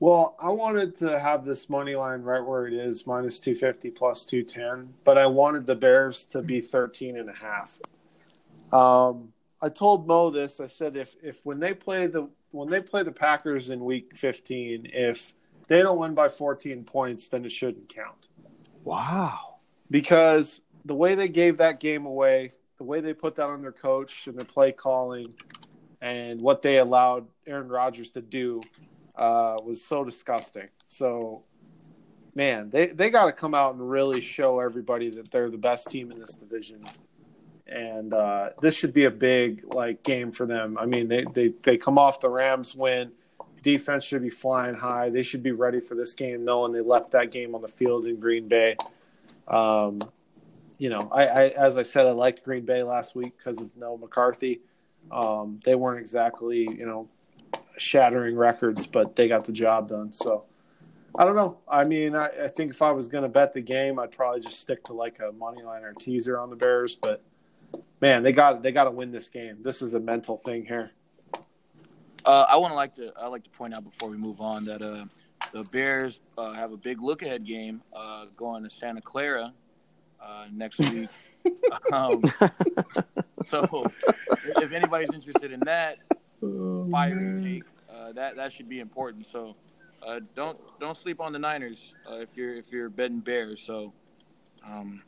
Well, 0.00 0.34
I 0.40 0.48
wanted 0.48 0.96
to 0.98 1.20
have 1.20 1.44
this 1.44 1.68
money 1.68 1.94
line 1.94 2.22
right 2.22 2.42
where 2.42 2.66
it 2.66 2.72
is, 2.72 3.06
minus 3.06 3.38
250 3.38 3.90
plus 3.90 4.24
210, 4.24 4.94
but 5.04 5.18
I 5.18 5.26
wanted 5.26 5.66
the 5.66 5.74
Bears 5.74 6.24
to 6.26 6.40
be 6.40 6.62
13 6.62 7.18
and 7.18 7.28
a 7.28 7.34
half. 7.34 7.78
Um, 8.72 9.34
I 9.60 9.68
told 9.68 10.06
Mo 10.06 10.30
this. 10.30 10.58
I 10.58 10.68
said 10.68 10.96
if 10.96 11.14
if 11.22 11.44
when 11.44 11.60
they 11.60 11.74
play 11.74 12.06
the 12.06 12.30
when 12.52 12.68
they 12.68 12.80
play 12.80 13.02
the 13.02 13.12
Packers 13.12 13.70
in 13.70 13.84
week 13.84 14.16
15, 14.16 14.90
if 14.92 15.32
they 15.68 15.82
don't 15.82 15.98
win 15.98 16.14
by 16.14 16.28
14 16.28 16.84
points, 16.84 17.28
then 17.28 17.44
it 17.44 17.52
shouldn't 17.52 17.88
count. 17.88 18.28
Wow. 18.84 19.58
Because 19.90 20.62
the 20.84 20.94
way 20.94 21.14
they 21.14 21.28
gave 21.28 21.58
that 21.58 21.80
game 21.80 22.06
away, 22.06 22.52
the 22.78 22.84
way 22.84 23.00
they 23.00 23.14
put 23.14 23.36
that 23.36 23.46
on 23.46 23.62
their 23.62 23.72
coach 23.72 24.26
and 24.26 24.38
their 24.38 24.46
play 24.46 24.72
calling, 24.72 25.32
and 26.00 26.40
what 26.40 26.62
they 26.62 26.78
allowed 26.78 27.26
Aaron 27.46 27.68
Rodgers 27.68 28.10
to 28.12 28.22
do 28.22 28.62
uh, 29.16 29.56
was 29.62 29.84
so 29.84 30.04
disgusting. 30.04 30.68
So, 30.86 31.42
man, 32.34 32.70
they, 32.70 32.86
they 32.88 33.10
got 33.10 33.26
to 33.26 33.32
come 33.32 33.54
out 33.54 33.74
and 33.74 33.88
really 33.88 34.20
show 34.20 34.60
everybody 34.60 35.10
that 35.10 35.30
they're 35.30 35.50
the 35.50 35.58
best 35.58 35.88
team 35.88 36.10
in 36.10 36.18
this 36.18 36.34
division. 36.36 36.84
And 37.70 38.12
uh, 38.12 38.50
this 38.60 38.74
should 38.74 38.92
be 38.92 39.04
a 39.04 39.10
big 39.10 39.74
like 39.74 40.02
game 40.02 40.32
for 40.32 40.44
them. 40.44 40.76
I 40.76 40.86
mean, 40.86 41.06
they, 41.06 41.24
they, 41.24 41.54
they 41.62 41.76
come 41.76 41.98
off 41.98 42.20
the 42.20 42.28
Rams 42.28 42.74
win. 42.74 43.12
Defense 43.62 44.04
should 44.04 44.22
be 44.22 44.30
flying 44.30 44.74
high. 44.74 45.10
They 45.10 45.22
should 45.22 45.42
be 45.42 45.52
ready 45.52 45.80
for 45.80 45.94
this 45.94 46.14
game, 46.14 46.44
knowing 46.44 46.72
they 46.72 46.80
left 46.80 47.12
that 47.12 47.30
game 47.30 47.54
on 47.54 47.62
the 47.62 47.68
field 47.68 48.06
in 48.06 48.18
Green 48.18 48.48
Bay. 48.48 48.76
Um, 49.46 50.02
you 50.78 50.88
know, 50.88 51.10
I, 51.12 51.26
I 51.26 51.48
as 51.50 51.76
I 51.76 51.82
said, 51.82 52.06
I 52.06 52.12
liked 52.12 52.42
Green 52.42 52.64
Bay 52.64 52.82
last 52.82 53.14
week 53.14 53.36
because 53.36 53.60
of 53.60 53.70
Noah 53.76 53.98
McCarthy. 53.98 54.60
Um, 55.12 55.60
they 55.64 55.74
weren't 55.74 56.00
exactly, 56.00 56.60
you 56.62 56.86
know, 56.86 57.08
shattering 57.76 58.36
records, 58.36 58.86
but 58.86 59.14
they 59.14 59.28
got 59.28 59.44
the 59.44 59.52
job 59.52 59.88
done. 59.88 60.10
So 60.10 60.44
I 61.16 61.24
don't 61.24 61.36
know. 61.36 61.58
I 61.68 61.84
mean, 61.84 62.14
I, 62.14 62.28
I 62.44 62.48
think 62.48 62.70
if 62.70 62.82
I 62.82 62.92
was 62.92 63.08
going 63.08 63.22
to 63.22 63.28
bet 63.28 63.52
the 63.52 63.60
game, 63.60 63.98
I'd 63.98 64.12
probably 64.12 64.40
just 64.40 64.60
stick 64.60 64.82
to 64.84 64.92
like 64.92 65.18
a 65.20 65.32
money 65.32 65.62
line 65.62 65.82
or 65.82 65.92
teaser 65.92 66.38
on 66.38 66.50
the 66.50 66.56
Bears. 66.56 66.96
But 66.96 67.22
man, 68.00 68.22
they 68.22 68.32
got 68.32 68.62
they 68.62 68.72
got 68.72 68.84
to 68.84 68.90
win 68.90 69.12
this 69.12 69.28
game. 69.28 69.58
This 69.62 69.82
is 69.82 69.94
a 69.94 70.00
mental 70.00 70.36
thing 70.38 70.64
here. 70.64 70.90
Uh, 72.24 72.46
I 72.48 72.56
want 72.56 72.72
to 72.72 72.76
like 72.76 72.94
to 72.94 73.12
I 73.18 73.26
like 73.28 73.44
to 73.44 73.50
point 73.50 73.76
out 73.76 73.84
before 73.84 74.10
we 74.10 74.16
move 74.16 74.40
on 74.40 74.64
that 74.66 74.82
uh, 74.82 75.04
the 75.52 75.64
Bears 75.72 76.20
uh, 76.36 76.52
have 76.52 76.72
a 76.72 76.76
big 76.76 77.00
look 77.00 77.22
ahead 77.22 77.46
game 77.46 77.82
uh, 77.94 78.26
going 78.36 78.62
to 78.64 78.70
Santa 78.70 79.00
Clara 79.00 79.52
uh, 80.20 80.46
next 80.52 80.78
week. 80.92 81.08
um, 81.92 82.22
so 83.44 83.84
if 84.56 84.72
anybody's 84.72 85.12
interested 85.14 85.52
in 85.52 85.60
that, 85.60 85.98
fire 86.90 87.18
intake 87.18 87.64
uh, 88.10 88.12
that 88.12 88.36
that 88.36 88.52
should 88.52 88.68
be 88.68 88.80
important. 88.80 89.26
So 89.26 89.56
uh, 90.06 90.20
don't 90.34 90.58
don't 90.78 90.96
sleep 90.96 91.20
on 91.20 91.32
the 91.32 91.38
Niners 91.38 91.94
uh, 92.10 92.16
if 92.16 92.36
you're 92.36 92.54
if 92.54 92.70
you're 92.70 92.88
betting 92.88 93.20
Bears. 93.20 93.60
So 93.60 93.92
um, 94.66 95.02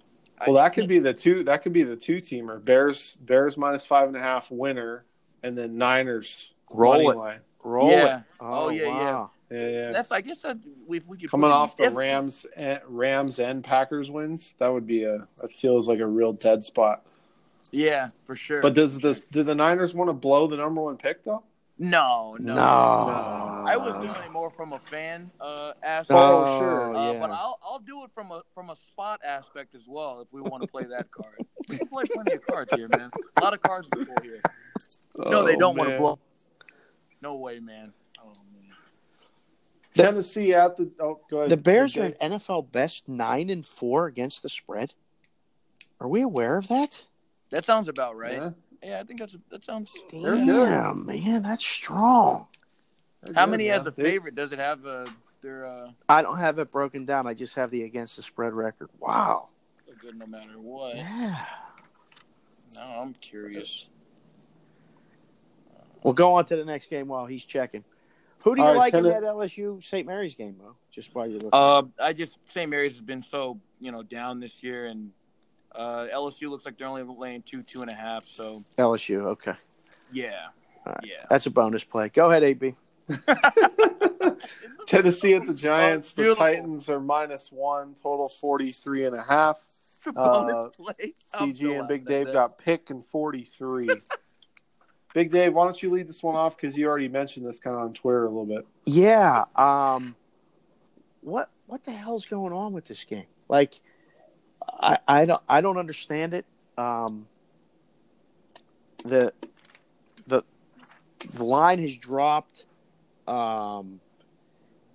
Well, 0.47 0.55
that 0.57 0.73
could 0.75 0.89
be 0.89 0.99
the 0.99 1.13
two. 1.15 1.45
That 1.45 1.63
could 1.63 1.73
be 1.73 1.83
the 1.85 1.97
two 1.97 2.17
teamer. 2.17 2.63
Bears 2.65 3.17
Bears 3.21 3.57
minus 3.57 3.87
five 3.87 4.09
and 4.09 4.17
a 4.17 4.21
half 4.21 4.51
winner, 4.51 5.05
and 5.43 5.57
then 5.57 5.79
Niners 5.79 6.53
Roll 6.71 6.95
money 6.95 7.07
it. 7.07 7.17
line. 7.17 7.41
Roll 7.63 7.91
Yeah. 7.91 8.19
it. 8.19 8.25
Oh, 8.41 8.69
yeah, 8.71 8.83
yeah. 8.83 8.89
Oh, 8.89 8.91
wow. 9.05 9.31
Yeah, 9.51 9.69
yeah. 9.69 9.93
That's 9.93 10.11
I 10.11 10.21
guess 10.23 10.41
that 10.41 10.57
if 10.89 11.07
we 11.07 11.17
could 11.19 11.31
Coming 11.31 11.51
off 11.51 11.77
the 11.77 11.85
if- 11.85 11.95
Rams, 11.95 12.47
and, 12.57 12.81
Rams 12.89 13.39
and 13.39 13.63
Packers 13.63 14.11
wins, 14.11 14.55
that 14.59 14.69
would 14.73 14.87
be 14.87 15.05
a. 15.05 15.27
That 15.39 15.53
feels 15.53 15.87
like 15.87 16.01
a 16.01 16.07
real 16.07 16.33
dead 16.33 16.65
spot. 16.65 17.05
Yeah, 17.71 18.09
for 18.27 18.35
sure. 18.35 18.63
But 18.63 18.75
does 18.75 18.99
this? 18.99 19.21
Do 19.31 19.43
the 19.43 19.55
Niners 19.55 19.95
want 19.95 20.09
to 20.11 20.15
blow 20.15 20.47
the 20.47 20.57
number 20.57 20.81
one 20.83 20.97
pick 20.97 21.23
though? 21.25 21.43
No, 21.91 22.37
no, 22.39 22.55
No. 22.55 22.61
I 23.67 23.77
was 23.77 23.95
doing 23.95 24.09
it 24.25 24.31
more 24.33 24.51
from 24.51 24.73
a 24.73 24.79
fan 24.79 25.31
uh, 25.41 25.73
aspect. 25.83 26.19
Oh, 26.21 26.59
sure. 26.61 26.95
Uh, 26.97 27.13
yeah. 27.13 27.19
But 27.21 27.31
I'll 27.31 27.59
I'll 27.63 27.79
do 27.81 28.05
it 28.05 28.11
from 28.15 28.31
a 28.31 28.43
from 28.55 28.71
a 28.71 28.77
spot 28.77 29.21
aspect 29.25 29.75
as 29.75 29.85
well 29.89 30.21
if 30.21 30.29
we 30.33 30.41
want 30.41 30.63
to 30.63 30.69
play 30.73 30.85
that 30.85 31.11
card. 31.11 31.35
We 31.69 31.79
can 31.79 31.89
play 31.89 32.05
plenty 32.13 32.35
of 32.35 32.47
cards 32.47 32.73
here, 32.75 32.87
man. 32.89 33.11
A 33.37 33.41
lot 33.45 33.53
of 33.55 33.61
cards 33.63 33.89
to 33.91 34.05
pull 34.07 34.17
here. 34.23 34.41
No, 35.19 35.45
they 35.45 35.55
Oh, 35.55 35.59
don't 35.59 35.77
want 35.77 35.89
to 35.89 35.95
man. 35.95 36.01
blow. 36.01 36.19
No 37.21 37.35
way, 37.37 37.59
man. 37.61 37.93
Oh 38.21 38.33
man. 38.53 38.63
Tennessee 39.95 40.55
at 40.55 40.77
the. 40.77 40.91
Oh, 41.01 41.21
go 41.31 41.39
ahead. 41.39 41.51
The 41.51 41.57
Bears 41.57 41.97
are 41.97 42.05
an 42.05 42.15
NFL 42.21 42.71
best 42.73 43.09
nine 43.09 43.51
and 43.51 43.67
four 43.67 44.07
against 44.07 44.43
the 44.43 44.49
spread. 44.49 44.95
Are 46.01 46.09
we 46.09 46.23
aware 46.23 46.57
of 46.59 46.69
that? 46.69 47.05
That 47.51 47.65
sounds 47.65 47.89
about 47.89 48.17
right. 48.17 48.33
Yeah, 48.33 48.51
Yeah, 48.83 49.01
I 49.01 49.05
think 49.05 49.21
that's 49.21 49.37
that 49.51 49.65
sounds. 49.65 49.93
They're 50.11 50.37
good. 50.37 50.47
Damn, 50.69 51.07
man, 51.07 51.43
that's 51.43 51.65
strong. 51.65 52.47
they're 53.23 53.35
How 53.35 53.45
good, 53.47 53.51
many 53.53 53.69
man. 53.69 53.79
as 53.81 53.87
a 53.87 53.93
favorite 53.93 54.35
does 54.35 54.53
it 54.53 54.59
have? 54.59 54.85
Uh, 54.85 55.07
their 55.41 55.67
uh, 55.67 55.91
I 56.09 56.23
don't 56.23 56.39
have 56.39 56.59
it 56.59 56.71
broken 56.73 57.05
down. 57.05 57.27
I 57.27 57.35
just 57.35 57.55
have 57.55 57.71
the 57.71 57.83
against 57.85 58.17
the 58.17 58.23
spread 58.23 58.53
record. 58.53 58.89
Wow. 58.99 59.49
they're 59.87 59.95
good 59.97 60.19
no 60.19 60.27
matter 60.27 60.59
what. 60.59 60.97
Yeah. 60.97 61.45
Now 62.77 63.01
I'm 63.03 63.15
curious. 63.15 63.87
We'll 66.03 66.15
go 66.15 66.35
on 66.35 66.45
to 66.47 66.57
the 66.57 66.65
next 66.65 66.91
game 66.91 67.07
while 67.09 67.27
he's 67.27 67.45
checking. 67.45 67.85
Who 68.45 68.57
do 68.57 68.61
you 68.63 68.67
All 68.67 68.75
right, 68.75 68.79
like 68.79 68.95
in 68.95 69.05
Tenn- 69.05 69.13
that 69.13 69.23
LSU 69.23 69.85
St. 69.85 70.05
Mary's 70.05 70.35
game, 70.35 70.57
Mo? 70.59 70.75
Just 70.91 71.15
while 71.15 71.27
you're 71.27 71.35
looking. 71.39 71.51
Uh, 71.53 71.83
I 72.01 72.13
just 72.13 72.39
St. 72.51 72.69
Mary's 72.69 72.95
has 72.95 73.01
been 73.01 73.23
so 73.23 73.61
you 73.79 73.93
know 73.93 74.03
down 74.03 74.41
this 74.41 74.63
year, 74.65 74.87
and 74.87 75.13
uh, 75.75 76.07
LSU 76.15 76.49
looks 76.51 76.65
like 76.67 76.79
they're 76.79 76.87
only 76.89 77.03
laying 77.03 77.43
two, 77.43 77.63
two 77.63 77.81
and 77.83 77.91
a 77.91 77.95
half. 77.95 78.25
So 78.25 78.63
LSU. 78.79 79.23
Okay, 79.23 79.55
yeah, 80.13 80.47
All 80.87 80.93
right. 80.93 81.05
yeah. 81.05 81.27
that's 81.31 81.47
a 81.47 81.51
bonus 81.51 81.85
play. 81.85 82.09
Go 82.09 82.31
ahead, 82.31 82.43
AB. 82.45 82.75
Tennessee 84.87 85.35
at 85.35 85.47
the 85.47 85.55
Giants. 85.55 86.13
the 86.13 86.35
Titans 86.35 86.89
are 86.89 87.01
minus 87.01 87.51
one. 87.53 87.95
Total 87.95 88.29
43 88.29 89.07
and 89.07 89.17
a 89.17 89.23
half. 89.23 89.57
Bonus 90.15 90.75
play. 90.77 91.15
CG 91.33 91.79
and 91.79 91.87
Big 91.87 92.05
Dave 92.05 92.27
that. 92.27 92.33
got 92.33 92.59
pick 92.59 92.91
and 92.91 93.07
43. 93.07 93.89
Big 95.15 95.31
Dave, 95.31 95.55
why 95.55 95.65
don't 95.65 95.81
you 95.83 95.91
lead 95.91 96.09
this 96.09 96.23
one 96.23 96.35
off? 96.35 96.57
Because 96.57 96.77
you 96.77 96.87
already 96.89 97.09
mentioned 97.09 97.47
this 97.47 97.59
kind 97.61 97.77
of 97.77 97.83
on 97.83 97.93
Twitter 97.93 98.25
a 98.25 98.29
little 98.29 98.47
bit. 98.47 98.67
Yeah. 98.87 99.45
Um. 99.55 100.17
What 101.21 101.51
What 101.67 101.85
the 101.85 101.93
hell's 101.93 102.27
going 102.27 102.53
on 102.53 102.73
with 102.73 102.87
this 102.87 103.05
game? 103.05 103.27
Like, 103.49 103.81
I 105.09 105.25
don't 105.27 105.43
I 105.49 105.61
don't 105.61 105.79
understand 105.79 106.35
it. 106.35 106.47
Um. 106.79 107.27
The 109.05 109.33
the 110.27 110.43
the 111.35 111.45
line 111.45 111.79
has 111.81 111.97
dropped. 111.97 112.65
Um. 113.27 114.01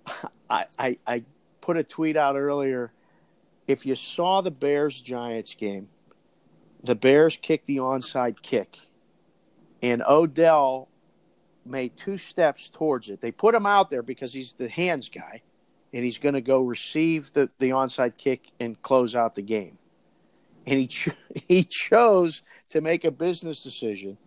I 0.50 0.66
I 0.78 0.98
I 1.06 1.24
put 1.60 1.76
a 1.76 1.84
tweet 1.84 2.16
out 2.16 2.36
earlier. 2.36 2.92
if 3.66 3.84
you 3.86 3.94
saw 3.94 4.40
the 4.40 4.50
Bears 4.50 5.00
Giants 5.00 5.54
game, 5.54 5.88
the 6.82 6.94
Bears 6.94 7.36
kicked 7.36 7.66
the 7.66 7.76
onside 7.78 8.42
kick, 8.42 8.78
and 9.82 10.02
Odell 10.08 10.88
made 11.66 11.96
two 11.96 12.16
steps 12.16 12.68
towards 12.68 13.10
it. 13.10 13.20
They 13.20 13.30
put 13.30 13.54
him 13.54 13.66
out 13.66 13.90
there 13.90 14.02
because 14.02 14.32
he's 14.32 14.52
the 14.52 14.68
hands 14.68 15.08
guy, 15.10 15.42
and 15.92 16.04
he's 16.04 16.18
going 16.18 16.34
to 16.34 16.40
go 16.40 16.62
receive 16.62 17.32
the, 17.32 17.48
the 17.58 17.70
onside 17.70 18.18
kick 18.18 18.50
and 18.60 18.80
close 18.82 19.14
out 19.14 19.34
the 19.34 19.42
game. 19.42 19.78
And 20.66 20.80
he 20.80 20.86
ch- 20.86 21.08
he 21.46 21.64
chose 21.64 22.42
to 22.70 22.80
make 22.80 23.04
a 23.04 23.10
business 23.10 23.62
decision 23.62 24.18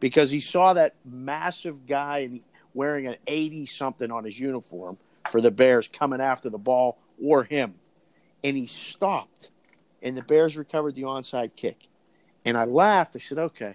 because 0.00 0.30
he 0.30 0.40
saw 0.40 0.74
that 0.74 0.94
massive 1.04 1.86
guy 1.86 2.40
wearing 2.74 3.06
an 3.06 3.16
80 3.26 3.66
something 3.66 4.10
on 4.10 4.24
his 4.24 4.38
uniform 4.38 4.98
for 5.30 5.40
the 5.40 5.50
Bears 5.50 5.88
coming 5.88 6.20
after 6.20 6.50
the 6.50 6.58
ball 6.58 6.98
or 7.22 7.44
him. 7.44 7.74
And 8.44 8.56
he 8.56 8.66
stopped, 8.66 9.50
and 10.02 10.16
the 10.16 10.22
Bears 10.22 10.56
recovered 10.56 10.94
the 10.94 11.02
onside 11.02 11.56
kick. 11.56 11.88
And 12.44 12.56
I 12.56 12.64
laughed. 12.64 13.16
I 13.16 13.18
said, 13.18 13.38
okay, 13.38 13.74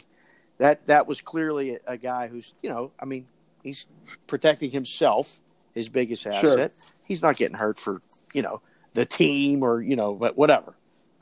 that, 0.57 0.87
that 0.87 1.05
was 1.05 1.21
clearly 1.21 1.75
a, 1.75 1.79
a 1.87 1.97
guy 1.97 2.27
who's, 2.27 2.53
you 2.61 2.69
know, 2.69 2.91
I 2.99 3.05
mean, 3.05 3.27
he's 3.61 3.87
protecting 4.27 4.71
himself, 4.71 5.39
his 5.73 5.89
biggest 5.89 6.25
asset. 6.27 6.41
Sure. 6.41 6.69
He's 7.07 7.21
not 7.21 7.37
getting 7.37 7.57
hurt 7.57 7.79
for, 7.79 8.01
you 8.33 8.41
know, 8.41 8.61
the 8.93 9.05
team 9.05 9.63
or, 9.63 9.81
you 9.81 9.95
know, 9.95 10.13
but 10.13 10.37
whatever. 10.37 10.75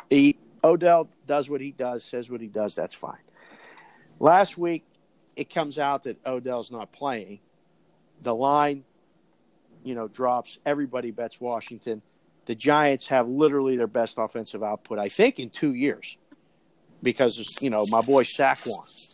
He, 0.09 0.37
Odell 0.63 1.09
does 1.25 1.49
what 1.49 1.61
he 1.61 1.71
does, 1.71 2.03
says 2.03 2.29
what 2.29 2.41
he 2.41 2.47
does. 2.47 2.75
That's 2.75 2.93
fine. 2.93 3.17
Last 4.19 4.57
week, 4.57 4.83
it 5.35 5.49
comes 5.49 5.79
out 5.79 6.03
that 6.03 6.17
Odell's 6.25 6.71
not 6.71 6.91
playing. 6.91 7.39
The 8.21 8.35
line, 8.35 8.83
you 9.83 9.95
know, 9.95 10.07
drops. 10.07 10.59
Everybody 10.65 11.11
bets 11.11 11.39
Washington. 11.41 12.01
The 12.45 12.55
Giants 12.55 13.07
have 13.07 13.27
literally 13.27 13.77
their 13.77 13.87
best 13.87 14.15
offensive 14.17 14.63
output, 14.63 14.99
I 14.99 15.09
think, 15.09 15.39
in 15.39 15.49
two 15.49 15.73
years, 15.73 16.17
because 17.01 17.61
you 17.61 17.69
know 17.69 17.85
my 17.89 18.01
boy 18.01 18.23
Saquon. 18.23 19.11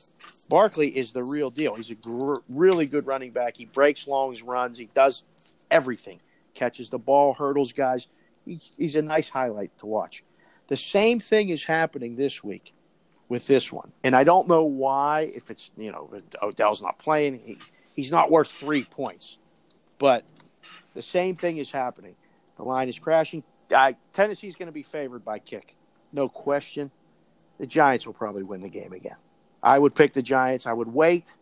Barkley 0.50 0.90
is 0.90 1.12
the 1.12 1.24
real 1.24 1.50
deal. 1.50 1.76
He's 1.76 1.90
a 1.90 1.96
gr- 1.96 2.38
really 2.48 2.86
good 2.86 3.06
running 3.06 3.32
back. 3.32 3.58
He 3.58 3.66
breaks 3.66 4.08
longs, 4.08 4.42
runs. 4.42 4.78
He 4.78 4.90
does 4.94 5.24
everything. 5.70 6.20
Catches 6.54 6.90
the 6.90 6.98
ball, 6.98 7.34
hurdles 7.34 7.74
guys. 7.74 8.08
He, 8.46 8.62
he's 8.78 8.96
a 8.96 9.02
nice 9.02 9.30
highlight 9.30 9.78
to 9.80 9.86
watch. 9.86 10.24
The 10.68 10.78
same 10.78 11.20
thing 11.20 11.50
is 11.50 11.66
happening 11.66 12.16
this 12.16 12.44
week 12.44 12.74
with 13.30 13.48
this 13.48 13.72
one. 13.72 13.92
And 14.04 14.16
I 14.16 14.24
don't 14.24 14.48
know 14.48 14.64
why, 14.64 15.32
if 15.36 15.52
it's, 15.52 15.72
you 15.78 15.92
know, 15.92 16.10
Odell's 16.42 16.82
not 16.82 16.98
playing, 16.98 17.40
he, 17.40 17.58
he's 17.96 18.12
not 18.12 18.32
worth 18.32 18.50
three 18.50 18.84
points. 18.84 19.38
But 20.00 20.24
the 20.94 21.02
same 21.02 21.36
thing 21.36 21.58
is 21.58 21.72
happening. 21.72 22.16
The 22.56 22.64
line 22.64 22.90
is 22.90 23.00
crashing. 23.00 23.44
Tennessee's 24.14 24.56
going 24.56 24.68
to 24.68 24.74
be 24.74 24.84
favored 24.84 25.26
by 25.26 25.40
kick. 25.40 25.76
No 26.14 26.30
question. 26.30 26.92
The 27.60 27.68
Giants 27.68 28.06
will 28.06 28.14
probably 28.14 28.44
win 28.44 28.62
the 28.62 28.70
game 28.70 28.94
again. 28.94 29.18
I 29.62 29.78
would 29.80 29.96
pick 29.96 30.14
the 30.14 30.22
Giants. 30.22 30.66
I 30.66 30.74
would 30.74 30.88
wait 30.88 31.36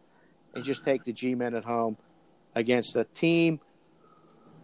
and 0.54 0.64
just 0.64 0.84
take 0.86 1.04
the 1.04 1.14
G 1.14 1.36
men 1.36 1.56
at 1.56 1.64
home 1.64 1.98
against 2.56 2.96
a 2.96 3.04
team 3.04 3.60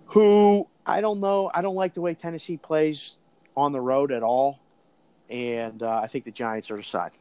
who 0.08 0.68
I 0.86 1.02
don't 1.02 1.20
know. 1.20 1.52
I 1.54 1.62
don't 1.62 1.76
like 1.76 1.94
the 1.94 2.02
way 2.02 2.14
Tennessee 2.14 2.58
plays 2.58 3.18
on 3.56 3.72
the 3.72 3.82
road 3.82 4.12
at 4.12 4.24
all. 4.24 4.60
And 5.30 5.82
uh, 5.84 6.00
I 6.04 6.08
think 6.08 6.26
the 6.26 6.32
Giants 6.32 6.72
are 6.72 6.78
the 6.78 6.84
side. 6.84 7.12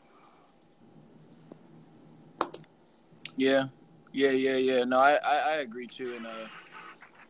Yeah, 3.36 3.68
yeah, 4.12 4.30
yeah, 4.30 4.56
yeah. 4.56 4.84
No, 4.84 4.98
I, 4.98 5.12
I, 5.14 5.36
I 5.36 5.52
agree 5.56 5.86
too. 5.86 6.14
And 6.16 6.26
uh, 6.26 6.48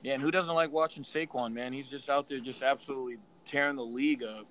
yeah, 0.02 0.14
and 0.14 0.22
who 0.22 0.30
doesn't 0.30 0.54
like 0.54 0.72
watching 0.72 1.04
Saquon? 1.04 1.52
Man, 1.52 1.72
he's 1.72 1.88
just 1.88 2.08
out 2.08 2.28
there, 2.28 2.40
just 2.40 2.62
absolutely 2.62 3.18
tearing 3.44 3.76
the 3.76 3.84
league 3.84 4.22
up. 4.22 4.46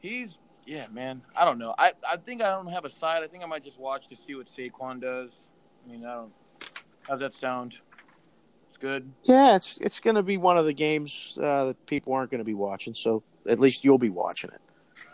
He's 0.00 0.38
yeah, 0.68 0.86
man. 0.92 1.22
I 1.34 1.46
don't 1.46 1.58
know. 1.58 1.74
I, 1.78 1.92
I 2.06 2.18
think 2.18 2.42
I 2.42 2.50
don't 2.50 2.66
have 2.66 2.84
a 2.84 2.90
side. 2.90 3.22
I 3.22 3.26
think 3.26 3.42
I 3.42 3.46
might 3.46 3.64
just 3.64 3.80
watch 3.80 4.06
to 4.08 4.16
see 4.16 4.34
what 4.34 4.46
Saquon 4.46 5.00
does. 5.00 5.48
I 5.82 5.90
mean, 5.90 6.04
I 6.04 6.14
don't. 6.16 6.32
How's 7.08 7.20
that 7.20 7.32
sound? 7.32 7.78
It's 8.68 8.76
good. 8.76 9.10
Yeah, 9.22 9.56
it's 9.56 9.78
it's 9.78 9.98
going 9.98 10.16
to 10.16 10.22
be 10.22 10.36
one 10.36 10.58
of 10.58 10.66
the 10.66 10.74
games 10.74 11.38
uh, 11.42 11.66
that 11.66 11.86
people 11.86 12.12
aren't 12.12 12.30
going 12.30 12.40
to 12.40 12.44
be 12.44 12.52
watching. 12.52 12.92
So 12.92 13.22
at 13.48 13.58
least 13.58 13.82
you'll 13.82 13.96
be 13.96 14.10
watching 14.10 14.50
it. 14.50 14.60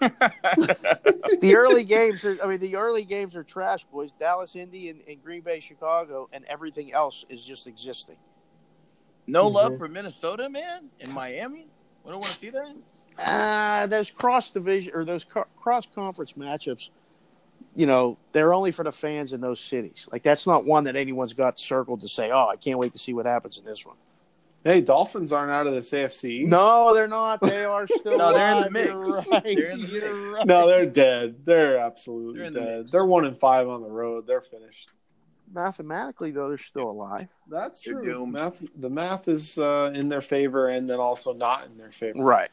the 1.41 1.55
early 1.55 1.85
games 1.85 2.25
are. 2.25 2.37
I 2.43 2.49
mean, 2.49 2.59
the 2.59 2.75
early 2.75 3.05
games 3.05 3.37
are 3.37 3.45
trash, 3.45 3.85
boys. 3.85 4.11
Dallas, 4.11 4.57
Indy, 4.57 4.89
and, 4.89 5.03
and 5.09 5.23
Green 5.23 5.43
Bay, 5.43 5.61
Chicago, 5.61 6.29
and 6.33 6.45
everything 6.47 6.93
else 6.93 7.25
is 7.29 7.45
just 7.45 7.69
existing. 7.69 8.17
No 9.29 9.47
love 9.47 9.79
for 9.79 9.87
Minnesota, 9.87 10.51
man, 10.51 10.91
and 10.99 11.13
Miami. 11.13 11.69
We 12.03 12.11
don't 12.11 12.21
want 12.21 12.33
to 12.33 12.39
see 12.39 12.51
that. 12.51 12.75
Uh, 13.19 13.87
those 13.87 14.11
cross 14.11 14.51
division 14.51 14.93
or 14.95 15.05
those 15.05 15.25
co- 15.25 15.47
cross 15.61 15.87
conference 15.87 16.33
matchups, 16.35 16.89
you 17.77 17.87
know, 17.87 18.19
they're 18.33 18.53
only 18.55 18.73
for 18.73 18.83
the 18.85 18.93
fans 18.93 19.33
in 19.33 19.41
those 19.41 19.61
cities. 19.61 20.07
Like 20.13 20.23
that's 20.23 20.47
not 20.47 20.65
one 20.65 20.85
that 20.85 20.97
anyone's 20.97 21.33
got 21.33 21.59
circled 21.59 22.01
to 22.01 22.09
say, 22.09 22.31
"Oh, 22.31 22.49
I 22.49 22.57
can't 22.57 22.79
wait 22.79 22.93
to 22.93 22.99
see 22.99 23.13
what 23.15 23.27
happens 23.27 23.59
in 23.59 23.65
this 23.65 23.85
one." 23.87 23.97
Hey, 24.65 24.81
Dolphins 24.81 25.31
aren't 25.33 25.53
out 25.53 25.67
of 25.67 25.75
this 25.75 25.91
AFC. 25.91 26.47
No, 26.47 26.95
they're 26.95 27.07
not. 27.07 27.41
They 27.43 27.65
are 27.65 27.87
still. 27.99 28.17
No, 28.17 28.33
they're 28.33 28.51
in 28.57 28.63
the 28.63 28.71
mix. 28.71 28.91
You're 28.93 29.03
right. 29.21 29.43
They're 29.45 29.69
in 29.69 29.81
the 29.81 29.87
You're 29.89 30.15
mix. 30.25 30.35
right. 30.37 30.47
No, 30.47 30.67
they're 30.67 30.87
dead. 30.87 31.37
They're 31.45 31.79
absolutely 31.79 32.39
They're 32.39 32.47
in 32.47 32.53
the 32.55 32.61
dead. 32.61 32.89
They're 32.89 33.05
one 33.05 33.27
and 33.27 33.37
five 33.37 33.69
on 33.69 33.83
the 33.83 33.91
road. 33.91 34.27
They're 34.27 34.41
finished. 34.41 34.89
Mathematically, 35.53 36.31
though, 36.31 36.49
they're 36.49 36.59
still 36.59 36.91
alive. 36.91 37.29
That's 37.49 37.81
They're 37.83 38.01
true. 38.01 38.27
Math, 38.27 38.63
the 38.77 38.89
math 38.89 39.29
is 39.29 39.59
uh, 39.59 39.93
in 39.95 40.09
their 40.09 40.23
favor, 40.23 40.69
and 40.69 40.89
then 40.89 40.99
also 40.99 41.33
not 41.33 41.67
in 41.67 41.77
their 41.77 41.93
favor. 41.93 42.23
Right. 42.23 42.51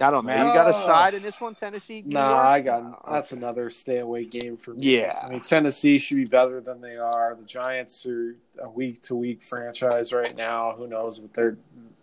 I 0.00 0.10
don't 0.10 0.24
know. 0.24 0.32
You 0.34 0.52
got 0.54 0.70
a 0.70 0.72
side 0.72 1.14
in 1.14 1.22
this 1.22 1.40
one, 1.40 1.54
Tennessee? 1.54 2.02
New 2.04 2.14
Nah, 2.14 2.38
I 2.38 2.60
got 2.60 2.82
Oh, 3.04 3.12
that's 3.12 3.32
okay. 3.32 3.40
another 3.40 3.68
stay 3.70 3.98
away 3.98 4.24
game 4.24 4.56
for 4.56 4.72
me. 4.74 4.96
Yeah. 4.98 5.18
I 5.22 5.28
mean 5.28 5.40
Tennessee 5.40 5.98
should 5.98 6.16
be 6.16 6.24
better 6.24 6.60
than 6.60 6.80
they 6.80 6.96
are. 6.96 7.36
The 7.38 7.44
Giants 7.44 8.06
are 8.06 8.36
a 8.60 8.68
week 8.70 9.02
to 9.02 9.14
week 9.14 9.42
franchise 9.42 10.12
right 10.12 10.34
now. 10.34 10.72
Who 10.76 10.86
knows 10.86 11.20
what 11.20 11.34
they're 11.34 11.58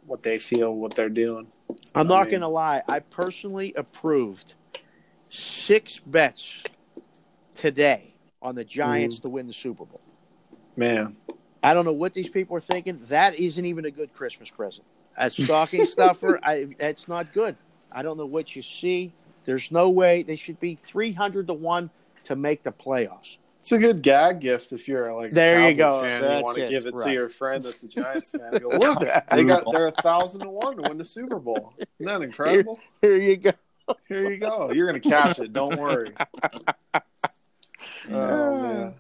what 0.06 0.24
they 0.24 0.38
feel, 0.40 0.74
what 0.76 0.94
they're 0.96 1.10
doing. 1.10 1.48
I'm 1.96 2.06
I 2.08 2.10
not 2.10 2.22
mean- 2.24 2.32
going 2.32 2.42
to 2.42 2.48
lie. 2.48 2.82
I 2.90 3.00
personally 3.00 3.74
approved 3.76 4.54
six 5.30 6.00
bets 6.00 6.64
today 7.54 8.14
on 8.42 8.56
the 8.56 8.64
Giants 8.64 9.20
Mm. 9.20 9.22
to 9.24 9.30
win 9.30 9.48
the 9.48 9.54
Super 9.54 9.86
Bowl. 9.86 10.02
Man, 10.76 11.16
I 11.62 11.74
don't 11.74 11.86
know 11.86 11.92
what 11.94 12.14
these 12.14 12.30
people 12.30 12.56
are 12.56 12.62
thinking. 12.62 13.00
That 13.06 13.36
isn't 13.40 13.66
even 13.66 13.86
a 13.86 13.92
good 13.92 14.14
Christmas 14.14 14.50
present. 14.50 14.88
As 15.18 15.36
stocking 15.36 15.86
stuffer, 15.86 16.40
I, 16.44 16.70
that's 16.78 17.08
not 17.08 17.34
good. 17.34 17.56
I 17.92 18.02
don't 18.02 18.18
know 18.18 18.26
what 18.26 18.56
you 18.56 18.62
see. 18.62 19.12
There's 19.46 19.72
no 19.72 19.90
way 19.90 20.24
they 20.24 20.36
should 20.36 20.60
be 20.60 20.76
300 20.86 21.48
to 21.48 21.54
1 21.54 21.90
to 22.26 22.36
make 22.36 22.62
the 22.64 22.72
playoffs. 22.72 23.38
it's 23.60 23.72
a 23.72 23.78
good 23.80 24.02
gag 24.04 24.40
gift 24.42 24.72
if 24.74 24.88
you're 24.88 25.12
like 25.14 25.32
a 25.32 25.36
There 25.36 25.70
you 25.70 25.76
go. 25.76 26.02
fan. 26.02 26.22
That's 26.22 26.40
you 26.40 26.44
want 26.44 26.58
to 26.58 26.68
give 26.68 26.86
it 26.86 26.94
to 27.04 27.12
your 27.12 27.30
friend 27.30 27.64
that's 27.64 27.82
a 27.84 27.88
Giants 27.98 28.32
fan. 28.32 28.52
Go, 28.62 28.70
Look, 28.70 29.00
they 29.32 29.44
got 29.44 29.64
they're 29.72 29.88
a 29.88 29.92
thousand 29.92 30.42
to 30.42 30.50
one 30.50 30.76
to 30.78 30.84
win 30.84 30.98
the 30.98 31.04
Super 31.06 31.40
Bowl. 31.40 31.74
Isn't 31.78 31.90
that 32.06 32.22
incredible? 32.22 32.80
Here 33.02 33.18
you 33.18 33.38
go. 33.38 33.52
Here 34.08 34.30
you 34.32 34.38
go. 34.38 34.72
You're 34.72 34.86
gonna 34.86 35.00
cash 35.00 35.40
it. 35.40 35.52
Don't 35.54 35.80
worry. 35.80 36.14
Oh 38.12 38.62
man. 38.62 38.94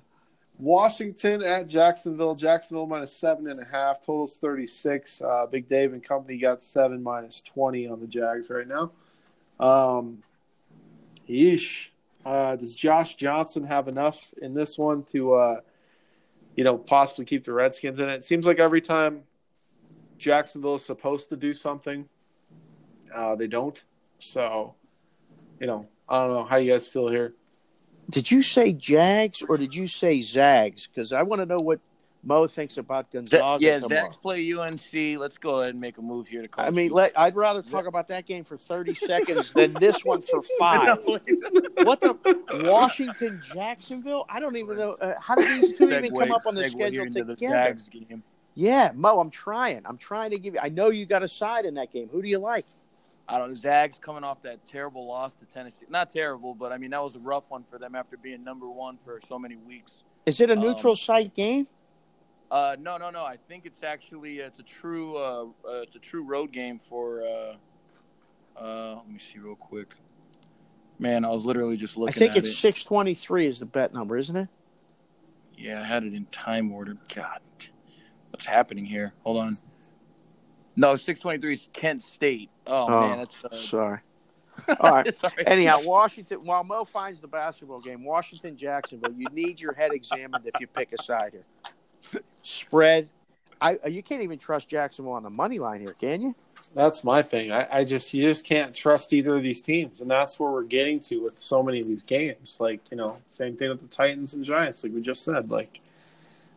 Washington 0.59 1.41
at 1.41 1.67
Jacksonville. 1.67 2.35
Jacksonville 2.35 2.85
minus 2.85 3.15
seven 3.15 3.49
and 3.49 3.59
a 3.59 3.65
half. 3.65 4.01
Totals 4.01 4.37
thirty 4.37 4.67
six. 4.67 5.21
Uh, 5.21 5.45
Big 5.49 5.69
Dave 5.69 5.93
and 5.93 6.03
company 6.03 6.37
got 6.37 6.61
seven 6.61 7.01
minus 7.01 7.41
twenty 7.41 7.87
on 7.87 7.99
the 7.99 8.07
Jags 8.07 8.49
right 8.49 8.67
now. 8.67 8.91
Um, 9.59 10.21
yeesh. 11.27 11.89
Uh, 12.25 12.57
does 12.57 12.75
Josh 12.75 13.15
Johnson 13.15 13.63
have 13.63 13.87
enough 13.87 14.33
in 14.41 14.53
this 14.53 14.77
one 14.77 15.03
to, 15.03 15.33
uh, 15.33 15.61
you 16.55 16.65
know, 16.65 16.77
possibly 16.77 17.23
keep 17.23 17.45
the 17.45 17.53
Redskins 17.53 17.97
in 17.97 18.09
it? 18.09 18.15
It 18.15 18.25
seems 18.25 18.45
like 18.45 18.59
every 18.59 18.81
time 18.81 19.23
Jacksonville 20.17 20.75
is 20.75 20.85
supposed 20.85 21.29
to 21.29 21.37
do 21.37 21.53
something, 21.53 22.09
uh, 23.15 23.35
they 23.35 23.47
don't. 23.47 23.81
So, 24.19 24.75
you 25.61 25.67
know, 25.67 25.87
I 26.09 26.19
don't 26.19 26.33
know 26.33 26.43
how 26.43 26.57
you 26.57 26.73
guys 26.73 26.89
feel 26.89 27.07
here. 27.07 27.35
Did 28.09 28.31
you 28.31 28.41
say 28.41 28.73
Jags 28.73 29.43
or 29.47 29.57
did 29.57 29.75
you 29.75 29.87
say 29.87 30.21
Zags? 30.21 30.87
Because 30.87 31.13
I 31.13 31.21
want 31.23 31.41
to 31.41 31.45
know 31.45 31.59
what 31.59 31.79
Mo 32.23 32.47
thinks 32.47 32.77
about 32.77 33.05
Z- 33.11 33.17
Gonzaga 33.17 33.63
yeah, 33.63 33.79
tomorrow. 33.79 34.03
Zags 34.03 34.17
play 34.17 34.53
UNC. 34.53 35.19
Let's 35.19 35.37
go 35.37 35.59
ahead 35.59 35.71
and 35.71 35.79
make 35.79 35.97
a 35.97 36.01
move 36.01 36.27
here 36.27 36.41
to 36.41 36.47
call. 36.47 36.65
I 36.65 36.69
mean, 36.69 36.91
let, 36.91 37.17
I'd 37.17 37.35
rather 37.35 37.61
talk 37.61 37.87
about 37.87 38.07
that 38.09 38.25
game 38.25 38.43
for 38.43 38.57
30 38.57 38.95
seconds 38.95 39.53
than 39.53 39.73
this 39.73 40.03
one 40.03 40.21
for 40.21 40.41
five. 40.59 40.97
What 41.83 42.01
the 42.01 42.17
Washington 42.65 43.41
Jacksonville? 43.43 44.25
I 44.27 44.39
don't 44.39 44.57
even 44.57 44.77
know 44.77 44.93
uh, 44.93 45.13
how 45.21 45.35
did 45.35 45.61
these 45.61 45.77
two 45.77 45.93
even 45.93 46.11
come 46.17 46.31
up 46.31 46.45
on 46.45 46.55
the 46.55 46.67
schedule 46.69 47.05
the 47.05 47.23
together. 47.23 47.77
Game. 47.91 48.23
Yeah, 48.55 48.91
Mo, 48.93 49.19
I'm 49.19 49.29
trying. 49.29 49.81
I'm 49.85 49.97
trying 49.97 50.31
to 50.31 50.39
give 50.39 50.55
you. 50.55 50.59
I 50.61 50.69
know 50.69 50.89
you 50.89 51.05
got 51.05 51.23
a 51.23 51.27
side 51.27 51.65
in 51.65 51.75
that 51.75 51.93
game. 51.93 52.09
Who 52.11 52.21
do 52.21 52.27
you 52.27 52.39
like? 52.39 52.65
I 53.31 53.37
don't 53.37 53.49
know. 53.49 53.55
Zags 53.55 53.97
coming 54.01 54.23
off 54.23 54.41
that 54.41 54.65
terrible 54.67 55.05
loss 55.07 55.33
to 55.33 55.45
Tennessee. 55.45 55.85
Not 55.89 56.09
terrible, 56.09 56.55
but 56.55 56.71
I 56.71 56.77
mean 56.77 56.89
that 56.91 57.03
was 57.03 57.15
a 57.15 57.19
rough 57.19 57.51
one 57.51 57.63
for 57.69 57.77
them 57.77 57.93
after 57.95 58.17
being 58.17 58.43
number 58.43 58.67
one 58.67 58.97
for 58.97 59.19
so 59.27 59.37
many 59.37 59.55
weeks. 59.55 60.03
Is 60.25 60.41
it 60.41 60.49
a 60.49 60.53
Um, 60.53 60.59
neutral 60.61 60.95
site 60.95 61.35
game? 61.35 61.67
Uh, 62.49 62.75
no, 62.79 62.97
no, 62.97 63.11
no. 63.11 63.23
I 63.23 63.37
think 63.47 63.65
it's 63.67 63.83
actually 63.83 64.39
it's 64.39 64.57
a 64.59 64.63
true 64.63 65.17
uh, 65.17 65.43
uh, 65.63 65.81
it's 65.81 65.95
a 65.95 65.99
true 65.99 66.23
road 66.23 66.51
game 66.51 66.79
for 66.79 67.23
uh, 67.23 67.55
Uh, 68.59 68.95
let 68.95 69.07
me 69.09 69.19
see 69.19 69.37
real 69.37 69.55
quick. 69.55 69.93
Man, 70.97 71.23
I 71.23 71.29
was 71.29 71.45
literally 71.45 71.77
just 71.77 71.95
looking. 71.95 72.13
I 72.15 72.17
think 72.17 72.31
at 72.31 72.39
it's 72.39 72.47
it. 72.49 72.53
six 72.53 72.83
twenty 72.83 73.13
three 73.13 73.45
is 73.45 73.59
the 73.59 73.65
bet 73.67 73.93
number, 73.93 74.17
isn't 74.17 74.35
it? 74.35 74.49
Yeah, 75.55 75.81
I 75.81 75.83
had 75.83 76.03
it 76.03 76.13
in 76.15 76.25
time 76.27 76.71
order. 76.71 76.97
God, 77.13 77.39
what's 78.31 78.45
happening 78.47 78.85
here? 78.85 79.13
Hold 79.23 79.37
on. 79.43 79.57
No, 80.79 80.95
six 80.95 81.19
twenty 81.19 81.39
three 81.39 81.53
is 81.53 81.67
Kent 81.73 82.01
State. 82.03 82.49
Oh, 82.65 82.87
Oh, 82.87 83.01
man, 83.01 83.17
that's 83.17 83.35
uh, 83.43 83.55
Sorry. 83.57 83.99
All 84.79 84.91
right. 84.91 85.07
it's 85.07 85.23
all 85.23 85.31
right. 85.37 85.47
Anyhow, 85.47 85.77
Washington. 85.85 86.39
While 86.43 86.63
Mo 86.65 86.83
finds 86.83 87.19
the 87.21 87.27
basketball 87.27 87.79
game, 87.79 88.03
Washington 88.03 88.57
Jacksonville. 88.57 89.13
You 89.17 89.27
need 89.31 89.59
your 89.61 89.73
head 89.73 89.93
examined 89.93 90.45
if 90.45 90.59
you 90.59 90.67
pick 90.67 90.91
a 90.91 91.01
side 91.01 91.33
here. 91.33 92.21
Spread. 92.43 93.07
I 93.61 93.77
you 93.87 94.01
can't 94.03 94.21
even 94.21 94.37
trust 94.37 94.69
Jacksonville 94.69 95.13
on 95.13 95.23
the 95.23 95.29
money 95.29 95.59
line 95.59 95.81
here, 95.81 95.93
can 95.93 96.21
you? 96.21 96.35
That's 96.73 97.03
my 97.05 97.21
thing. 97.21 97.51
I, 97.51 97.67
I 97.79 97.83
just 97.83 98.13
you 98.13 98.23
just 98.25 98.45
can't 98.45 98.73
trust 98.73 99.11
either 99.13 99.35
of 99.37 99.43
these 99.43 99.61
teams, 99.61 100.01
and 100.01 100.09
that's 100.11 100.39
where 100.39 100.51
we're 100.51 100.63
getting 100.63 100.99
to 101.01 101.21
with 101.23 101.41
so 101.41 101.61
many 101.63 101.79
of 101.79 101.87
these 101.87 102.03
games. 102.03 102.57
Like 102.59 102.79
you 102.91 102.97
know, 102.97 103.17
same 103.29 103.55
thing 103.57 103.69
with 103.69 103.81
the 103.81 103.87
Titans 103.87 104.33
and 104.33 104.43
Giants, 104.45 104.83
like 104.83 104.93
we 104.93 105.01
just 105.01 105.23
said. 105.23 105.49
Like 105.51 105.81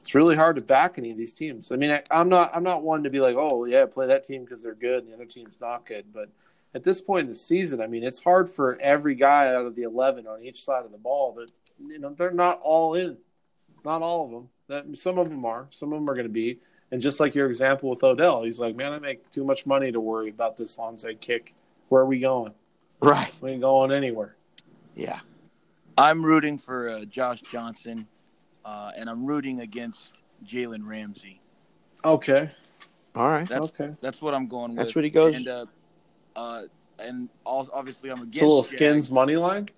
it's 0.03 0.14
really 0.14 0.36
hard 0.36 0.57
to 0.57 0.62
back 0.62 0.98
any 0.98 1.12
of 1.12 1.16
these 1.16 1.32
teams. 1.32 1.70
I 1.70 1.76
mean, 1.76 1.90
I, 1.90 2.03
I'm 2.11 2.28
not 2.28 2.50
I'm 2.55 2.64
not 2.64 2.82
one 2.82 3.05
to 3.05 3.11
be 3.11 3.20
like, 3.20 3.36
oh 3.38 3.64
yeah, 3.64 3.86
play 3.86 4.09
that 4.09 4.24
team 4.24 4.44
because 4.44 4.62
they're 4.62 4.74
good, 4.74 5.05
and 5.05 5.12
the 5.12 5.14
other 5.14 5.24
team's 5.24 5.61
not 5.61 5.86
good. 5.86 6.07
But 6.12 6.28
at 6.74 6.82
this 6.82 7.00
point 7.00 7.22
in 7.22 7.28
the 7.28 7.34
season, 7.34 7.80
I 7.80 7.86
mean, 7.86 8.03
it's 8.03 8.22
hard 8.22 8.50
for 8.50 8.78
every 8.80 9.14
guy 9.14 9.55
out 9.55 9.64
of 9.64 9.76
the 9.76 9.84
eleven 9.84 10.26
on 10.26 10.42
each 10.42 10.64
side 10.64 10.84
of 10.84 10.90
the 10.90 10.98
ball 10.98 11.34
to 11.34 11.46
you 11.80 12.00
know 12.00 12.11
they're 12.11 12.32
not 12.32 12.61
all 12.62 12.94
in, 12.94 13.16
not 13.84 14.03
all 14.03 14.24
of 14.24 14.30
them. 14.32 14.48
That 14.68 14.98
some 14.98 15.18
of 15.18 15.28
them 15.28 15.44
are, 15.44 15.68
some 15.70 15.92
of 15.92 16.00
them 16.00 16.11
are 16.11 16.14
going 16.14 16.26
to 16.26 16.32
be. 16.32 16.59
And 16.90 17.00
just 17.00 17.20
like 17.20 17.34
your 17.34 17.46
example 17.46 17.88
with 17.88 18.05
Odell, 18.05 18.42
he's 18.42 18.59
like, 18.59 18.76
man, 18.76 18.92
I 18.92 18.98
make 18.98 19.30
too 19.30 19.44
much 19.44 19.64
money 19.64 19.90
to 19.92 19.98
worry 19.98 20.28
about 20.28 20.59
this 20.59 20.76
onside 20.76 21.20
kick. 21.20 21.55
Where 21.88 22.03
are 22.03 22.07
we 22.07 22.20
going? 22.20 22.53
Right. 23.00 23.32
We 23.40 23.50
ain't 23.50 23.62
going 23.62 23.92
anywhere. 23.92 24.36
Yeah. 24.94 25.20
I'm 25.96 26.24
rooting 26.24 26.59
for 26.59 26.90
uh, 26.90 27.05
Josh 27.07 27.40
Johnson, 27.40 28.07
uh, 28.64 28.90
and 28.96 29.08
I'm 29.10 29.24
rooting 29.24 29.60
against 29.60 30.14
Jalen 30.44 30.86
Ramsey. 30.86 31.40
Okay. 32.04 32.48
All 33.14 33.28
right. 33.28 33.48
That's 33.48 33.66
okay. 33.66 33.94
that's 34.00 34.20
what 34.22 34.34
I'm 34.34 34.46
going 34.48 34.70
with. 34.70 34.78
That's 34.78 34.94
what 34.94 35.04
he 35.04 35.10
goes- 35.10 35.36
And 35.36 35.48
uh, 35.48 35.66
uh, 36.36 36.62
and 36.98 37.28
all, 37.44 37.68
obviously 37.72 38.10
I'm 38.10 38.18
against 38.22 38.36
It's 38.36 38.42
a 38.42 38.46
little 38.46 38.62
Jags. 38.62 38.72
skins 38.74 39.10
money 39.10 39.36
line. 39.36 39.68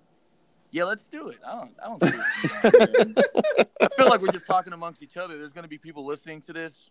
Yeah, 0.70 0.84
let's 0.84 1.06
do 1.06 1.28
it. 1.28 1.38
I 1.46 1.52
don't. 1.54 1.74
I 1.82 1.86
don't. 1.86 2.04
See 2.04 2.68
it. 2.74 3.68
I 3.80 3.88
feel 3.96 4.08
like 4.08 4.20
we're 4.20 4.32
just 4.32 4.46
talking 4.46 4.72
amongst 4.72 5.02
each 5.02 5.16
other. 5.16 5.38
There's 5.38 5.52
going 5.52 5.62
to 5.62 5.68
be 5.68 5.78
people 5.78 6.04
listening 6.04 6.40
to 6.42 6.52
this, 6.52 6.90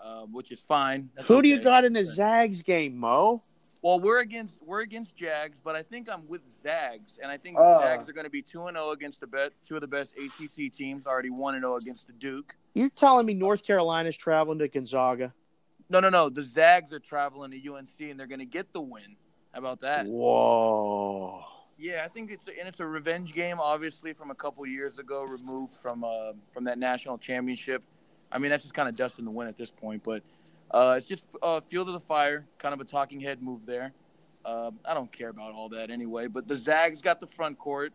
uh, 0.00 0.22
which 0.22 0.52
is 0.52 0.60
fine. 0.60 1.10
That's 1.16 1.26
Who 1.26 1.42
do 1.42 1.48
you 1.48 1.58
got 1.58 1.84
in 1.84 1.92
the 1.92 2.04
Zags 2.04 2.62
game, 2.62 2.96
Mo? 2.96 3.42
Well, 3.84 4.00
we're 4.00 4.20
against 4.20 4.62
we're 4.62 4.80
against 4.80 5.14
Jags, 5.14 5.60
but 5.62 5.76
I 5.76 5.82
think 5.82 6.08
I'm 6.10 6.26
with 6.26 6.40
Zags, 6.50 7.18
and 7.22 7.30
I 7.30 7.36
think 7.36 7.58
Ah. 7.58 7.80
Zags 7.80 8.08
are 8.08 8.14
going 8.14 8.24
to 8.24 8.30
be 8.30 8.40
two 8.40 8.66
and 8.66 8.78
zero 8.78 8.92
against 8.92 9.20
the 9.20 9.26
bet 9.26 9.52
two 9.62 9.74
of 9.74 9.82
the 9.82 9.86
best 9.86 10.16
ACC 10.16 10.72
teams. 10.72 11.06
Already 11.06 11.28
one 11.28 11.54
and 11.54 11.62
zero 11.62 11.76
against 11.76 12.06
the 12.06 12.14
Duke. 12.14 12.56
You're 12.72 12.88
telling 12.88 13.26
me 13.26 13.34
North 13.34 13.62
Carolina's 13.62 14.16
traveling 14.16 14.58
to 14.60 14.68
Gonzaga? 14.68 15.34
No, 15.90 16.00
no, 16.00 16.08
no. 16.08 16.30
The 16.30 16.42
Zags 16.42 16.94
are 16.94 16.98
traveling 16.98 17.50
to 17.50 17.58
UNC, 17.74 17.90
and 18.00 18.18
they're 18.18 18.26
going 18.26 18.38
to 18.38 18.46
get 18.46 18.72
the 18.72 18.80
win. 18.80 19.16
How 19.52 19.58
about 19.58 19.80
that? 19.80 20.06
Whoa. 20.06 21.44
Yeah, 21.76 22.04
I 22.06 22.08
think 22.08 22.30
it's 22.30 22.48
and 22.48 22.66
it's 22.66 22.80
a 22.80 22.86
revenge 22.86 23.34
game, 23.34 23.58
obviously 23.60 24.14
from 24.14 24.30
a 24.30 24.34
couple 24.34 24.64
years 24.64 24.98
ago, 24.98 25.24
removed 25.24 25.74
from 25.74 26.04
uh, 26.04 26.32
from 26.54 26.64
that 26.64 26.78
national 26.78 27.18
championship. 27.18 27.82
I 28.32 28.38
mean, 28.38 28.50
that's 28.50 28.62
just 28.62 28.74
kind 28.74 28.88
of 28.88 28.96
dust 28.96 29.18
in 29.18 29.26
the 29.26 29.30
wind 29.30 29.50
at 29.50 29.58
this 29.58 29.70
point, 29.70 30.02
but 30.02 30.22
uh, 30.74 30.96
it's 30.98 31.06
just 31.06 31.24
uh, 31.42 31.60
field 31.60 31.86
of 31.88 31.94
the 31.94 32.00
fire, 32.00 32.44
kind 32.58 32.74
of 32.74 32.80
a 32.80 32.84
talking 32.84 33.20
head 33.20 33.40
move 33.42 33.64
there. 33.64 33.92
Uh, 34.44 34.72
I 34.84 34.92
don't 34.92 35.10
care 35.10 35.28
about 35.30 35.52
all 35.54 35.68
that 35.70 35.90
anyway. 35.90 36.26
But 36.26 36.48
the 36.48 36.56
Zags 36.56 37.00
got 37.00 37.20
the 37.20 37.26
front 37.26 37.56
court. 37.58 37.92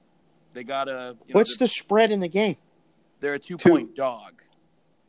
They 0.53 0.63
got 0.63 0.87
a 0.87 1.15
you 1.27 1.33
know, 1.33 1.39
What's 1.39 1.57
they're, 1.57 1.65
the 1.65 1.69
spread 1.69 2.09
in 2.11 2.21
the 2.21 2.27
game? 2.29 2.55
they're 3.19 3.33
a 3.35 3.39
two 3.39 3.57
Two. 3.57 3.69
point 3.69 3.95
dog. 3.95 4.41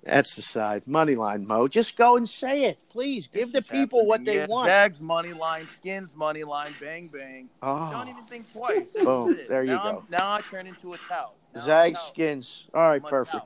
That's 0.02 0.34
the 0.34 0.42
side. 0.42 0.86
Money 0.88 1.14
line, 1.14 1.46
Mo. 1.46 1.68
Just 1.68 1.96
go 1.96 2.16
and 2.16 2.26
say 2.28 2.64
it. 2.64 2.78
Please. 2.90 3.26
Give 3.26 3.52
the 3.52 3.58
It's 3.58 3.66
people 3.68 4.06
what 4.06 4.24
they 4.24 4.36
Yeah, 4.38 4.46
want. 4.46 4.66
Zags 4.66 5.00
money 5.00 5.32
line, 5.34 5.68
Skins 5.78 6.10
money 6.14 6.42
line, 6.42 6.74
bang 6.80 7.08
bang. 7.08 7.48
Oh. 7.62 7.90
Don't 7.92 8.08
even 8.08 8.24
think 8.24 8.50
twice. 8.50 8.88
Boom. 9.04 9.38
There 9.48 9.62
you 9.62 9.72
now 9.72 9.82
go. 9.82 9.88
I'm- 9.90 10.06
now 10.10 10.32
I 10.32 10.40
turn 10.50 10.66
into 10.66 10.94
a 10.94 10.98
tout. 11.06 11.34
Now 11.54 11.62
I'm 11.80 11.92
a 11.92 11.94
tout. 11.94 12.06
skins. 12.08 12.66
All 12.74 12.80
right, 12.80 13.00
I'm 13.00 13.04
a 13.04 13.08
perfect. 13.08 13.44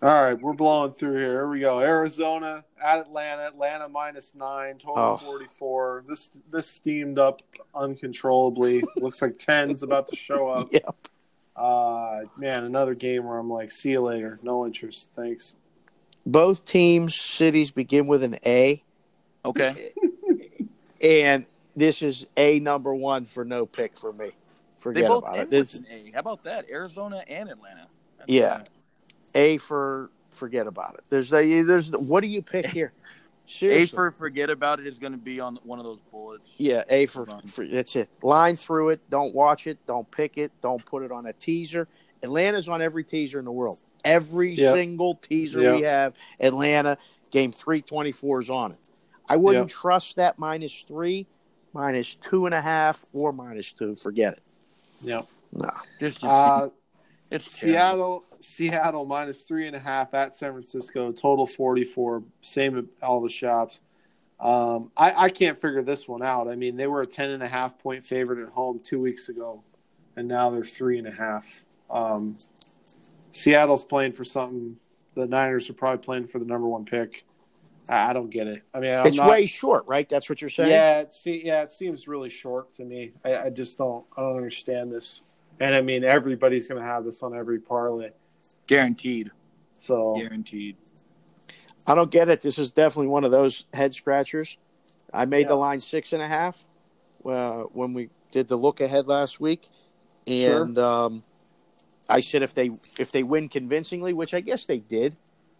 Tout. 0.00 0.06
All 0.06 0.22
right, 0.24 0.40
we're 0.40 0.52
blowing 0.52 0.92
through 0.92 1.14
here. 1.16 1.32
Here 1.32 1.48
we 1.48 1.60
go. 1.60 1.80
Arizona 1.80 2.64
at 2.82 2.98
Atlanta. 2.98 3.42
Atlanta 3.46 3.88
minus 3.88 4.34
nine. 4.34 4.78
Total 4.78 5.02
Oh. 5.02 5.16
forty-four. 5.16 6.04
This 6.08 6.30
this 6.50 6.66
steamed 6.68 7.18
up 7.18 7.40
uncontrollably. 7.74 8.82
Looks 8.96 9.22
like 9.22 9.38
ten's 9.38 9.82
about 9.82 10.08
to 10.08 10.16
show 10.16 10.48
up. 10.48 10.68
Yep. 10.72 10.94
Uh 11.56 12.20
man, 12.36 12.64
another 12.64 12.94
game 12.94 13.24
where 13.24 13.38
I'm 13.38 13.48
like, 13.48 13.70
see 13.72 13.92
you 13.92 14.02
later. 14.02 14.38
No 14.42 14.66
interest. 14.66 15.10
Thanks. 15.16 15.56
Both 16.26 16.64
teams' 16.66 17.14
cities 17.18 17.70
begin 17.70 18.06
with 18.06 18.22
an 18.22 18.36
A, 18.44 18.82
Okay. 19.44 19.90
and 21.02 21.46
this 21.74 22.02
is 22.02 22.26
A 22.36 22.58
number 22.60 22.94
one 22.94 23.24
for 23.24 23.44
no 23.44 23.64
pick 23.64 23.96
for 23.96 24.12
me. 24.12 24.26
They 24.26 24.32
Forget 24.78 25.08
both 25.08 25.22
about 25.24 25.38
end 25.38 25.52
it. 25.52 25.56
with 25.58 25.72
This, 25.72 25.82
an 25.82 25.86
A. 25.90 26.10
How 26.12 26.20
about 26.20 26.44
that? 26.44 26.66
Arizona 26.70 27.22
and 27.28 27.48
Atlanta. 27.48 27.86
That's 28.18 28.28
Yeah. 28.30 28.46
uh, 28.46 28.64
A 29.34 29.58
for 29.58 30.10
forget 30.30 30.66
about 30.66 30.94
it. 30.94 31.04
There's 31.08 31.32
a, 31.32 31.62
there's 31.62 31.90
what 31.90 32.20
do 32.20 32.26
you 32.28 32.42
pick 32.42 32.66
here? 32.66 32.92
A 33.62 33.86
for 33.86 34.10
forget 34.10 34.50
about 34.50 34.80
it 34.80 34.88
is 34.88 34.98
going 34.98 35.12
to 35.12 35.18
be 35.18 35.38
on 35.38 35.56
one 35.62 35.78
of 35.78 35.84
those 35.84 36.00
bullets. 36.10 36.50
Yeah, 36.56 36.82
A 36.88 37.06
for, 37.06 37.26
Hold 37.26 37.48
for 37.48 37.64
that's 37.64 37.94
it. 37.94 38.08
Line 38.20 38.56
through 38.56 38.88
it. 38.88 39.08
Don't 39.08 39.32
watch 39.36 39.68
it. 39.68 39.78
Don't 39.86 40.10
pick 40.10 40.36
it. 40.36 40.50
Don't 40.62 40.84
put 40.84 41.04
it 41.04 41.12
on 41.12 41.26
a 41.26 41.32
teaser. 41.32 41.86
Atlanta's 42.24 42.68
on 42.68 42.82
every 42.82 43.04
teaser 43.04 43.38
in 43.38 43.44
the 43.44 43.52
world. 43.52 43.80
Every 44.04 44.54
Yep. 44.54 44.74
single 44.74 45.14
teaser 45.14 45.76
we 45.76 45.82
have, 45.82 46.14
Atlanta 46.40 46.98
game 47.30 47.52
three 47.52 47.82
twenty 47.82 48.10
four 48.10 48.40
is 48.40 48.50
on 48.50 48.72
it. 48.72 48.90
I 49.28 49.36
wouldn't 49.36 49.68
Yep. 49.70 49.76
trust 49.78 50.16
that 50.16 50.38
minus 50.40 50.82
three, 50.82 51.28
minus 51.72 52.16
two 52.16 52.46
and 52.46 52.54
a 52.54 52.60
half, 52.60 53.04
or 53.12 53.32
minus 53.32 53.72
two. 53.72 53.94
Forget 53.94 54.34
it. 54.34 54.42
Yep. 55.02 55.26
No. 55.52 55.70
Just, 56.00 56.20
just 56.20 56.24
Uh, 56.24 56.68
it's. 57.30 57.50
Seattle, 57.50 58.24
Seattle 58.40 59.06
minus 59.06 59.42
three 59.42 59.66
and 59.66 59.76
a 59.76 59.78
half 59.78 60.14
at 60.14 60.34
San 60.34 60.52
Francisco. 60.52 61.12
Total 61.12 61.46
forty-four. 61.46 62.22
Same 62.42 62.78
at 62.78 62.84
all 63.02 63.20
the 63.20 63.28
shops. 63.28 63.80
Um, 64.38 64.90
I, 64.96 65.24
I 65.24 65.28
can't 65.30 65.58
figure 65.58 65.82
this 65.82 66.06
one 66.06 66.22
out. 66.22 66.48
I 66.48 66.56
mean, 66.56 66.76
they 66.76 66.86
were 66.86 67.02
a 67.02 67.06
ten 67.06 67.30
and 67.30 67.42
a 67.42 67.48
half 67.48 67.78
point 67.78 68.04
favorite 68.04 68.46
at 68.46 68.52
home 68.52 68.80
two 68.82 69.00
weeks 69.00 69.28
ago, 69.28 69.62
and 70.16 70.28
now 70.28 70.50
they're 70.50 70.62
three 70.62 70.98
and 70.98 71.06
a 71.06 71.12
half. 71.12 71.64
Um, 71.90 72.36
Seattle's 73.32 73.84
playing 73.84 74.12
for 74.12 74.24
something. 74.24 74.76
The 75.14 75.26
Niners 75.26 75.70
are 75.70 75.74
probably 75.74 76.04
playing 76.04 76.26
for 76.26 76.38
the 76.38 76.44
number 76.44 76.66
one 76.66 76.84
pick. 76.84 77.24
I, 77.88 78.10
I 78.10 78.12
don't 78.12 78.30
get 78.30 78.46
it. 78.46 78.62
I 78.74 78.80
mean, 78.80 78.92
I'm 78.92 79.06
it's 79.06 79.18
not, 79.18 79.30
way 79.30 79.46
short, 79.46 79.84
right? 79.86 80.08
That's 80.08 80.28
what 80.28 80.40
you're 80.40 80.50
saying. 80.50 80.70
yeah, 80.70 81.00
it 81.00 81.14
se- 81.14 81.42
yeah, 81.44 81.62
it 81.62 81.72
seems 81.72 82.06
really 82.06 82.28
short 82.28 82.70
to 82.74 82.84
me. 82.84 83.12
I, 83.24 83.36
I 83.36 83.50
just 83.50 83.78
don't, 83.78 84.04
I 84.16 84.20
don't 84.20 84.36
understand 84.36 84.92
this. 84.92 85.22
And 85.60 85.74
I 85.74 85.80
mean, 85.80 86.04
everybody's 86.04 86.68
going 86.68 86.80
to 86.80 86.86
have 86.86 87.04
this 87.04 87.22
on 87.22 87.34
every 87.34 87.58
parlay. 87.58 88.10
guaranteed. 88.66 89.30
So 89.78 90.16
Guaranteed. 90.16 90.76
I 91.86 91.94
don't 91.94 92.10
get 92.10 92.28
it. 92.28 92.40
This 92.40 92.58
is 92.58 92.70
definitely 92.70 93.08
one 93.08 93.24
of 93.24 93.30
those 93.30 93.64
head 93.72 93.94
scratchers. 93.94 94.56
I 95.12 95.24
made 95.24 95.42
Yeah. 95.42 95.48
the 95.48 95.54
line 95.56 95.80
six 95.80 96.12
and 96.12 96.20
a 96.22 96.26
half 96.26 96.64
uh, 97.24 97.60
when 97.72 97.92
we 97.92 98.10
did 98.32 98.48
the 98.48 98.56
look 98.56 98.80
ahead 98.80 99.06
last 99.06 99.40
week, 99.40 99.68
Sure. 100.26 100.62
and 100.64 100.78
um, 100.78 101.22
I 102.08 102.20
said 102.20 102.42
if 102.42 102.54
they 102.54 102.70
if 102.98 103.12
they 103.12 103.22
win 103.22 103.48
convincingly, 103.48 104.12
which 104.12 104.34
I 104.34 104.40
guess 104.40 104.66
they 104.66 104.78
did 104.78 105.14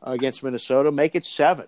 uh, 0.05 0.11
against 0.11 0.43
Minnesota, 0.43 0.91
make 0.91 1.15
it 1.15 1.25
seven. 1.25 1.67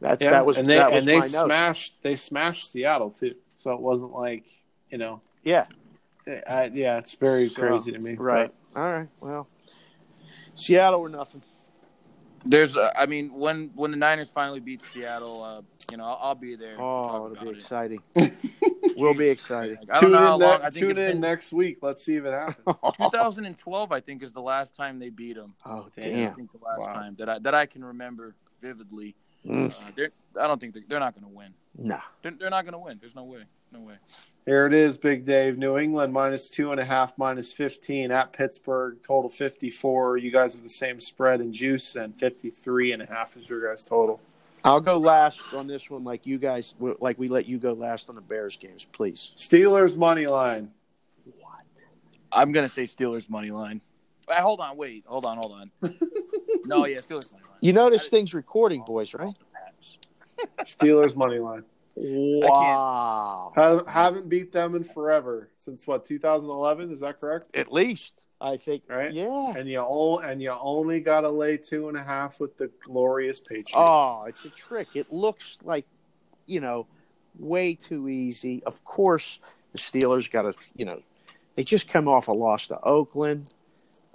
That's 0.00 0.22
yeah, 0.22 0.30
that 0.30 0.46
was 0.46 0.56
and 0.58 0.68
they 0.68 0.76
that 0.76 0.92
was 0.92 1.00
and 1.06 1.08
they 1.08 1.18
my 1.18 1.46
notes. 1.48 1.90
they 2.02 2.14
smashed 2.16 2.70
Seattle 2.70 3.10
too. 3.10 3.34
So 3.56 3.72
it 3.72 3.80
wasn't 3.80 4.12
like 4.12 4.44
you 4.90 4.98
know, 4.98 5.20
Yeah, 5.42 5.66
I, 6.26 6.70
yeah, 6.72 6.98
it's 6.98 7.14
very 7.16 7.48
So, 7.48 7.60
crazy 7.62 7.92
to 7.92 7.98
me. 7.98 8.14
right. 8.14 8.52
All 8.74 8.92
right. 8.92 9.08
Well, 9.20 9.48
Seattle 10.54 11.00
or 11.00 11.08
nothing. 11.08 11.42
There's, 12.46 12.76
uh, 12.76 12.90
I 12.96 13.06
mean, 13.06 13.32
when 13.32 13.70
when 13.74 13.90
the 13.90 13.96
Niners 13.96 14.30
finally 14.30 14.60
beat 14.60 14.82
Seattle, 14.92 15.42
uh, 15.42 15.62
you 15.90 15.96
know, 15.96 16.04
I'll, 16.04 16.18
I'll 16.20 16.34
be 16.34 16.56
there. 16.56 16.76
to 16.76 16.82
Oh, 16.82 17.04
talk 17.06 17.14
it'll 17.16 17.30
about 17.32 17.44
be 17.44 17.50
it. 17.50 17.56
exciting. 17.56 18.02
we'll 18.96 19.14
be 19.14 19.28
excited. 19.28 19.78
I 19.90 20.00
don't 20.00 20.02
Tune 20.02 20.12
know 20.12 20.18
in, 20.18 20.24
how 20.24 20.36
ne- 20.38 20.44
I 20.46 20.70
think 20.70 20.74
tune 20.74 20.90
in 20.90 20.94
been 20.96 21.20
next 21.20 21.52
week. 21.52 21.78
Let's 21.80 22.04
see 22.04 22.16
if 22.16 22.24
it 22.24 22.32
happens. 22.32 22.78
2012. 22.96 23.92
I 23.92 24.00
think 24.00 24.22
is 24.22 24.32
the 24.32 24.42
last 24.42 24.76
time 24.76 24.98
they 24.98 25.08
beat 25.08 25.36
them. 25.36 25.54
Oh 25.64 25.86
I 25.96 26.00
damn! 26.00 26.34
think 26.34 26.52
the 26.52 26.58
last 26.64 26.86
Wow. 26.86 26.92
time 26.94 27.16
that 27.18 27.28
I 27.28 27.38
that 27.40 27.54
I 27.54 27.66
can 27.66 27.84
remember 27.84 28.34
vividly. 28.60 29.14
Mm, 29.46 29.70
Uh, 29.72 30.40
I 30.40 30.46
don't 30.46 30.58
think 30.60 30.74
they're, 30.74 30.82
they're 30.88 31.00
not 31.00 31.14
going 31.14 31.24
to 31.24 31.34
win. 31.34 31.52
nah. 31.78 32.00
They're, 32.22 32.32
they're 32.32 32.50
not 32.50 32.64
going 32.64 32.72
to 32.72 32.78
win. 32.78 32.98
There's 33.00 33.14
no 33.14 33.24
way. 33.24 33.44
No 33.72 33.80
way. 33.80 33.94
Here 34.46 34.66
it 34.66 34.74
is, 34.74 34.98
Big 34.98 35.24
Dave. 35.24 35.56
New 35.56 35.78
England 35.78 36.12
minus 36.12 36.50
two 36.50 36.70
and 36.70 36.78
a 36.78 36.84
half, 36.84 37.16
minus 37.16 37.50
fifteen 37.50 38.10
at 38.10 38.34
Pittsburgh. 38.34 38.98
Total 39.02 39.30
fifty 39.30 39.70
four. 39.70 40.18
You 40.18 40.30
guys 40.30 40.54
have 40.54 40.62
the 40.62 40.68
same 40.68 41.00
spread 41.00 41.40
and 41.40 41.52
juice, 41.52 41.96
and 41.96 42.14
fifty 42.18 42.50
three 42.50 42.92
and 42.92 43.00
a 43.00 43.06
half 43.06 43.36
is 43.38 43.48
your 43.48 43.66
guys' 43.66 43.84
total. 43.84 44.20
I'll 44.62 44.80
go 44.80 44.98
last 44.98 45.40
on 45.52 45.66
this 45.66 45.90
one, 45.90 46.04
like 46.04 46.26
you 46.26 46.38
guys, 46.38 46.74
like 46.78 47.18
we 47.18 47.28
let 47.28 47.46
you 47.46 47.58
go 47.58 47.72
last 47.72 48.08
on 48.10 48.14
the 48.16 48.20
Bears 48.20 48.56
games, 48.56 48.86
please. 48.92 49.32
Steelers 49.36 49.96
money 49.96 50.26
line. 50.26 50.70
What? 51.24 51.64
I'm 52.30 52.52
gonna 52.52 52.68
say 52.68 52.82
Steelers 52.82 53.30
money 53.30 53.50
line. 53.50 53.80
Wait, 54.28 54.38
hold 54.38 54.60
on, 54.60 54.76
wait, 54.76 55.04
hold 55.06 55.24
on, 55.24 55.38
hold 55.38 55.52
on. 55.52 55.70
no, 56.64 56.84
yeah, 56.84 56.98
Steelers 56.98 57.32
money 57.32 57.44
line. 57.44 57.58
You 57.62 57.72
notice 57.72 58.02
this 58.02 58.10
thing's 58.10 58.34
recording, 58.34 58.82
boys, 58.86 59.14
right? 59.14 59.34
Steelers 60.60 61.16
money 61.16 61.38
line. 61.38 61.64
Wow. 61.96 63.52
Haven't, 63.54 63.88
haven't 63.88 64.28
beat 64.28 64.52
them 64.52 64.74
in 64.74 64.84
forever 64.84 65.50
since 65.56 65.86
what 65.86 66.04
2011? 66.04 66.90
Is 66.92 67.00
that 67.00 67.20
correct? 67.20 67.46
At 67.54 67.72
least 67.72 68.14
I 68.40 68.56
think. 68.56 68.82
Right. 68.88 69.12
Yeah. 69.12 69.54
And 69.56 69.68
you 69.68 69.78
o- 69.78 70.18
and 70.18 70.42
you 70.42 70.50
only 70.50 71.00
got 71.00 71.22
to 71.22 71.30
lay 71.30 71.56
two 71.56 71.88
and 71.88 71.96
a 71.96 72.02
half 72.02 72.40
with 72.40 72.56
the 72.56 72.70
glorious 72.84 73.40
Patriots. 73.40 73.72
Oh, 73.74 74.24
it's 74.28 74.44
a 74.44 74.50
trick. 74.50 74.88
It 74.94 75.12
looks 75.12 75.58
like, 75.62 75.86
you 76.46 76.60
know, 76.60 76.86
way 77.38 77.74
too 77.74 78.08
easy. 78.08 78.62
Of 78.64 78.84
course, 78.84 79.38
the 79.72 79.78
Steelers 79.78 80.30
got 80.30 80.42
to, 80.42 80.54
you 80.76 80.84
know, 80.84 81.00
they 81.56 81.64
just 81.64 81.88
come 81.88 82.08
off 82.08 82.28
a 82.28 82.32
loss 82.32 82.66
to 82.68 82.80
Oakland. 82.82 83.54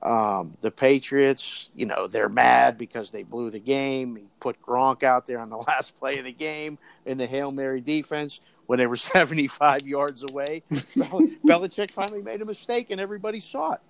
Um, 0.01 0.55
the 0.61 0.71
Patriots, 0.71 1.69
you 1.75 1.85
know, 1.85 2.07
they're 2.07 2.29
mad 2.29 2.77
because 2.77 3.11
they 3.11 3.23
blew 3.23 3.49
the 3.49 3.59
game. 3.59 4.15
He 4.15 4.23
put 4.39 4.61
Gronk 4.61 5.03
out 5.03 5.27
there 5.27 5.39
on 5.39 5.49
the 5.49 5.57
last 5.67 5.97
play 5.99 6.17
of 6.19 6.25
the 6.25 6.31
game 6.31 6.77
in 7.05 7.17
the 7.17 7.27
Hail 7.27 7.51
Mary 7.51 7.81
defense 7.81 8.39
when 8.65 8.79
they 8.79 8.87
were 8.87 8.95
75 8.97 9.85
yards 9.85 10.23
away. 10.23 10.63
Bel- 10.95 11.27
Belichick 11.45 11.91
finally 11.91 12.21
made 12.21 12.41
a 12.41 12.45
mistake 12.45 12.87
and 12.91 13.01
everybody 13.01 13.39
saw 13.41 13.73
it. 13.73 13.81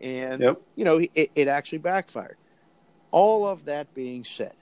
And, 0.00 0.40
Yep. 0.40 0.60
you 0.76 0.84
know, 0.84 1.00
it, 1.14 1.30
it 1.34 1.48
actually 1.48 1.78
backfired. 1.78 2.36
All 3.10 3.46
of 3.46 3.64
that 3.66 3.92
being 3.94 4.24
said, 4.24 4.52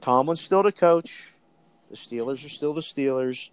Tomlin's 0.00 0.40
still 0.40 0.62
the 0.62 0.72
coach. 0.72 1.26
The 1.90 1.96
Steelers 1.96 2.44
are 2.44 2.48
still 2.48 2.72
the 2.74 2.80
Steelers. 2.80 3.50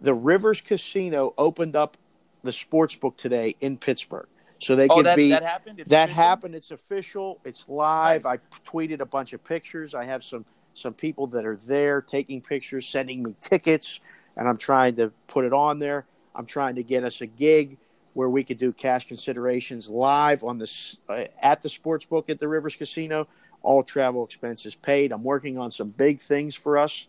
The 0.00 0.14
Rivers 0.14 0.60
Casino 0.60 1.34
opened 1.36 1.74
up 1.76 1.96
the 2.42 2.52
sports 2.52 2.94
book 2.96 3.16
today 3.16 3.56
in 3.60 3.76
Pittsburgh. 3.76 4.28
So 4.60 4.74
they 4.76 4.88
Oh, 4.88 4.96
could 4.96 5.06
that, 5.06 5.16
be 5.16 5.30
that 5.30 5.42
happened. 5.44 5.80
It's 5.80 5.88
that 5.90 6.04
official? 6.08 6.22
happened. 6.22 6.54
It's 6.54 6.70
official. 6.70 7.40
It's 7.44 7.64
live. 7.68 8.24
Nice. 8.24 8.38
I 8.38 8.68
tweeted 8.70 9.00
a 9.00 9.06
bunch 9.06 9.32
of 9.32 9.44
pictures. 9.44 9.94
I 9.94 10.04
have 10.04 10.24
some 10.24 10.44
some 10.74 10.94
people 10.94 11.26
that 11.28 11.44
are 11.44 11.56
there 11.56 12.00
taking 12.00 12.40
pictures, 12.40 12.86
sending 12.86 13.22
me 13.22 13.34
tickets, 13.40 13.98
and 14.36 14.48
I'm 14.48 14.56
trying 14.58 14.94
to 14.96 15.10
put 15.26 15.44
it 15.44 15.52
on 15.52 15.78
there. 15.80 16.06
I'm 16.36 16.46
trying 16.46 16.76
to 16.76 16.84
get 16.84 17.02
us 17.02 17.20
a 17.20 17.26
gig 17.26 17.78
where 18.14 18.28
we 18.28 18.44
could 18.44 18.58
do 18.58 18.72
cash 18.72 19.06
considerations 19.08 19.88
live 19.88 20.44
on 20.44 20.58
the 20.58 20.70
uh, 21.08 21.24
at 21.42 21.62
the 21.62 21.68
sports 21.68 22.04
book 22.06 22.30
at 22.30 22.38
the 22.40 22.48
Rivers 22.48 22.76
Casino. 22.76 23.26
All 23.62 23.82
travel 23.82 24.24
expenses 24.24 24.74
paid. 24.76 25.10
I'm 25.12 25.24
working 25.24 25.58
on 25.58 25.70
some 25.72 25.88
big 25.88 26.20
things 26.20 26.54
for 26.54 26.78
us. 26.78 27.06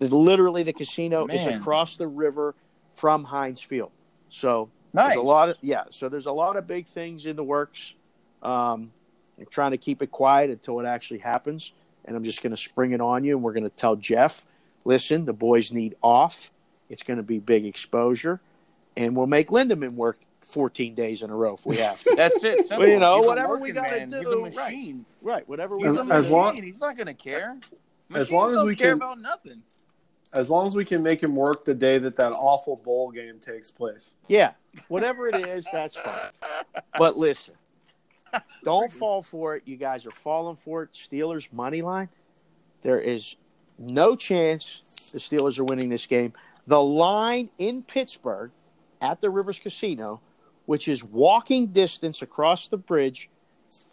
Literally, 0.00 0.62
the 0.62 0.72
casino 0.72 1.26
is 1.26 1.46
across 1.46 1.96
the 1.96 2.06
river 2.06 2.54
from 2.94 3.24
Heinz 3.24 3.60
Field. 3.60 3.90
So 4.28 4.70
Nice. 4.94 5.08
there's 5.08 5.18
a 5.18 5.22
lot 5.22 5.48
of 5.50 5.56
yeah. 5.60 5.84
So 5.90 6.08
there's 6.08 6.26
a 6.26 6.32
lot 6.32 6.56
of 6.56 6.66
big 6.66 6.86
things 6.86 7.26
in 7.26 7.36
the 7.36 7.44
works. 7.44 7.94
Um, 8.42 8.92
I'm 9.38 9.46
trying 9.50 9.72
to 9.72 9.76
keep 9.78 10.00
it 10.02 10.10
quiet 10.10 10.50
until 10.50 10.78
it 10.80 10.86
actually 10.86 11.18
happens, 11.18 11.72
and 12.04 12.16
I'm 12.16 12.24
just 12.24 12.42
going 12.42 12.52
to 12.52 12.56
spring 12.56 12.92
it 12.92 13.00
on 13.00 13.24
you. 13.24 13.34
And 13.34 13.42
we're 13.42 13.52
going 13.52 13.64
to 13.64 13.70
tell 13.70 13.96
Jeff, 13.96 14.44
listen, 14.84 15.24
the 15.24 15.32
boys 15.32 15.72
need 15.72 15.96
off. 16.02 16.50
It's 16.88 17.02
going 17.02 17.16
to 17.16 17.22
be 17.24 17.38
big 17.40 17.66
exposure, 17.66 18.40
and 18.96 19.16
we'll 19.16 19.26
make 19.26 19.48
Lindemann 19.48 19.94
work 19.96 20.18
14 20.42 20.94
days 20.94 21.22
in 21.22 21.30
a 21.30 21.34
row 21.36 21.54
if 21.54 21.66
we 21.66 21.78
have 21.78 22.04
to. 22.04 22.14
That's 22.16 22.36
it. 22.44 22.58
Simple. 22.68 22.78
Well, 22.78 22.88
you 22.88 22.98
know, 23.00 23.18
He's 23.18 23.26
whatever 23.26 23.56
we 23.56 23.72
gotta 23.72 24.06
man. 24.06 24.12
He's 24.12 24.20
do, 24.28 24.32
a 24.32 24.42
right. 24.42 24.54
machine. 24.54 25.04
right, 25.22 25.34
right. 25.34 25.48
whatever 25.48 25.74
we 25.76 25.88
He's 25.88 25.92
As- 25.92 25.96
a 25.96 26.00
as 26.02 26.08
machine. 26.26 26.32
long- 26.32 26.62
He's 26.62 26.78
not 26.80 26.96
gonna 26.96 27.14
care. 27.14 27.58
As 28.14 28.30
long 28.30 28.50
as 28.50 28.58
don't 28.58 28.66
we 28.68 28.76
care 28.76 28.90
can- 28.90 28.98
about 28.98 29.20
nothing. 29.20 29.62
As 30.34 30.50
long 30.50 30.66
as 30.66 30.74
we 30.74 30.84
can 30.84 31.02
make 31.02 31.22
him 31.22 31.34
work 31.34 31.64
the 31.64 31.74
day 31.74 31.98
that 31.98 32.16
that 32.16 32.32
awful 32.32 32.76
bowl 32.76 33.10
game 33.10 33.38
takes 33.38 33.70
place. 33.70 34.14
Yeah, 34.28 34.52
whatever 34.88 35.28
it 35.28 35.36
is, 35.36 35.66
that's 35.72 35.96
fine. 35.96 36.30
But 36.98 37.16
listen, 37.16 37.54
don't 38.64 38.92
fall 38.92 39.22
for 39.22 39.56
it. 39.56 39.62
You 39.64 39.76
guys 39.76 40.04
are 40.06 40.10
falling 40.10 40.56
for 40.56 40.82
it. 40.82 40.92
Steelers 40.92 41.52
money 41.52 41.82
line. 41.82 42.08
There 42.82 43.00
is 43.00 43.36
no 43.78 44.16
chance 44.16 45.10
the 45.12 45.18
Steelers 45.18 45.58
are 45.58 45.64
winning 45.64 45.88
this 45.88 46.06
game. 46.06 46.32
The 46.66 46.82
line 46.82 47.50
in 47.58 47.82
Pittsburgh 47.82 48.50
at 49.00 49.20
the 49.20 49.30
Rivers 49.30 49.58
Casino, 49.58 50.20
which 50.66 50.88
is 50.88 51.04
walking 51.04 51.68
distance 51.68 52.22
across 52.22 52.68
the 52.68 52.78
bridge 52.78 53.30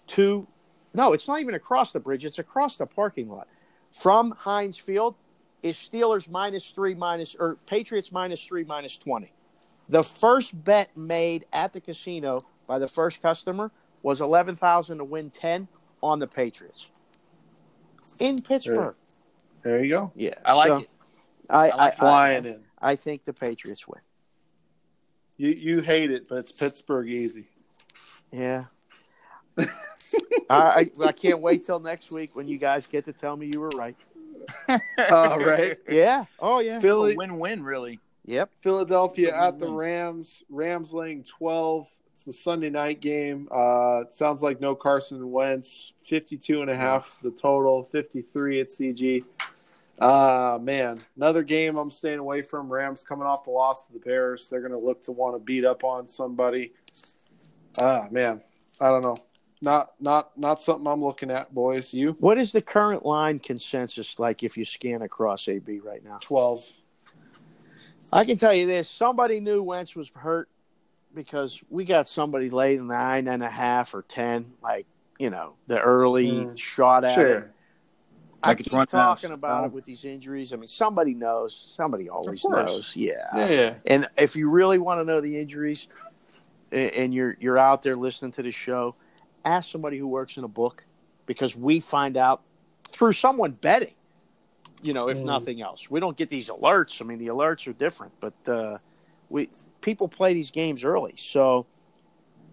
to 0.08 0.48
no, 0.94 1.14
it's 1.14 1.28
not 1.28 1.40
even 1.40 1.56
across 1.56 1.92
the 1.94 2.00
bridge, 2.00 2.26
it's 2.26 2.40
across 2.40 2.78
the 2.78 2.86
parking 2.86 3.30
lot. 3.30 3.48
From 3.94 4.32
Heinz 4.32 4.78
Field 4.78 5.16
is 5.64 5.76
Steelers 5.76 6.30
minus 6.30 6.70
three 6.72 6.96
minus 6.96 7.36
or 7.36 7.58
Patriots 7.66 8.12
minus 8.12 8.44
three 8.44 8.64
minus 8.64 8.98
twenty. 8.98 9.32
The 9.90 10.04
first 10.04 10.64
bet 10.64 10.96
made 10.96 11.46
at 11.54 11.74
the 11.74 11.82
casino 11.82 12.38
by 12.68 12.80
the 12.80 12.88
first 12.88 13.22
customer 13.22 13.72
was 14.04 14.22
eleven 14.22 14.56
thousand 14.56 15.00
to 15.00 15.04
win 15.04 15.30
ten 15.30 15.68
on 16.02 16.20
the 16.20 16.28
Patriots 16.28 16.88
in 18.20 18.42
Pittsburgh. 18.42 18.96
There 19.64 19.84
you 19.84 19.90
go. 19.90 20.12
Yeah, 20.16 20.34
I 20.46 20.54
like 20.54 20.68
so 20.70 20.78
it. 20.78 20.90
I, 21.50 21.70
I 21.70 21.76
like 21.76 21.94
I, 21.94 21.96
Flying 21.96 22.46
I, 22.46 22.50
in. 22.50 22.60
I 22.82 22.96
think 22.96 23.24
the 23.24 23.34
Patriots 23.34 23.88
win. 23.88 24.02
You 25.38 25.50
you 25.50 25.82
hate 25.82 26.12
it, 26.12 26.28
but 26.30 26.40
it's 26.40 26.52
Pittsburgh 26.52 27.10
easy. 27.10 27.48
Yeah. 28.32 28.66
I, 29.58 29.66
I 30.50 30.90
I 31.06 31.12
can't 31.12 31.42
wait 31.42 31.66
till 31.66 31.80
next 31.80 32.12
week 32.12 32.36
when 32.36 32.48
you 32.48 32.58
guys 32.58 32.88
get 32.88 33.06
to 33.06 33.14
tell 33.14 33.36
me 33.36 33.50
you 33.54 33.60
were 33.60 33.70
right. 33.76 33.96
All 35.12 35.40
right. 35.40 35.78
Yeah. 35.90 36.26
Oh 36.40 36.60
yeah. 36.60 36.80
Philly, 36.80 37.14
A 37.14 37.16
win-win, 37.16 37.64
really. 37.64 38.00
Yep. 38.26 38.52
Philadelphia 38.62 39.30
It's 39.30 39.38
a 39.38 39.42
at 39.42 39.60
the. 39.60 39.70
Rams. 39.70 40.44
Rams 40.50 40.94
laying 40.94 41.24
12. 41.24 41.90
It's 42.14 42.24
the 42.24 42.34
Sunday 42.34 42.70
night 42.70 43.02
game. 43.02 43.48
Uh, 43.52 44.02
it 44.02 44.16
sounds 44.16 44.44
like 44.44 44.62
no 44.62 44.76
Carson 44.76 45.32
Wentz. 45.32 45.94
52 46.04 46.62
and 46.62 46.70
a 46.70 46.76
half 46.76 47.08
is 47.08 47.18
the 47.18 47.32
total. 47.32 47.84
53 47.84 48.62
at 48.62 48.68
CG. 48.68 49.24
Uh, 50.00 50.58
man, 50.62 50.98
another 51.16 51.44
game 51.44 51.78
I'm 51.78 51.92
staying 51.92 52.20
away 52.20 52.42
from. 52.42 52.72
Rams 52.72 53.04
coming 53.04 53.28
off 53.28 53.44
the 53.44 53.52
loss 53.52 53.86
to 53.86 53.94
the 53.94 54.00
Bears. 54.00 54.48
They're 54.48 54.62
going 54.62 54.72
to 54.72 54.78
look 54.80 55.04
to 55.04 55.12
want 55.12 55.36
to 55.36 55.40
beat 55.40 55.64
up 55.64 55.84
on 55.84 56.08
somebody. 56.08 56.74
Ah, 57.80 58.08
man, 58.10 58.42
I 58.80 58.88
don't 58.88 59.04
know. 59.04 59.16
Not 59.64 59.92
not 60.00 60.36
not 60.38 60.62
something 60.62 60.88
I'm 60.88 61.04
looking 61.04 61.30
at, 61.30 61.54
boys. 61.54 61.94
You 61.94 62.16
What 62.20 62.40
is 62.40 62.52
the 62.52 62.62
current 62.64 63.06
line 63.06 63.38
consensus 63.40 64.18
like 64.18 64.42
if 64.42 64.58
you 64.58 64.66
scan 64.66 65.04
across 65.04 65.48
AB 65.48 65.80
right 65.80 66.04
now? 66.04 66.18
12. 66.22 66.66
I 68.12 68.26
can 68.26 68.38
tell 68.38 68.54
you 68.54 68.66
this: 68.66 68.90
somebody 68.90 69.40
knew 69.40 69.62
Wentz 69.62 69.96
was 69.96 70.10
hurt 70.16 70.50
because 71.14 71.62
we 71.70 71.86
got 71.86 72.08
somebody 72.10 72.50
late 72.50 72.82
nine 72.82 73.28
and 73.28 73.44
a 73.44 73.50
half 73.50 73.94
or 73.94 74.02
ten, 74.02 74.46
like 74.64 74.88
you 75.20 75.30
know, 75.30 75.54
the 75.68 75.80
early 75.80 76.28
Mm. 76.46 76.58
shot 76.58 77.04
at 77.04 77.12
it. 77.12 77.14
Sure. 77.14 77.52
I 78.44 78.48
Like 78.50 78.62
it's 78.62 78.70
keep 78.70 78.76
run 78.78 78.88
talking 78.88 79.30
house. 79.30 79.38
about 79.38 79.62
Oh. 79.64 79.68
it 79.68 79.72
with 79.74 79.86
these 79.86 80.04
injuries. 80.04 80.52
I 80.52 80.56
mean, 80.56 80.68
somebody 80.68 81.14
knows. 81.14 81.56
Somebody 81.56 82.10
always 82.10 82.44
knows. 82.44 82.94
Yeah. 82.96 83.12
Yeah, 83.36 83.50
yeah. 83.50 83.76
And 83.86 84.08
if 84.18 84.36
you 84.36 84.50
really 84.50 84.80
want 84.80 85.00
to 85.00 85.06
know 85.06 85.22
the 85.22 85.40
injuries, 85.40 85.86
and 86.72 87.14
you're 87.14 87.38
you're 87.40 87.60
out 87.60 87.84
there 87.84 87.94
listening 87.94 88.32
to 88.32 88.42
the 88.42 88.52
show, 88.52 88.96
ask 89.46 89.72
somebody 89.72 89.98
who 89.98 90.08
works 90.08 90.38
in 90.38 90.44
a 90.44 90.48
book, 90.48 90.84
because 91.26 91.56
we 91.56 91.80
find 91.80 92.18
out 92.18 92.42
through 92.90 93.14
someone 93.14 93.52
betting. 93.52 93.96
You 94.84 94.94
know, 94.94 95.10
if 95.10 95.20
Mm. 95.20 95.26
nothing 95.26 95.62
else, 95.62 95.90
we 95.92 96.00
don't 96.00 96.18
get 96.18 96.30
these 96.30 96.50
alerts. 96.50 97.02
I 97.02 97.06
mean, 97.06 97.20
the 97.20 97.28
alerts 97.28 97.68
are 97.68 97.74
different, 97.74 98.14
but 98.20 98.34
uh, 98.48 98.78
we 99.30 99.50
people 99.82 100.08
play 100.08 100.34
these 100.34 100.50
games 100.52 100.84
early. 100.84 101.14
So, 101.18 101.68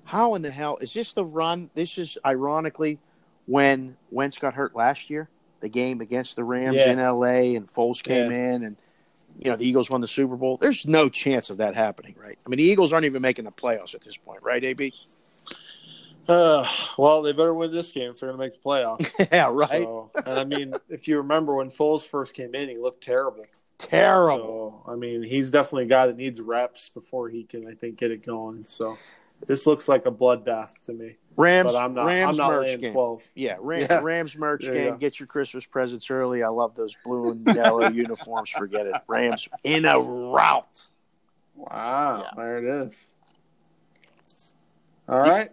how 0.04 0.34
in 0.34 0.42
the 0.42 0.50
hell 0.50 0.76
is 0.78 0.92
this 0.92 1.12
the 1.14 1.24
run? 1.24 1.70
This 1.74 1.96
is 1.98 2.18
ironically 2.24 2.98
when 3.46 3.96
Wentz 4.10 4.38
got 4.38 4.54
hurt 4.54 4.76
last 4.76 5.08
year, 5.08 5.30
the 5.60 5.68
game 5.70 6.00
against 6.02 6.36
the 6.36 6.44
Rams 6.44 6.84
Yeah. 6.84 6.92
in 6.92 6.98
LA, 6.98 7.56
and 7.56 7.66
Foles 7.66 8.02
came 8.02 8.30
Yeah. 8.30 8.54
in 8.54 8.64
and 8.64 8.76
you 9.40 9.50
know, 9.50 9.56
the 9.56 9.66
Eagles 9.68 9.88
won 9.88 10.00
the 10.00 10.08
Super 10.08 10.36
Bowl. 10.36 10.56
There's 10.56 10.84
no 10.84 11.08
chance 11.08 11.48
of 11.48 11.58
that 11.58 11.76
happening, 11.76 12.16
right? 12.18 12.36
I 12.44 12.48
mean, 12.48 12.58
the 12.58 12.64
Eagles 12.64 12.92
aren't 12.92 13.06
even 13.06 13.22
making 13.22 13.44
the 13.44 13.52
playoffs 13.52 13.94
at 13.94 14.00
this 14.00 14.16
point, 14.16 14.42
right, 14.42 14.62
AB? 14.64 14.92
Uh, 16.28 16.68
well, 16.98 17.22
they 17.22 17.32
better 17.32 17.54
win 17.54 17.72
this 17.72 17.90
game 17.92 18.10
if 18.10 18.20
they're 18.20 18.32
going 18.32 18.38
to 18.38 18.44
make 18.46 18.54
the 18.62 18.68
playoffs. 18.68 19.28
yeah, 19.32 19.48
right. 19.50 19.68
So, 19.68 20.10
and 20.26 20.38
I 20.38 20.44
mean, 20.44 20.74
if 20.88 21.08
you 21.08 21.18
remember 21.18 21.54
when 21.54 21.70
Foles 21.70 22.06
first 22.06 22.34
came 22.34 22.54
in, 22.54 22.68
he 22.68 22.76
looked 22.76 23.02
terrible. 23.02 23.46
Terrible. 23.78 24.82
So, 24.84 24.92
I 24.92 24.96
mean, 24.96 25.22
he's 25.22 25.50
definitely 25.50 25.84
a 25.84 25.88
guy 25.88 26.06
that 26.06 26.16
needs 26.16 26.40
reps 26.40 26.88
before 26.88 27.28
he 27.28 27.44
can, 27.44 27.66
I 27.66 27.74
think, 27.74 27.96
get 27.96 28.10
it 28.10 28.24
going. 28.26 28.64
So, 28.64 28.98
this 29.46 29.66
looks 29.66 29.86
like 29.88 30.04
a 30.06 30.10
bloodbath 30.10 30.72
to 30.86 30.92
me. 30.92 31.16
Rams, 31.36 31.72
But 31.72 31.78
I'm 31.84 31.94
not. 31.94 32.06
Rams 32.06 32.40
I'm 32.40 32.50
not 32.50 32.60
merch 32.60 32.80
game. 32.80 32.92
twelve. 32.92 33.22
Yeah, 33.36 33.56
Ram, 33.60 33.82
Yeah. 33.82 34.00
Rams 34.02 34.36
merch 34.36 34.64
There 34.64 34.74
game. 34.74 34.98
Get 34.98 35.20
your 35.20 35.28
Christmas 35.28 35.64
presents 35.64 36.10
early. 36.10 36.42
I 36.42 36.48
love 36.48 36.74
those 36.74 36.96
blue 37.04 37.30
and 37.30 37.46
yellow 37.54 37.88
uniforms. 37.92 38.50
Forget 38.50 38.86
it. 38.86 38.94
Rams 39.06 39.48
in 39.62 39.84
a 39.84 40.00
rout. 40.00 40.88
Wow, 41.54 42.22
Yeah. 42.24 42.30
there 42.36 42.58
it 42.58 42.86
is. 42.88 43.10
All 45.08 45.20
right, 45.20 45.50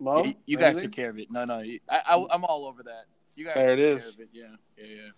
Mo. 0.00 0.24
you, 0.24 0.34
you 0.46 0.56
guys 0.56 0.74
anything? 0.74 0.90
took 0.90 0.92
care 0.92 1.10
of 1.10 1.18
it. 1.18 1.30
No, 1.30 1.44
no, 1.44 1.58
I, 1.58 1.80
I, 1.88 2.26
I'm 2.30 2.44
all 2.44 2.66
over 2.66 2.82
that. 2.84 3.04
You 3.34 3.44
guys 3.44 3.54
There 3.54 3.72
it 3.72 3.76
took 3.76 4.00
care 4.00 4.08
of 4.08 4.20
it. 4.20 4.28
Yeah, 4.32 4.44
yeah, 4.76 4.84
yeah. 4.86 5.10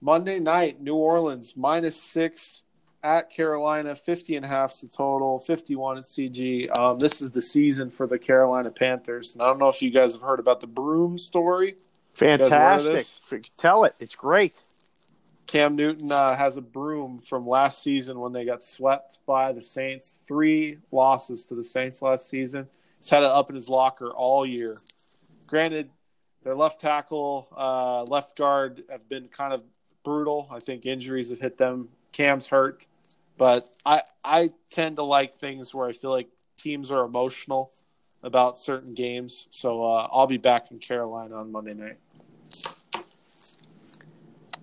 Monday 0.00 0.38
night, 0.38 0.80
New 0.80 0.96
Orleans 0.96 1.54
minus 1.56 2.00
six 2.00 2.64
at 3.02 3.30
Carolina, 3.30 3.96
50 3.96 4.36
and 4.36 4.44
a 4.44 4.48
half 4.48 4.78
the 4.80 4.88
total, 4.88 5.38
51 5.40 5.98
at 5.98 6.04
CG. 6.04 6.78
Um, 6.78 6.98
this 6.98 7.22
is 7.22 7.30
the 7.30 7.42
season 7.42 7.90
for 7.90 8.06
the 8.06 8.18
Carolina 8.18 8.70
Panthers. 8.70 9.34
And 9.34 9.42
I 9.42 9.46
don't 9.46 9.58
know 9.58 9.68
if 9.68 9.80
you 9.80 9.90
guys 9.90 10.12
have 10.12 10.22
heard 10.22 10.40
about 10.40 10.60
the 10.60 10.66
Broom 10.66 11.16
story. 11.16 11.76
guys 12.18 12.40
aware 12.40 12.74
of 12.74 12.82
Fantastic. 12.84 13.50
Tell 13.56 13.84
it. 13.84 13.94
It's 14.00 14.14
great. 14.14 14.62
Cam 15.46 15.74
Newton 15.74 16.12
uh, 16.12 16.36
has 16.36 16.56
a 16.56 16.60
broom 16.60 17.18
from 17.18 17.44
last 17.44 17.82
season 17.82 18.20
when 18.20 18.32
they 18.32 18.44
got 18.44 18.62
swept 18.62 19.18
by 19.26 19.52
the 19.52 19.64
Saints. 19.64 20.20
Three 20.28 20.78
losses 20.92 21.44
to 21.46 21.56
the 21.56 21.64
Saints 21.64 22.02
last 22.02 22.28
season. 22.28 22.68
He's 23.00 23.08
had 23.08 23.22
it 23.22 23.30
up 23.30 23.48
in 23.48 23.56
his 23.56 23.68
locker 23.68 24.08
all 24.08 24.44
year. 24.44 24.76
Granted, 25.46 25.90
their 26.44 26.54
left 26.54 26.80
tackle, 26.80 27.48
uh, 27.56 28.04
left 28.04 28.36
guard 28.36 28.84
have 28.90 29.08
been 29.08 29.28
kind 29.28 29.54
of 29.54 29.62
brutal. 30.04 30.46
I 30.52 30.60
think 30.60 30.84
injuries 30.84 31.30
have 31.30 31.40
hit 31.40 31.56
them. 31.56 31.88
Cam's 32.12 32.46
hurt, 32.46 32.86
but 33.38 33.64
I 33.86 34.02
I 34.22 34.48
tend 34.70 34.96
to 34.96 35.02
like 35.02 35.36
things 35.36 35.74
where 35.74 35.88
I 35.88 35.92
feel 35.92 36.10
like 36.10 36.28
teams 36.58 36.90
are 36.90 37.04
emotional 37.04 37.72
about 38.22 38.58
certain 38.58 38.92
games. 38.92 39.48
So 39.50 39.82
uh, 39.82 40.08
I'll 40.12 40.26
be 40.26 40.36
back 40.36 40.70
in 40.70 40.78
Carolina 40.78 41.36
on 41.36 41.50
Monday 41.50 41.74
night. 41.74 41.98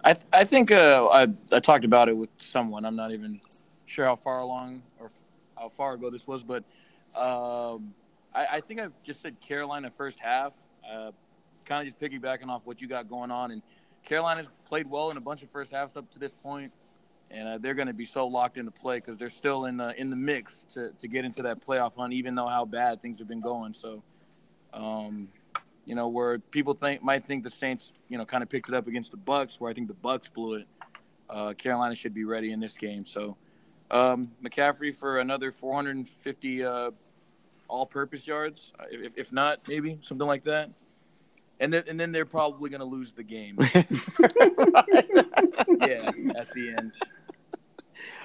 I 0.03 0.15
I 0.31 0.43
think 0.43 0.71
uh, 0.71 1.07
I 1.11 1.27
I 1.51 1.59
talked 1.59 1.85
about 1.85 2.07
it 2.07 2.15
with 2.15 2.29
someone. 2.38 2.85
I'm 2.85 2.95
not 2.95 3.11
even 3.11 3.41
sure 3.88 4.05
how 4.05 4.15
far 4.15 4.39
along 4.39 4.83
or 4.99 5.09
how 5.57 5.69
far 5.69 5.95
ago 5.95 6.11
this 6.11 6.27
was, 6.27 6.43
but 6.43 6.63
um, 7.19 7.93
I, 8.34 8.45
I 8.53 8.61
think 8.61 8.80
I've 8.80 9.03
just 9.03 9.21
said 9.21 9.39
Carolina 9.41 9.91
first 9.91 10.19
half. 10.19 10.53
Uh, 10.89 11.11
kind 11.65 11.86
of 11.88 11.93
just 11.93 11.99
piggybacking 11.99 12.47
off 12.47 12.61
what 12.65 12.82
you 12.82 12.88
got 12.88 13.09
going 13.09 13.32
on, 13.32 13.51
and 13.51 13.61
Carolina's 14.05 14.49
played 14.65 14.89
well 14.89 15.11
in 15.11 15.17
a 15.17 15.21
bunch 15.21 15.43
of 15.43 15.49
first 15.49 15.71
halves 15.71 15.97
up 15.97 16.09
to 16.11 16.19
this 16.19 16.32
point, 16.32 16.71
and 17.32 17.47
uh, 17.47 17.57
they're 17.57 17.73
going 17.73 17.88
to 17.88 17.93
be 17.93 18.05
so 18.05 18.28
locked 18.28 18.57
into 18.57 18.71
play 18.71 18.97
because 18.97 19.17
they're 19.17 19.30
still 19.30 19.65
in 19.65 19.78
the 19.78 19.99
in 19.99 20.09
the 20.09 20.15
mix 20.15 20.65
to 20.73 20.91
to 20.99 21.07
get 21.07 21.25
into 21.25 21.43
that 21.43 21.65
playoff 21.65 21.95
hunt, 21.97 22.13
even 22.13 22.36
though 22.36 22.47
how 22.47 22.65
bad 22.65 23.01
things 23.01 23.19
have 23.19 23.28
been 23.28 23.41
going. 23.41 23.73
So. 23.73 24.03
Um, 24.73 25.30
you 25.88 25.95
know, 25.95 26.09
where 26.09 26.38
people 26.38 26.73
think 26.73 27.01
might 27.01 27.25
think 27.25 27.43
the 27.43 27.49
Saints, 27.49 27.93
you 28.09 28.17
know, 28.17 28.25
kind 28.25 28.43
of 28.43 28.49
picked 28.49 28.67
it 28.67 28.75
up 28.75 28.88
against 28.88 29.11
the 29.11 29.17
Bucks, 29.17 29.59
where 29.59 29.71
I 29.71 29.73
think 29.73 29.88
the 29.88 29.93
Bucks 29.93 30.28
blew 30.28 30.55
it. 30.55 30.67
Uh, 31.30 31.53
Carolina 31.53 31.95
should 31.95 32.13
be 32.13 32.25
ready 32.25 32.51
in 32.51 32.59
this 32.59 32.78
game. 32.78 33.05
So, 33.05 33.38
um, 33.89 34.32
McCaffrey 34.43 34.93
for 34.93 35.19
another 35.19 35.49
450 35.49 36.63
uh, 36.63 36.91
all-purpose 37.68 38.28
yards, 38.28 38.74
uh, 38.80 38.86
if, 38.89 39.13
if 39.18 39.34
not, 39.34 39.59
maybe 39.68 39.99
something 40.01 40.28
like 40.28 40.43
that. 40.45 40.70
And 41.59 41.74
then 41.74 41.84
and 41.88 41.99
then 41.99 42.11
they're 42.11 42.26
probably 42.26 42.70
going 42.70 42.82
to 42.82 42.86
lose 42.86 43.11
the 43.13 43.24
game. 43.24 43.57
yeah, 43.74 43.74
at 46.36 46.51
the 46.53 46.76
end. 46.78 46.93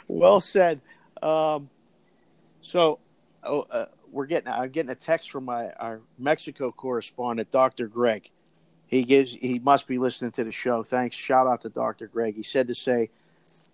Well 0.06 0.40
said. 0.40 0.82
Um, 1.22 1.70
so, 2.60 2.98
oh, 3.42 3.62
uh, 3.70 3.86
we're 4.10 4.26
getting. 4.26 4.52
I'm 4.52 4.68
getting 4.68 4.90
a 4.90 4.94
text 4.94 5.30
from 5.30 5.46
my 5.46 5.70
our 5.72 6.02
Mexico 6.18 6.70
correspondent, 6.70 7.50
Doctor 7.50 7.88
Greg. 7.88 8.30
He 8.86 9.04
gives. 9.04 9.32
He 9.32 9.58
must 9.58 9.88
be 9.88 9.98
listening 9.98 10.32
to 10.32 10.44
the 10.44 10.52
show. 10.52 10.82
Thanks. 10.82 11.16
Shout 11.16 11.46
out 11.46 11.62
to 11.62 11.70
Doctor 11.70 12.08
Greg. 12.08 12.36
He 12.36 12.42
said 12.42 12.68
to 12.68 12.74
say, 12.74 13.08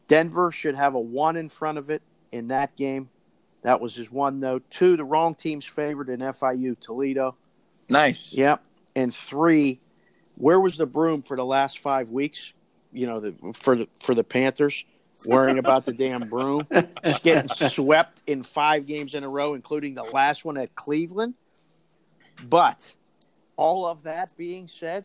Denver 0.07 0.53
should 0.53 0.77
have 0.77 0.95
a 0.95 1.01
one 1.01 1.37
in 1.37 1.49
front 1.49 1.79
of 1.79 1.91
it 1.91 2.03
in 2.31 2.49
that 2.49 2.77
game. 2.77 3.11
That 3.69 3.83
was 3.83 3.95
his 3.95 4.11
one 4.11 4.41
note. 4.41 4.65
Two, 4.71 4.97
the 4.97 5.05
wrong 5.05 5.35
team's 5.35 5.67
favored 5.67 6.09
in 6.09 6.21
FIU 6.21 6.75
Toledo. 6.81 7.37
Nice. 7.91 8.33
Yep. 8.33 8.63
And 8.97 9.15
three, 9.15 9.79
where 10.37 10.59
was 10.59 10.79
the 10.79 10.87
broom 10.87 11.21
for 11.21 11.37
the 11.37 11.45
last 11.45 11.81
five 11.81 12.09
weeks? 12.09 12.55
You 12.95 13.07
know, 13.07 13.21
the, 13.21 13.35
for 13.53 13.77
the 13.77 13.87
for 14.01 14.15
the 14.15 14.25
Panthers, 14.25 14.87
worrying 15.27 15.59
about 15.59 15.85
the 15.85 15.93
damn 15.93 16.31
broom, 16.31 16.67
just 17.05 17.23
getting 17.23 17.47
swept 17.49 18.23
in 18.27 18.43
five 18.43 18.87
games 18.87 19.15
in 19.15 19.23
a 19.23 19.29
row, 19.29 19.53
including 19.53 19.95
the 19.95 20.03
last 20.03 20.47
one 20.47 20.57
at 20.57 20.75
Cleveland. 20.75 21.35
But 22.49 22.95
all 23.59 23.85
of 23.85 24.05
that 24.05 24.33
being 24.39 24.69
said, 24.69 25.05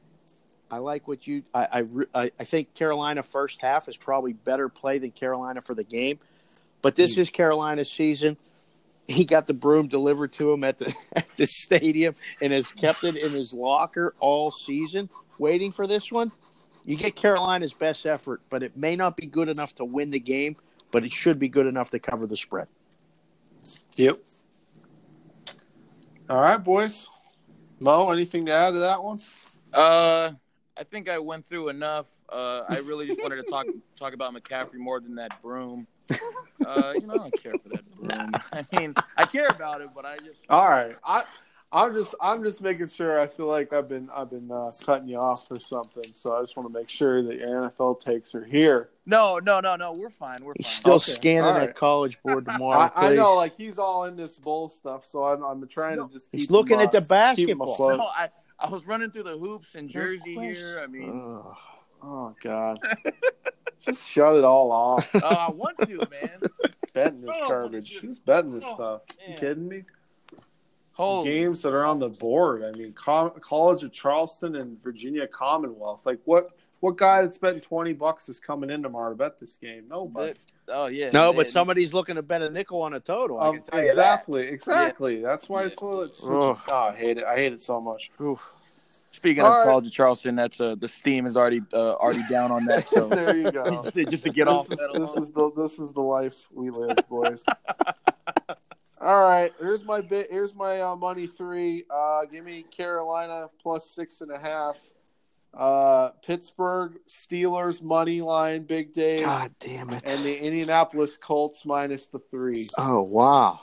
I 0.71 0.77
like 0.77 1.05
what 1.05 1.27
you. 1.27 1.43
I 1.53 1.81
I, 2.13 2.21
I 2.21 2.31
I 2.39 2.43
think 2.45 2.75
Carolina 2.75 3.23
first 3.23 3.59
half 3.59 3.89
is 3.89 3.97
probably 3.97 4.31
better 4.31 4.69
play 4.69 4.99
than 4.99 5.11
Carolina 5.11 5.59
for 5.59 5.75
the 5.75 5.83
game, 5.83 6.19
but 6.81 6.95
this 6.95 7.15
hmm. 7.15 7.23
is 7.23 7.29
Carolina's 7.29 7.91
season. 7.91 8.37
He 9.07 9.25
got 9.25 9.47
the 9.47 9.53
broom 9.53 9.87
delivered 9.87 10.31
to 10.33 10.51
him 10.51 10.63
at 10.63 10.77
the 10.77 10.93
at 11.15 11.35
the 11.35 11.45
stadium 11.45 12.15
and 12.41 12.53
has 12.53 12.69
kept 12.69 13.03
it 13.03 13.17
in 13.17 13.31
his 13.31 13.53
locker 13.53 14.15
all 14.19 14.51
season, 14.51 15.09
waiting 15.37 15.71
for 15.71 15.87
this 15.87 16.11
one. 16.11 16.31
You 16.85 16.97
get 16.97 17.15
Carolina's 17.15 17.73
best 17.73 18.05
effort, 18.05 18.41
but 18.49 18.61
it 18.61 18.75
may 18.75 18.95
not 18.95 19.15
be 19.15 19.25
good 19.25 19.47
enough 19.47 19.73
to 19.75 19.85
win 19.85 20.09
the 20.09 20.19
game, 20.19 20.57
but 20.91 21.05
it 21.05 21.13
should 21.13 21.39
be 21.39 21.47
good 21.47 21.65
enough 21.65 21.91
to 21.91 21.99
cover 21.99 22.27
the 22.27 22.35
spread. 22.35 22.67
Yep. 23.95 24.19
All 26.29 26.41
right, 26.41 26.57
boys. 26.57 27.07
Mo, 27.79 28.09
anything 28.11 28.45
to 28.45 28.51
add 28.53 28.71
to 28.71 28.79
that 28.79 29.03
one? 29.03 29.19
Uh, 29.73 30.31
I 30.77 30.83
think 30.83 31.09
I 31.09 31.19
went 31.19 31.45
through 31.45 31.69
enough. 31.69 32.09
Uh, 32.29 32.61
I 32.67 32.77
really 32.79 33.07
just 33.07 33.21
wanted 33.21 33.37
to 33.37 33.43
talk 33.43 33.65
talk 33.99 34.13
about 34.13 34.33
McCaffrey 34.33 34.77
more 34.77 34.99
than 34.99 35.15
that 35.15 35.41
broom. 35.41 35.87
Uh, 36.65 36.93
you 36.97 37.05
know, 37.07 37.15
I 37.15 37.17
don't 37.17 37.35
care 37.43 37.57
for 37.57 37.67
that 37.69 37.83
broom. 37.99 38.33
I 38.53 38.65
mean, 38.71 38.95
I 39.17 39.25
care 39.25 39.47
about 39.47 39.81
it, 39.81 39.89
but 39.93 40.05
I 40.05 40.17
just 40.19 40.39
All 40.49 40.69
right. 40.69 40.95
I 41.03 41.23
I'm 41.73 41.93
just 41.93 42.15
I'm 42.21 42.41
just 42.41 42.61
making 42.61 42.87
sure. 42.87 43.19
I 43.19 43.27
feel 43.27 43.47
like 43.47 43.73
I've 43.73 43.89
been 43.89 44.09
I've 44.15 44.29
been 44.29 44.49
uh, 44.49 44.71
cutting 44.85 45.09
you 45.09 45.17
off 45.17 45.51
or 45.51 45.59
something, 45.59 46.05
so 46.15 46.37
I 46.37 46.41
just 46.41 46.55
want 46.55 46.71
to 46.71 46.79
make 46.79 46.89
sure 46.89 47.21
that 47.23 47.35
your 47.35 47.69
NFL 47.69 48.01
takes 48.01 48.33
are 48.33 48.45
here. 48.45 48.87
no, 49.05 49.39
no, 49.39 49.59
no, 49.59 49.75
no. 49.75 49.91
We're 49.97 50.09
fine. 50.09 50.37
We're 50.41 50.53
He's 50.57 50.67
still 50.67 50.93
Okay, 50.95 51.11
scanning 51.11 51.43
all 51.43 51.53
that 51.55 51.59
right. 51.67 51.75
college 51.75 52.21
board 52.23 52.45
tomorrow. 52.49 52.89
I, 52.95 53.07
I 53.07 53.15
know, 53.15 53.35
like 53.35 53.55
he's 53.57 53.77
all 53.77 54.05
in 54.05 54.15
this 54.15 54.39
bowl 54.39 54.69
stuff, 54.69 55.03
so 55.03 55.25
I'm 55.25 55.43
I'm 55.43 55.67
trying 55.67 55.97
No, 55.97 56.07
to 56.07 56.13
just. 56.13 56.31
Keep 56.31 56.39
he's 56.39 56.51
looking 56.51 56.79
uh, 56.79 56.83
at 56.83 56.93
the 56.93 57.01
basketball. 57.01 57.73
afloat. 57.73 57.97
No, 57.97 58.05
I 58.05 58.29
I 58.57 58.69
was 58.69 58.87
running 58.87 59.11
through 59.11 59.23
the 59.23 59.37
hoops 59.37 59.75
in 59.75 59.89
Jersey 59.89 60.35
here. 60.39 60.79
I 60.81 60.87
mean, 60.87 61.09
Ugh. 61.09 61.55
Oh 62.01 62.35
God! 62.41 62.79
Just 63.79 64.07
shut 64.09 64.35
it 64.35 64.43
all 64.43 64.71
off. 64.71 65.09
oh, 65.15 65.19
I 65.27 65.49
want 65.51 65.77
to, 65.81 65.97
man. 66.09 66.41
betting 66.93 67.21
this 67.21 67.35
Oh, 67.41 67.47
garbage. 67.47 67.97
Who's 67.99 68.19
betting 68.19 68.51
this 68.51 68.65
Oh, 68.67 68.73
stuff? 68.75 69.01
You 69.27 69.35
kidding 69.35 69.67
me? 69.67 69.83
Holy 70.93 71.27
Games 71.27 71.61
that 71.63 71.73
are 71.73 71.85
on 71.85 71.97
the 71.99 72.09
board. 72.09 72.63
I 72.63 72.77
mean, 72.77 72.93
Com- 72.93 73.31
College 73.41 73.83
of 73.83 73.91
Charleston 73.91 74.55
and 74.55 74.81
Virginia 74.83 75.25
Commonwealth. 75.27 76.05
Like 76.05 76.19
what? 76.25 76.45
What 76.81 76.97
guy 76.97 77.21
that's 77.21 77.37
betting 77.37 77.61
twenty 77.61 77.93
bucks 77.93 78.27
is 78.29 78.39
coming 78.41 78.69
in 78.69 78.83
tomorrow 78.83 79.09
to 79.09 79.15
bet 79.15 79.39
this 79.39 79.55
game? 79.57 79.85
Nobody. 79.89 80.33
Oh 80.67 80.87
yeah. 80.87 81.09
No, 81.11 81.27
man. 81.31 81.37
but 81.37 81.47
somebody's 81.47 81.93
looking 81.93 82.15
to 82.15 82.21
bet 82.21 82.41
a 82.41 82.49
nickel 82.49 82.81
on 82.81 82.93
a 82.93 82.99
total. 82.99 83.39
I 83.39 83.47
Um, 83.47 83.55
can 83.55 83.63
tell 83.63 83.79
you 83.79 83.85
that. 83.87 83.91
exactly, 83.91 84.47
exactly. 84.49 85.21
That's 85.21 85.47
why 85.49 85.61
Yeah. 85.61 85.67
it's 85.67 85.77
so. 85.79 86.01
It's 86.01 86.19
such 86.19 86.29
oh, 86.29 86.57
I 86.71 86.93
hate 86.93 87.17
it. 87.17 87.23
I 87.23 87.35
hate 87.37 87.53
it 87.53 87.61
so 87.63 87.79
much. 87.81 88.11
Oof. 88.21 88.45
Speaking 89.13 89.43
All 89.43 89.51
of 89.51 89.57
right. 89.59 89.71
College 89.71 89.85
of 89.85 89.91
Charleston, 89.91 90.35
that's 90.35 90.59
uh, 90.59 90.75
the 90.75 90.87
steam 90.87 91.27
is 91.27 91.37
already 91.37 91.61
uh, 91.71 91.93
already 91.93 92.23
down 92.29 92.51
on 92.51 92.65
that. 92.65 92.87
So 92.87 93.07
there 93.09 93.37
you 93.37 93.51
go. 93.51 93.63
just, 93.83 93.93
to, 93.93 94.05
just 94.05 94.23
to 94.23 94.29
get 94.31 94.47
off 94.47 94.67
this, 94.67 94.79
that 94.79 94.89
is, 95.01 95.13
this 95.13 95.23
is 95.23 95.31
the 95.31 95.51
this 95.55 95.79
is 95.79 95.93
the 95.93 96.01
life 96.01 96.47
we 96.51 96.71
live, 96.71 96.97
boys. 97.07 97.43
All 98.99 99.21
right, 99.23 99.51
here's 99.59 99.83
my 99.83 100.01
bit. 100.01 100.27
Here's 100.31 100.55
my 100.55 100.81
uh, 100.81 100.95
money 100.95 101.27
three. 101.27 101.85
Uh, 101.89 102.25
give 102.25 102.43
me 102.43 102.63
Carolina 102.75 103.49
plus 103.61 103.89
six 103.89 104.21
and 104.21 104.31
a 104.31 104.39
half. 104.39 104.79
Uh, 105.53 106.09
Pittsburgh 106.25 106.97
Steelers 107.07 107.83
money 107.83 108.21
line, 108.21 108.63
Big 108.63 108.93
Dave, 108.93 109.19
God 109.19 109.53
damn 109.59 109.91
it. 109.91 110.09
and 110.09 110.25
the 110.25 110.43
Indianapolis 110.43 111.15
Colts 111.17 111.63
minus 111.63 112.07
the 112.07 112.17
three. 112.31 112.67
oh, 112.79 113.03
wow. 113.03 113.59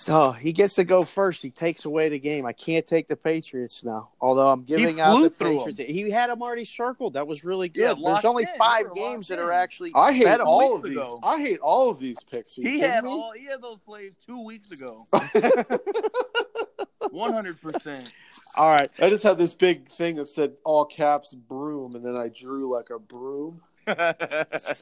So 0.00 0.30
he 0.32 0.54
gets 0.54 0.76
to 0.76 0.84
go 0.84 1.04
first. 1.04 1.42
He 1.42 1.50
takes 1.50 1.84
away 1.84 2.08
the 2.08 2.18
game. 2.18 2.46
I 2.46 2.54
can't 2.54 2.86
take 2.86 3.06
the 3.06 3.16
Patriots 3.16 3.84
now. 3.84 4.08
Although 4.18 4.48
I'm 4.48 4.62
giving 4.64 4.98
out 4.98 5.20
the 5.20 5.28
through 5.28 5.58
Patriots. 5.58 5.78
He 5.78 6.08
had 6.08 6.30
them 6.30 6.40
already 6.40 6.64
circled. 6.64 7.12
That 7.12 7.26
was 7.26 7.44
really 7.44 7.70
Yeah, 7.74 7.92
good. 7.92 8.02
There's 8.06 8.24
only 8.24 8.44
in. 8.44 8.48
five 8.56 8.86
You 8.86 8.94
games 8.94 9.28
that 9.28 9.38
in. 9.38 9.44
are 9.44 9.52
actually. 9.52 9.92
I 9.94 10.12
hate 10.14 10.40
all 10.40 10.70
weeks 10.72 10.76
of 10.78 10.82
these. 10.84 10.92
ago. 10.92 11.20
I 11.22 11.38
hate 11.42 11.60
all 11.60 11.90
of 11.90 11.98
these 12.00 12.24
picks. 12.24 12.54
He 12.54 12.80
had 12.80 13.04
me? 13.04 13.10
all 13.10 13.32
he 13.36 13.44
had 13.44 13.60
those 13.60 13.78
plays 13.80 14.14
two 14.24 14.42
weeks 14.42 14.70
ago. 14.72 15.06
One 17.10 17.32
hundred 17.34 17.60
percent. 17.60 18.10
All 18.56 18.70
right. 18.70 18.88
I 19.00 19.10
just 19.10 19.22
had 19.22 19.36
this 19.36 19.52
big 19.52 19.86
thing 19.86 20.16
that 20.16 20.30
said 20.30 20.54
all 20.64 20.86
caps 20.86 21.34
broom, 21.34 21.94
and 21.94 22.02
then 22.02 22.18
I 22.18 22.28
drew 22.28 22.72
like 22.74 22.88
a 22.88 22.98
broom. 22.98 23.60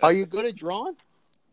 Are 0.02 0.12
you 0.12 0.26
good 0.26 0.44
at 0.44 0.54
drawing? 0.54 0.94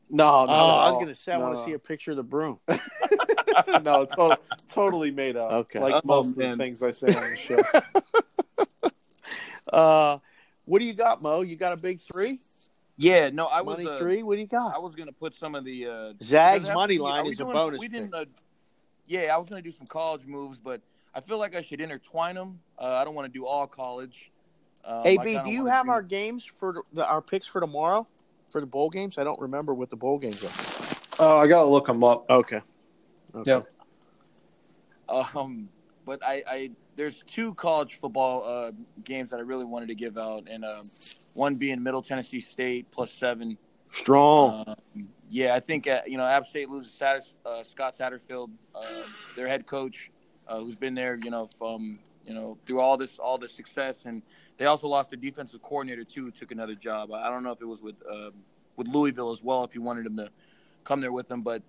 No, 0.10 0.28
Oh, 0.28 0.46
no, 0.46 0.54
I 0.54 0.88
was 0.88 0.96
going 0.96 1.08
to 1.08 1.16
say, 1.16 1.34
I 1.34 1.38
No, 1.38 1.46
want 1.46 1.56
to 1.56 1.62
no. 1.62 1.66
see 1.66 1.74
a 1.74 1.80
picture 1.80 2.12
of 2.12 2.18
the 2.18 2.24
broom. 2.24 2.60
no, 3.82 4.06
to- 4.06 4.38
totally 4.70 5.12
made 5.12 5.36
up. 5.36 5.52
Okay. 5.52 5.80
like 5.80 5.96
Oh, 5.96 6.02
most 6.04 6.30
of 6.32 6.36
the 6.36 6.56
things 6.56 6.84
I 6.84 6.92
say 6.92 7.08
on 7.08 7.30
the 7.30 7.36
show. 7.36 7.62
Uh, 9.72 10.20
what 10.66 10.80
do 10.80 10.86
you 10.86 10.94
got, 10.94 11.22
Mo? 11.22 11.42
You 11.42 11.56
got 11.56 11.74
a 11.74 11.78
big 11.78 12.00
three? 12.00 12.38
Yeah, 12.98 13.30
no, 13.30 13.48
I 13.48 13.62
was 13.62 13.78
Money 13.78 13.90
uh, 13.90 13.98
three? 13.98 14.24
What 14.24 14.36
do 14.36 14.42
you 14.42 14.48
got? 14.48 14.74
I 14.76 14.78
was 14.78 14.96
gonna 14.96 15.12
put 15.12 15.34
some 15.34 15.54
of 15.56 15.66
the 15.66 15.88
uh, 15.88 16.14
Zags 16.22 16.60
does 16.62 16.66
it 16.66 16.70
have 16.70 16.76
money 16.76 16.98
line 16.98 17.20
are 17.20 17.24
we 17.26 17.32
is 17.32 17.40
a 17.40 17.46
bonus 17.46 17.80
We 17.80 17.88
didn't. 17.88 18.14
Uh, 18.14 18.26
yeah, 19.08 19.34
I 19.34 19.38
was 19.38 19.50
gonna 19.50 19.62
do 19.62 19.72
some 19.72 19.88
college 19.88 20.26
moves, 20.26 20.60
but 20.60 20.82
I 21.14 21.20
feel 21.20 21.38
like 21.38 21.56
I 21.56 21.62
should 21.62 21.82
intertwine 21.82 22.36
them. 22.36 22.60
Uh, 22.80 22.94
I 22.94 23.04
don't 23.04 23.16
want 23.16 23.26
to 23.26 23.32
do 23.38 23.46
all 23.46 23.68
college. 23.68 24.32
Um, 24.86 25.02
I 25.04 25.10
AB, 25.10 25.40
do 25.44 25.50
you 25.50 25.64
wanna 25.64 25.76
have 25.76 25.90
our 25.90 26.02
games 26.02 26.46
for 26.46 26.84
the, 26.94 27.06
our 27.06 27.22
picks 27.22 27.48
for 27.48 27.60
tomorrow 27.60 28.08
for 28.56 28.62
the 28.62 28.68
bowl 28.68 28.90
games? 28.90 29.18
I 29.18 29.26
don't 29.26 29.42
remember 29.42 29.74
what 29.74 29.90
the 29.90 29.98
bowl 29.98 30.18
games 30.18 30.42
are. 30.46 31.06
Oh, 31.20 31.40
I 31.40 31.46
gotta 31.46 31.68
look 31.68 31.88
them 31.88 32.06
up. 32.06 32.24
Okay. 32.30 32.62
okay. 33.36 33.62
Yeah. 35.10 35.24
Um, 35.36 35.68
but 36.06 36.24
I, 36.24 36.42
I 36.48 36.72
there's 36.96 37.22
two 37.28 37.54
college 37.56 37.96
football 37.96 38.46
uh, 38.46 38.72
games 39.04 39.32
that 39.32 39.38
I 39.38 39.42
really 39.42 39.66
wanted 39.66 39.90
to 39.90 39.96
give 39.96 40.18
out, 40.18 40.48
and 40.50 40.64
um, 40.64 40.84
one 41.34 41.56
being 41.56 41.84
Middle 41.84 42.02
Tennessee 42.02 42.40
State 42.40 42.90
plus 42.92 43.12
seven. 43.12 43.58
Strong. 43.92 44.64
Um, 44.68 45.10
yeah, 45.30 45.54
I 45.54 45.60
think 45.60 45.86
uh, 45.86 46.00
you 46.08 46.18
know 46.18 46.26
App 46.26 46.46
State 46.46 46.70
loses 46.70 46.94
Satters, 46.94 47.36
uh, 47.46 47.62
Scott 47.62 47.98
Satterfield, 47.98 48.52
uh, 48.74 48.86
their 49.36 49.50
head 49.50 49.66
coach, 49.66 50.12
uh, 50.48 50.60
who's 50.60 50.78
been 50.78 50.96
there, 50.96 51.18
you 51.22 51.30
know, 51.30 51.46
from 51.46 52.00
you 52.26 52.34
know 52.34 52.58
through 52.66 52.80
all 52.80 52.96
this 52.96 53.20
all 53.20 53.38
this 53.38 53.52
success, 53.52 54.06
and 54.06 54.22
they 54.58 54.66
also 54.66 54.88
lost 54.88 55.10
their 55.10 55.20
defensive 55.20 55.62
coordinator 55.62 56.04
too, 56.04 56.32
took 56.32 56.52
another 56.52 56.76
job. 56.76 57.12
I 57.12 57.30
don't 57.30 57.44
know 57.44 57.52
if 57.52 57.62
it 57.62 57.66
was 57.66 57.82
with 57.82 57.96
um 58.10 58.34
with 58.78 58.88
Louisville 58.88 59.32
as 59.32 59.42
well, 59.42 59.64
if 59.64 59.74
he 59.74 59.80
wanted 59.80 60.06
him 60.06 60.18
to 60.18 60.30
come 60.84 61.02
there 61.02 61.12
with 61.12 61.28
them, 61.28 61.42
but 61.42 61.62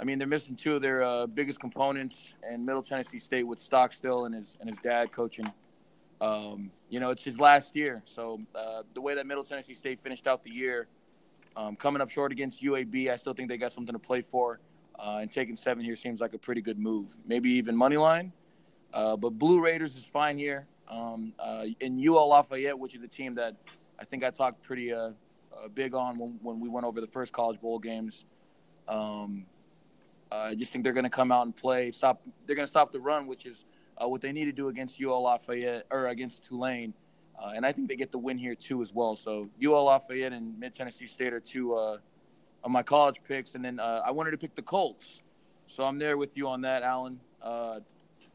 I 0.00 0.04
mean 0.04 0.18
they're 0.18 0.28
missing 0.28 0.56
two 0.56 0.76
of 0.76 0.82
their 0.82 1.02
uh, 1.02 1.26
biggest 1.26 1.60
components, 1.60 2.34
and 2.42 2.64
Middle 2.64 2.82
Tennessee 2.82 3.18
State 3.18 3.44
with 3.44 3.58
Stockstill 3.58 4.26
and 4.26 4.34
his 4.34 4.56
and 4.60 4.68
his 4.68 4.78
dad 4.78 5.12
coaching. 5.12 5.50
Um, 6.20 6.70
you 6.88 6.98
know, 6.98 7.10
it's 7.10 7.22
his 7.22 7.38
last 7.38 7.76
year, 7.76 8.02
so 8.04 8.40
uh, 8.54 8.82
the 8.94 9.00
way 9.00 9.14
that 9.14 9.26
Middle 9.26 9.44
Tennessee 9.44 9.74
State 9.74 10.00
finished 10.00 10.26
out 10.26 10.42
the 10.42 10.50
year. 10.50 10.88
Um, 11.56 11.74
coming 11.74 12.00
up 12.00 12.08
short 12.08 12.30
against 12.30 12.62
UAB, 12.62 13.10
I 13.10 13.16
still 13.16 13.34
think 13.34 13.48
they 13.48 13.56
got 13.56 13.72
something 13.72 13.92
to 13.92 13.98
play 13.98 14.20
for, 14.20 14.60
uh, 14.96 15.18
and 15.20 15.28
taking 15.28 15.56
seven 15.56 15.84
here 15.84 15.96
seems 15.96 16.20
like 16.20 16.32
a 16.32 16.38
pretty 16.38 16.60
good 16.60 16.78
move. 16.78 17.16
Maybe 17.26 17.50
even 17.50 17.74
money 17.76 17.96
line, 17.96 18.32
uh, 18.94 19.16
but 19.16 19.30
Blue 19.30 19.60
Raiders 19.60 19.96
is 19.96 20.04
fine 20.04 20.38
here. 20.38 20.68
Um, 20.88 21.34
uh, 21.38 21.66
in 21.80 22.02
UL 22.06 22.28
Lafayette, 22.28 22.78
which 22.78 22.94
is 22.94 23.02
a 23.02 23.08
team 23.08 23.34
that 23.34 23.54
I 23.98 24.04
think 24.04 24.24
I 24.24 24.30
talked 24.30 24.62
pretty 24.62 24.92
uh, 24.92 25.10
uh, 25.52 25.68
big 25.74 25.94
on 25.94 26.18
when, 26.18 26.38
when 26.42 26.60
we 26.60 26.68
went 26.68 26.86
over 26.86 27.00
the 27.00 27.06
first 27.06 27.32
college 27.32 27.60
bowl 27.60 27.78
games. 27.78 28.24
Um, 28.86 29.44
I 30.32 30.54
just 30.54 30.72
think 30.72 30.84
they're 30.84 30.92
going 30.92 31.04
to 31.04 31.10
come 31.10 31.32
out 31.32 31.46
and 31.46 31.54
play. 31.54 31.90
Stop. 31.90 32.22
They're 32.46 32.56
going 32.56 32.66
to 32.66 32.70
stop 32.70 32.92
the 32.92 33.00
run, 33.00 33.26
which 33.26 33.44
is 33.44 33.64
uh, 34.02 34.08
what 34.08 34.20
they 34.20 34.32
need 34.32 34.46
to 34.46 34.52
do 34.52 34.68
against 34.68 35.00
UL 35.00 35.22
Lafayette 35.22 35.86
or 35.90 36.06
against 36.06 36.44
Tulane. 36.44 36.94
Uh, 37.38 37.52
and 37.54 37.64
I 37.64 37.72
think 37.72 37.88
they 37.88 37.96
get 37.96 38.10
the 38.10 38.18
win 38.18 38.38
here 38.38 38.54
too 38.54 38.82
as 38.82 38.92
well. 38.92 39.14
So 39.14 39.48
UL 39.62 39.84
Lafayette 39.84 40.32
and 40.32 40.58
Mid 40.58 40.72
Tennessee 40.72 41.06
State 41.06 41.32
are 41.32 41.40
two 41.40 41.74
uh, 41.74 41.98
of 42.64 42.70
my 42.70 42.82
college 42.82 43.20
picks, 43.26 43.54
and 43.54 43.64
then 43.64 43.78
I 43.78 44.10
wanted 44.10 44.32
to 44.32 44.38
pick 44.38 44.54
the 44.54 44.62
Colts. 44.62 45.22
So 45.66 45.84
I'm 45.84 45.98
there 45.98 46.16
with 46.16 46.36
you 46.36 46.48
on 46.48 46.62
that, 46.62 46.82
Alan. 46.82 47.20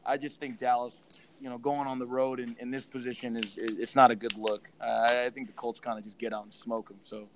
I 0.06 0.16
just 0.18 0.38
think 0.38 0.58
Dallas, 0.58 0.98
you 1.40 1.50
know, 1.50 1.58
going 1.58 1.86
on 1.86 1.98
the 1.98 2.06
road 2.06 2.40
in, 2.40 2.56
in 2.60 2.70
this 2.70 2.84
position 2.84 3.36
is, 3.36 3.56
is 3.56 3.78
it's 3.78 3.94
not 3.94 4.10
a 4.10 4.16
good 4.16 4.36
look. 4.36 4.68
I, 4.80 5.26
I 5.26 5.30
think 5.30 5.46
the 5.46 5.52
Colts 5.52 5.80
kind 5.80 5.98
of 5.98 6.04
just 6.04 6.18
get 6.18 6.32
out 6.32 6.44
and 6.44 6.52
smoke 6.52 6.88
them. 6.88 6.98
So 7.00 7.28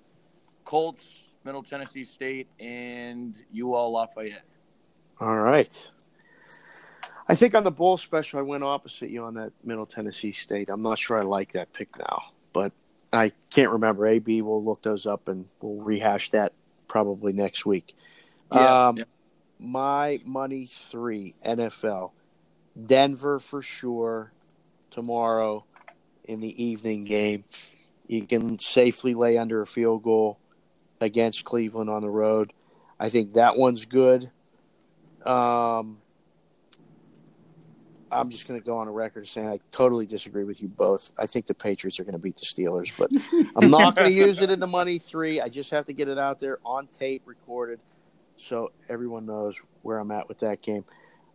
Colts, 0.65 1.25
Middle 1.43 1.63
Tennessee 1.63 2.03
State, 2.03 2.47
and 2.59 3.35
UL 3.57 3.91
Lafayette. 3.91 4.43
All 5.19 5.39
right. 5.39 5.91
I 7.27 7.35
think 7.35 7.53
on 7.53 7.63
the 7.63 7.71
bowl 7.71 7.97
special, 7.97 8.39
I 8.39 8.41
went 8.41 8.63
opposite 8.63 9.09
you 9.11 9.23
on 9.23 9.35
that 9.35 9.51
Middle 9.63 9.85
Tennessee 9.85 10.31
State. 10.31 10.69
I'm 10.69 10.81
not 10.81 10.97
sure 10.97 11.19
I 11.19 11.21
like 11.21 11.53
that 11.53 11.71
pick 11.73 11.97
now, 11.97 12.23
but 12.53 12.71
I 13.13 13.31
can't 13.51 13.69
remember. 13.69 14.07
AB 14.07 14.41
we'll 14.41 14.63
look 14.63 14.81
those 14.81 15.05
up 15.05 15.27
and 15.27 15.45
we'll 15.61 15.83
rehash 15.83 16.31
that 16.31 16.53
probably 16.87 17.33
next 17.33 17.65
week. 17.65 17.95
Yeah, 18.51 18.87
um, 18.87 18.97
yeah. 18.97 19.03
My 19.59 20.19
money 20.25 20.65
three 20.65 21.35
NFL, 21.45 22.11
Denver 22.85 23.39
for 23.39 23.61
sure. 23.61 24.31
Tomorrow 24.91 25.65
in 26.23 26.39
the 26.39 26.63
evening 26.63 27.03
game, 27.03 27.43
you 28.07 28.25
can 28.25 28.57
safely 28.59 29.13
lay 29.13 29.37
under 29.37 29.61
a 29.61 29.67
field 29.67 30.03
goal 30.03 30.39
against 30.99 31.45
Cleveland 31.45 31.89
on 31.89 32.01
the 32.01 32.09
road. 32.09 32.53
I 32.99 33.09
think 33.09 33.33
that 33.33 33.55
one's 33.55 33.85
good. 33.85 34.29
Um, 35.25 35.99
I'm 38.11 38.29
just 38.29 38.47
going 38.47 38.59
to 38.59 38.65
go 38.65 38.77
on 38.77 38.87
a 38.87 38.91
record 38.91 39.27
saying 39.27 39.47
I 39.47 39.59
totally 39.71 40.05
disagree 40.05 40.43
with 40.43 40.61
you 40.61 40.67
both. 40.67 41.11
I 41.17 41.27
think 41.27 41.45
the 41.45 41.53
Patriots 41.53 41.99
are 41.99 42.03
going 42.03 42.13
to 42.13 42.19
beat 42.19 42.37
the 42.37 42.45
Steelers, 42.45 42.91
but 42.97 43.11
I'm 43.55 43.69
not 43.69 43.95
going 43.95 44.09
to 44.09 44.15
use 44.15 44.41
it 44.41 44.49
in 44.49 44.59
the 44.59 44.67
money 44.67 44.97
three. 44.97 45.39
I 45.39 45.47
just 45.47 45.69
have 45.71 45.85
to 45.85 45.93
get 45.93 46.07
it 46.07 46.17
out 46.17 46.39
there 46.39 46.59
on 46.65 46.87
tape, 46.87 47.23
recorded, 47.25 47.79
so 48.37 48.71
everyone 48.87 49.25
knows 49.25 49.61
where 49.83 49.99
I'm 49.99 50.11
at 50.11 50.27
with 50.27 50.39
that 50.39 50.61
game. 50.61 50.85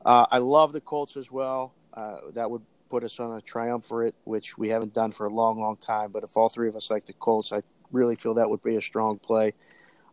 Uh, 0.05 0.27
I 0.31 0.39
love 0.39 0.73
the 0.73 0.81
Colts 0.81 1.17
as 1.17 1.31
well. 1.31 1.73
Uh, 1.93 2.17
that 2.35 2.51
would 2.51 2.63
put 2.91 3.05
us 3.05 3.19
on 3.19 3.37
a 3.37 3.41
triumvirate, 3.41 4.15
which 4.25 4.59
we 4.59 4.69
haven't 4.69 4.93
done 4.93 5.13
for 5.13 5.27
a 5.27 5.31
long, 5.31 5.59
long 5.59 5.77
time. 5.77 6.13
But 6.13 6.25
if 6.25 6.37
all 6.37 6.49
three 6.49 6.69
of 6.69 6.77
us 6.77 6.91
like 6.91 7.07
the 7.07 7.13
Colts, 7.13 7.53
I 7.53 7.63
really 7.91 8.17
feel 8.17 8.35
that 8.35 8.51
would 8.51 8.63
be 8.63 8.77
a 8.77 8.83
strong 8.83 9.19
play. 9.19 9.55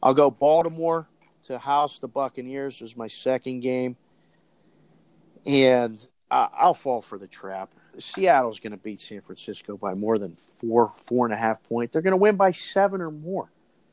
I'll 0.01 0.13
go 0.13 0.31
Baltimore 0.31 1.07
to 1.43 1.57
house 1.57 1.99
the 1.99 2.07
Buccaneers 2.07 2.81
as 2.81 2.95
my 2.95 3.07
second 3.07 3.59
game, 3.61 3.97
and 5.45 5.97
I'll 6.29 6.73
fall 6.73 7.01
for 7.01 7.17
the 7.17 7.27
trap. 7.27 7.73
Seattle's 7.99 8.59
going 8.59 8.71
to 8.71 8.77
beat 8.77 9.01
San 9.01 9.21
Francisco 9.21 9.75
by 9.75 9.93
more 9.93 10.17
than 10.17 10.35
four, 10.35 10.93
four 10.97 11.25
and 11.25 11.33
a 11.33 11.37
half 11.37 11.61
points. 11.63 11.93
They're 11.93 12.01
going 12.01 12.11
to 12.11 12.17
win 12.17 12.37
by 12.37 12.51
seven 12.51 13.01
or 13.01 13.11
more. 13.11 13.51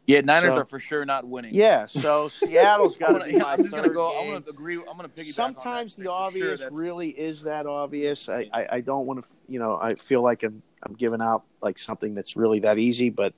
Yeah, 0.08 0.22
Niners 0.22 0.54
So- 0.54 0.60
are 0.60 0.64
for 0.64 0.80
sure 0.80 1.04
not 1.04 1.26
winning. 1.28 1.52
Yeah, 1.52 1.84
so 1.84 2.28
Seattle's 2.30 2.96
got 2.96 3.10
I'm, 3.10 3.14
to 3.14 3.18
gonna, 3.20 3.32
be 3.32 3.38
my 3.38 3.52
I'm 3.52 3.56
gonna 3.66 3.82
third 3.82 3.94
go. 3.94 4.10
game. 4.12 4.20
I'm 4.34 4.42
gonna 4.42 4.44
agree. 4.50 4.76
I'm 4.78 4.96
gonna 4.96 5.08
piggyback. 5.10 5.34
Sometimes 5.34 5.96
on 5.96 5.98
that. 5.98 6.04
the 6.04 6.10
obvious 6.10 6.60
sure, 6.60 6.70
really 6.72 7.10
is 7.10 7.42
that 7.42 7.66
obvious. 7.66 8.26
I, 8.30 8.48
I, 8.52 8.66
I 8.72 8.80
don't 8.80 9.04
want 9.04 9.22
to, 9.22 9.30
you 9.48 9.58
know, 9.58 9.78
I 9.80 9.96
feel 9.96 10.22
like 10.22 10.44
I'm, 10.44 10.62
I'm 10.82 10.94
giving 10.94 11.20
out 11.20 11.42
like 11.60 11.78
something 11.78 12.14
that's 12.14 12.36
really 12.36 12.60
that 12.60 12.78
easy, 12.78 13.10
but 13.10 13.34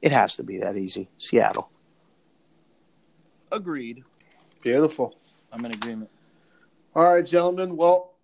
it 0.00 0.10
has 0.10 0.36
to 0.36 0.42
be 0.42 0.56
that 0.60 0.78
easy. 0.78 1.10
Seattle. 1.18 1.68
agreed. 3.52 4.02
Beautiful. 4.62 5.16
I'm 5.52 5.64
in 5.66 5.72
agreement. 5.72 6.08
All 6.94 7.04
right, 7.04 7.24
gentlemen. 7.26 7.76
Well, 7.76 8.14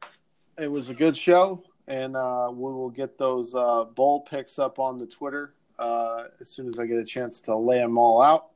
it 0.58 0.70
was 0.70 0.88
a 0.88 0.94
good 0.94 1.14
show, 1.16 1.62
and 1.88 2.16
uh, 2.16 2.48
we 2.50 2.72
will 2.72 2.88
get 2.90 3.18
those 3.18 3.54
uh, 3.54 3.84
bowl 3.84 4.22
picks 4.22 4.58
up 4.58 4.78
on 4.78 4.96
the 4.96 5.06
Twitter 5.06 5.52
uh, 5.78 6.24
as 6.40 6.48
soon 6.48 6.68
as 6.68 6.78
I 6.78 6.86
get 6.86 6.98
a 6.98 7.04
chance 7.04 7.40
to 7.42 7.56
lay 7.56 7.78
them 7.78 7.98
all 7.98 8.20
out. 8.22 8.46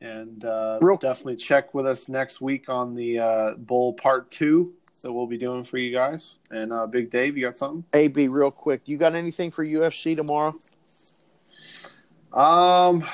And 0.00 0.44
uh, 0.44 0.78
Real- 0.82 0.96
definitely 0.96 1.36
check 1.36 1.72
with 1.74 1.86
us 1.86 2.08
next 2.08 2.40
week 2.40 2.68
on 2.68 2.94
the 2.94 3.18
uh, 3.18 3.54
bowl 3.56 3.92
part 3.94 4.30
two 4.30 4.74
that 5.02 5.12
we'll 5.12 5.26
be 5.26 5.38
doing 5.38 5.64
for 5.64 5.78
you 5.78 5.92
guys. 5.92 6.38
And 6.50 6.72
uh, 6.72 6.86
Big 6.86 7.10
Dave, 7.10 7.36
you 7.36 7.44
got 7.46 7.56
something? 7.56 7.84
AB, 7.94 8.28
real 8.28 8.50
quick, 8.50 8.82
you 8.86 8.96
got 8.96 9.14
anything 9.14 9.50
for 9.50 9.64
UFC 9.64 10.14
tomorrow? 10.16 10.54
Um, 12.32 13.06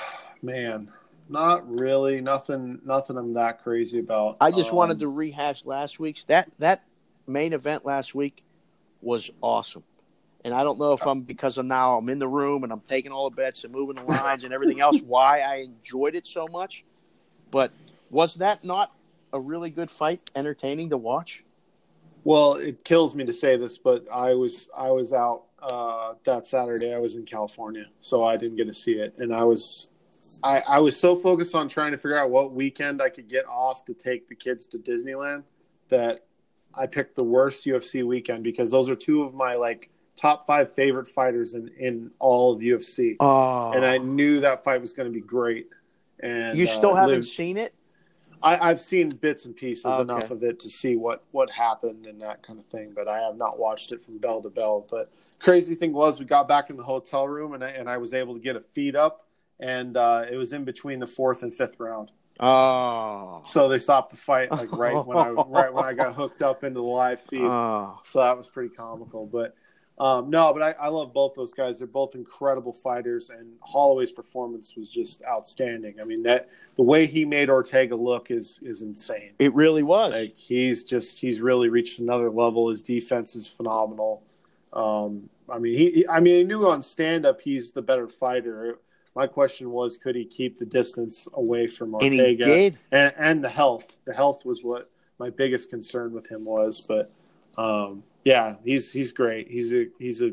man, 0.43 0.91
not 1.29 1.69
really. 1.71 2.21
Nothing. 2.21 2.81
Nothing. 2.85 3.19
I'm 3.19 3.35
that 3.35 3.63
crazy 3.63 4.01
about. 4.01 4.37
I 4.41 4.51
just 4.51 4.71
Um, 4.71 4.77
wanted 4.77 4.99
to 5.01 5.09
rehash 5.09 5.65
last 5.65 6.01
week's. 6.01 6.25
That 6.25 6.51
that 6.59 6.85
main 7.27 7.53
event 7.53 7.85
last 7.85 8.15
week 8.15 8.43
was 9.03 9.31
awesome. 9.43 9.85
And 10.45 10.55
I 10.55 10.63
don't 10.63 10.79
know 10.79 10.93
if 10.93 11.07
I'm 11.07 11.21
because 11.23 11.59
of 11.59 11.67
now 11.67 11.99
I'm 11.99 12.09
in 12.09 12.19
the 12.19 12.29
room 12.29 12.65
and 12.65 12.73
I'm 12.73 12.81
taking 12.81 13.13
all 13.13 13.29
the 13.29 13.37
bets 13.37 13.65
and 13.65 13.73
moving 13.73 13.97
the 13.97 14.03
lines 14.03 14.45
and 14.45 14.55
everything 14.55 14.81
else 14.81 15.01
why 15.03 15.41
I 15.41 15.57
enjoyed 15.57 16.15
it 16.15 16.27
so 16.27 16.47
much. 16.49 16.85
But 17.51 17.73
was 18.11 18.37
that 18.37 18.65
not 18.65 18.95
a 19.33 19.41
really 19.41 19.71
good 19.71 19.91
fight, 19.91 20.31
entertaining 20.35 20.91
to 20.91 20.97
watch? 20.97 21.45
Well, 22.25 22.55
it 22.55 22.85
kills 22.85 23.15
me 23.15 23.25
to 23.25 23.33
say 23.33 23.57
this, 23.57 23.79
but 23.79 24.07
I 24.13 24.35
was 24.35 24.69
I 24.77 24.91
was 24.91 25.13
out 25.13 25.45
uh, 25.63 26.15
that 26.25 26.47
Saturday. 26.47 26.95
I 26.95 26.99
was 26.99 27.17
in 27.17 27.25
California, 27.25 27.87
so 28.01 28.27
I 28.27 28.37
didn't 28.37 28.57
get 28.57 28.67
to 28.67 28.75
see 28.75 28.93
it, 28.93 29.19
and 29.19 29.35
I 29.35 29.45
was 29.45 29.91
I, 30.43 30.63
I 30.69 30.79
was 30.81 30.99
so 30.99 31.17
focused 31.17 31.55
on 31.55 31.69
trying 31.69 31.93
to 31.93 31.99
figure 31.99 32.19
out 32.19 32.31
what 32.31 32.53
weekend 32.53 33.01
I 33.01 33.09
could 33.09 33.29
get 33.29 33.47
off 33.47 33.85
to 33.87 33.95
take 33.95 34.29
the 34.29 34.35
kids 34.35 34.67
to 34.69 34.79
Disneyland 34.79 35.45
that 35.89 36.21
I 36.75 36.87
picked 36.87 37.17
the 37.17 37.25
worst 37.25 37.65
UFC 37.65 38.07
weekend 38.07 38.45
because 38.45 38.71
those 38.71 38.91
are 38.91 38.95
two 38.95 39.23
of 39.23 39.35
my 39.35 39.55
like 39.55 39.91
top 40.21 40.47
five 40.47 40.75
favorite 40.75 41.09
fighters 41.09 41.55
in 41.55 41.69
in 41.79 42.11
all 42.19 42.53
of 42.53 42.61
UFC, 42.61 43.17
Oh, 43.21 43.73
and 43.73 43.85
I 43.85 43.99
knew 43.99 44.41
that 44.41 44.63
fight 44.65 44.81
was 44.81 44.93
going 44.93 45.09
to 45.09 45.15
be 45.15 45.25
great. 45.25 45.69
And 46.23 46.59
you 46.59 46.67
still 46.67 46.93
uh, 46.93 46.97
haven't 46.97 47.17
lived- 47.17 47.29
seen 47.29 47.57
it? 47.57 47.75
I, 48.43 48.71
I've 48.71 48.81
seen 48.81 49.11
bits 49.11 49.45
and 49.45 49.55
pieces 49.57 49.85
Okay. 49.87 50.01
enough 50.03 50.31
of 50.31 50.43
it 50.43 50.61
to 50.61 50.71
see 50.71 50.97
what 50.97 51.23
what 51.33 51.51
happened 51.51 52.07
and 52.07 52.21
that 52.21 52.43
kind 52.43 52.59
of 52.59 52.67
thing, 52.67 52.93
but 52.95 53.09
I 53.09 53.19
have 53.21 53.37
not 53.37 53.59
watched 53.59 53.93
it 53.93 54.01
from 54.03 54.19
bell 54.19 54.41
to 54.43 54.51
bell. 54.51 54.87
But 54.91 55.11
crazy 55.39 55.75
thing 55.75 55.93
was, 55.93 56.19
we 56.21 56.27
got 56.27 56.49
back 56.49 56.71
in 56.71 56.77
the 56.77 56.83
hotel 56.83 57.27
room 57.29 57.55
and 57.55 57.63
I, 57.65 57.69
and 57.71 57.89
I 57.89 57.97
was 57.99 58.13
able 58.15 58.35
to 58.35 58.41
get 58.41 58.57
a 58.57 58.61
feed 58.61 58.97
up, 58.97 59.27
and 59.59 59.97
uh, 59.97 60.25
it 60.31 60.37
was 60.37 60.53
in 60.53 60.65
between 60.65 61.01
the 61.01 61.07
fourth 61.07 61.43
and 61.43 61.55
fifth 61.55 61.79
round. 61.81 62.11
Oh, 62.41 63.43
So 63.45 63.69
they 63.69 63.79
stopped 63.79 64.11
the 64.11 64.17
fight 64.17 64.51
like 64.53 64.73
right 64.73 65.05
when 65.07 65.19
I 65.19 65.29
right 65.47 65.73
when 65.73 65.85
I 65.85 65.93
got 65.93 66.15
hooked 66.15 66.41
up 66.43 66.65
into 66.65 66.81
the 66.81 66.87
live 66.87 67.21
feed. 67.21 67.41
oh. 67.43 67.99
So 68.05 68.21
that 68.21 68.37
was 68.37 68.49
pretty 68.49 68.75
comical. 68.75 69.27
But 69.27 69.55
um, 70.01 70.31
no, 70.31 70.51
but 70.55 70.63
I, 70.63 70.87
I 70.87 70.89
love 70.89 71.13
both 71.13 71.35
those 71.35 71.53
guys. 71.53 71.79
They're 71.79 71.87
both 71.87 72.15
incredible 72.15 72.73
fighters, 72.73 73.29
and 73.29 73.53
Holloway's 73.61 74.13
performance 74.13 74.75
was 74.75 74.89
just 74.89 75.23
outstanding. 75.29 76.01
I 76.01 76.05
mean 76.05 76.23
that 76.23 76.49
the 76.77 76.83
way 76.83 77.07
he 77.07 77.27
made 77.27 77.51
Ortega 77.51 77.95
look 77.95 78.31
is 78.31 78.61
is 78.63 78.81
insane. 78.81 79.33
it 79.39 79.55
really 79.55 79.83
was. 79.83 80.13
Like 80.13 80.35
he's 80.37 80.85
just 80.85 81.21
he's 81.21 81.43
really 81.43 81.69
reached 81.69 81.99
another 81.99 82.31
level. 82.31 82.71
His 82.71 82.83
defense 82.83 83.37
is 83.37 83.47
phenomenal. 83.47 84.23
Um, 84.73 85.29
I 85.51 85.59
mean, 85.59 85.77
he, 85.77 86.07
I 86.09 86.21
mean, 86.21 86.41
I 86.41 86.43
knew 86.45 86.67
on 86.67 86.83
stand 86.83 87.27
up 87.27 87.43
he's 87.43 87.73
the 87.73 87.83
better 87.83 88.09
fighter. 88.09 88.79
My 89.15 89.27
question 89.27 89.71
was, 89.71 89.99
could 89.99 90.15
he 90.15 90.25
keep 90.25 90.57
the 90.57 90.65
distance 90.65 91.29
away 91.35 91.67
from 91.67 91.95
Ortega? 91.95 92.15
And 92.15 92.27
he 92.29 92.37
did. 92.37 92.79
and, 92.93 93.13
and 93.19 93.45
the 93.45 93.49
health. 93.51 93.99
The 94.07 94.15
health 94.15 94.47
was 94.47 94.63
what 94.63 94.89
my 95.19 95.29
biggest 95.29 95.69
concern 95.69 96.13
with 96.13 96.27
him 96.31 96.45
was. 96.45 96.87
But 96.89 97.13
um, 97.59 98.03
yeah, 98.25 98.57
he's 98.65 98.93
he's 98.93 99.13
great. 99.13 99.49
He's 99.51 99.73
a 99.73 99.87
he's 99.99 100.23
a 100.23 100.33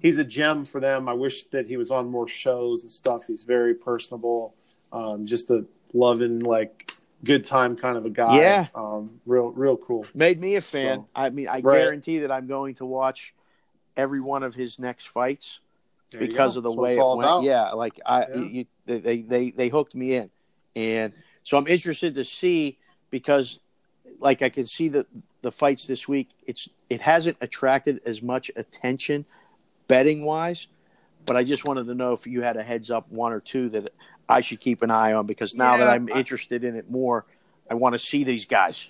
he's 0.00 0.18
a 0.18 0.24
gem 0.24 0.64
for 0.64 0.80
them. 0.80 1.08
I 1.08 1.12
wish 1.14 1.44
that 1.44 1.66
he 1.66 1.76
was 1.76 1.90
on 1.90 2.10
more 2.10 2.28
shows 2.28 2.82
and 2.82 2.90
stuff. 2.92 3.26
He's 3.26 3.44
very 3.44 3.74
personable, 3.74 4.54
um, 4.92 5.26
just 5.26 5.50
a 5.50 5.64
loving 5.92 6.40
like 6.40 6.92
good 7.24 7.44
time 7.44 7.74
kind 7.76 7.96
of 7.96 8.04
a 8.04 8.10
guy. 8.10 8.36
Yeah. 8.38 8.66
um, 8.74 9.18
real 9.26 9.48
real 9.50 9.76
cool. 9.76 10.06
Made 10.14 10.40
me 10.40 10.56
a 10.56 10.60
fan. 10.60 10.98
So- 10.98 11.08
I 11.14 11.30
mean, 11.30 11.48
I 11.48 11.60
Right. 11.60 11.78
guarantee 11.78 12.18
that 12.18 12.30
I'm 12.30 12.46
going 12.46 12.74
to 12.76 12.84
watch 12.86 13.34
every 13.96 14.20
one 14.20 14.42
of 14.42 14.54
his 14.54 14.78
next 14.78 15.06
fights 15.08 15.60
There 16.10 16.20
because 16.20 16.56
of 16.56 16.62
the 16.64 16.68
That's 16.70 16.78
way 16.78 16.90
it 16.96 16.98
went. 16.98 17.20
about. 17.20 17.42
Yeah, 17.44 17.70
like 17.72 17.98
I, 18.04 18.26
Yeah. 18.26 18.34
You, 18.42 18.64
they, 18.86 19.22
they 19.22 19.50
they 19.50 19.68
hooked 19.68 19.94
me 19.94 20.14
in, 20.16 20.30
and 20.76 21.14
so 21.44 21.56
I'm 21.56 21.66
interested 21.66 22.14
to 22.16 22.24
see 22.24 22.78
because, 23.10 23.60
like, 24.18 24.42
I 24.42 24.50
can 24.50 24.66
see 24.66 24.88
the 24.88 25.06
the 25.40 25.50
fights 25.52 25.86
this 25.86 26.06
week. 26.08 26.28
It's 26.46 26.68
it 26.94 27.00
hasn't 27.00 27.36
attracted 27.40 28.00
as 28.06 28.22
much 28.22 28.50
attention 28.54 29.24
betting 29.88 30.24
wise, 30.24 30.68
but 31.26 31.36
I 31.36 31.42
just 31.42 31.66
wanted 31.66 31.86
to 31.88 31.94
know 31.94 32.12
if 32.12 32.26
you 32.26 32.40
had 32.42 32.56
a 32.56 32.62
heads 32.62 32.90
up 32.90 33.10
one 33.10 33.32
or 33.32 33.40
two 33.40 33.68
that 33.70 33.92
I 34.28 34.40
should 34.40 34.60
keep 34.60 34.82
an 34.82 34.90
eye 34.90 35.12
on 35.12 35.26
because 35.26 35.54
now 35.54 35.76
that 35.76 35.88
I'm 35.88 36.08
I- 36.12 36.18
interested 36.18 36.62
in 36.64 36.76
it 36.76 36.88
more, 36.90 37.26
I 37.70 37.74
want 37.74 37.94
to 37.94 37.98
see 37.98 38.24
these 38.24 38.46
guys. 38.46 38.86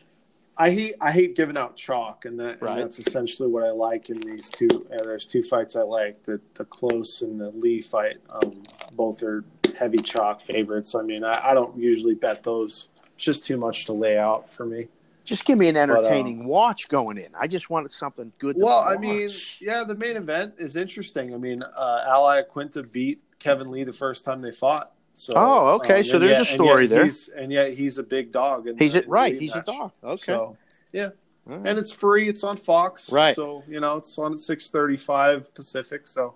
I 0.56 0.70
hate 0.70 0.94
I 1.00 1.10
hate 1.10 1.34
giving 1.34 1.58
out 1.58 1.74
chalk, 1.76 2.26
and, 2.26 2.38
that, 2.38 2.62
Right. 2.62 2.72
and 2.72 2.80
that's 2.82 3.00
essentially 3.00 3.48
what 3.48 3.64
I 3.64 3.70
like 3.70 4.08
in 4.10 4.20
these 4.20 4.50
two. 4.50 4.68
Uh, 4.92 5.02
there's 5.02 5.26
two 5.26 5.42
fights 5.42 5.74
I 5.74 5.82
like: 5.82 6.22
the 6.26 6.40
the 6.54 6.64
close 6.64 7.22
and 7.22 7.40
the 7.40 7.50
Lee 7.50 7.80
fight. 7.80 8.18
Um, 8.30 8.62
both 8.92 9.22
are 9.24 9.42
heavy 9.76 9.98
chalk 9.98 10.40
favorites. 10.40 10.94
I 10.94 11.02
mean, 11.02 11.24
I, 11.24 11.50
I 11.50 11.54
don't 11.54 11.76
usually 11.76 12.14
bet 12.14 12.44
those. 12.44 12.88
It's 13.16 13.24
just 13.24 13.44
too 13.44 13.56
much 13.56 13.86
to 13.86 13.92
lay 13.92 14.16
out 14.16 14.48
for 14.48 14.64
me. 14.64 14.86
Just 15.24 15.46
give 15.46 15.58
me 15.58 15.68
an 15.68 15.76
uh, 15.76 15.80
entertaining 15.80 16.44
watch 16.44 16.88
going 16.88 17.16
in. 17.16 17.28
I 17.38 17.46
just 17.46 17.70
wanted 17.70 17.90
something 17.90 18.30
good. 18.38 18.58
To 18.58 18.64
Well, 18.64 18.80
I 18.80 18.96
mean, 18.96 19.28
yeah, 19.60 19.82
the 19.82 19.94
main 19.94 20.16
event 20.16 20.54
is 20.58 20.76
interesting. 20.76 21.34
I 21.34 21.38
mean, 21.38 21.62
uh, 21.62 22.04
Al 22.06 22.24
Iaquinta 22.24 22.92
beat 22.92 23.22
Kevin 23.38 23.70
Lee 23.70 23.84
the 23.84 23.92
first 23.92 24.24
time 24.24 24.42
they 24.42 24.52
fought. 24.52 24.92
So, 25.14 25.32
Oh, 25.36 25.68
okay. 25.76 25.98
um, 25.98 26.04
So 26.04 26.16
and 26.16 26.24
there's 26.24 26.36
a 26.36 26.40
and 26.40 26.46
story 26.48 26.86
there. 26.86 27.04
He's, 27.04 27.28
and 27.28 27.50
yet 27.50 27.72
he's 27.74 27.98
a 27.98 28.02
big 28.02 28.32
dog. 28.32 28.66
In 28.66 28.76
he's 28.76 28.92
the, 28.92 28.98
it 28.98 29.04
in 29.04 29.08
the 29.08 29.12
right. 29.12 29.40
He's 29.40 29.54
a 29.54 29.62
dog. 29.62 29.92
Okay. 30.02 30.16
So, 30.16 30.56
yeah, 30.92 31.10
right. 31.46 31.66
and 31.66 31.78
it's 31.78 31.92
free. 31.92 32.28
It's 32.28 32.44
on 32.44 32.56
Fox. 32.56 33.10
Right. 33.10 33.34
So 33.34 33.62
you 33.68 33.80
know, 33.80 33.96
it's 33.96 34.18
on 34.18 34.34
at 34.34 34.40
six 34.40 34.70
thirty-five 34.70 35.54
Pacific. 35.54 36.06
So 36.06 36.34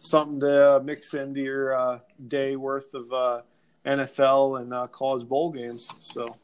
something 0.00 0.40
to 0.40 0.76
uh, 0.76 0.80
mix 0.80 1.14
into 1.14 1.40
your 1.40 1.76
uh, 1.78 1.98
day 2.28 2.56
worth 2.56 2.94
of 2.94 3.12
uh, 3.12 3.42
NFL 3.86 4.60
and 4.62 4.72
uh, 4.72 4.86
college 4.88 5.28
bowl 5.28 5.52
games. 5.52 5.90
So 6.00 6.34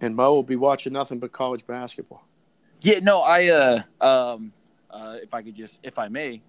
And 0.00 0.16
Mo 0.16 0.34
will 0.34 0.42
be 0.42 0.56
watching 0.56 0.92
nothing 0.92 1.18
but 1.18 1.32
college 1.32 1.66
basketball. 1.66 2.24
Yeah, 2.80 3.00
no, 3.00 3.20
I 3.20 3.48
uh 3.48 3.82
um 4.00 4.52
uh 4.90 5.16
if 5.22 5.34
I 5.34 5.42
could 5.42 5.54
just 5.54 5.78
if 5.82 5.98
I 5.98 6.08
may, 6.08 6.40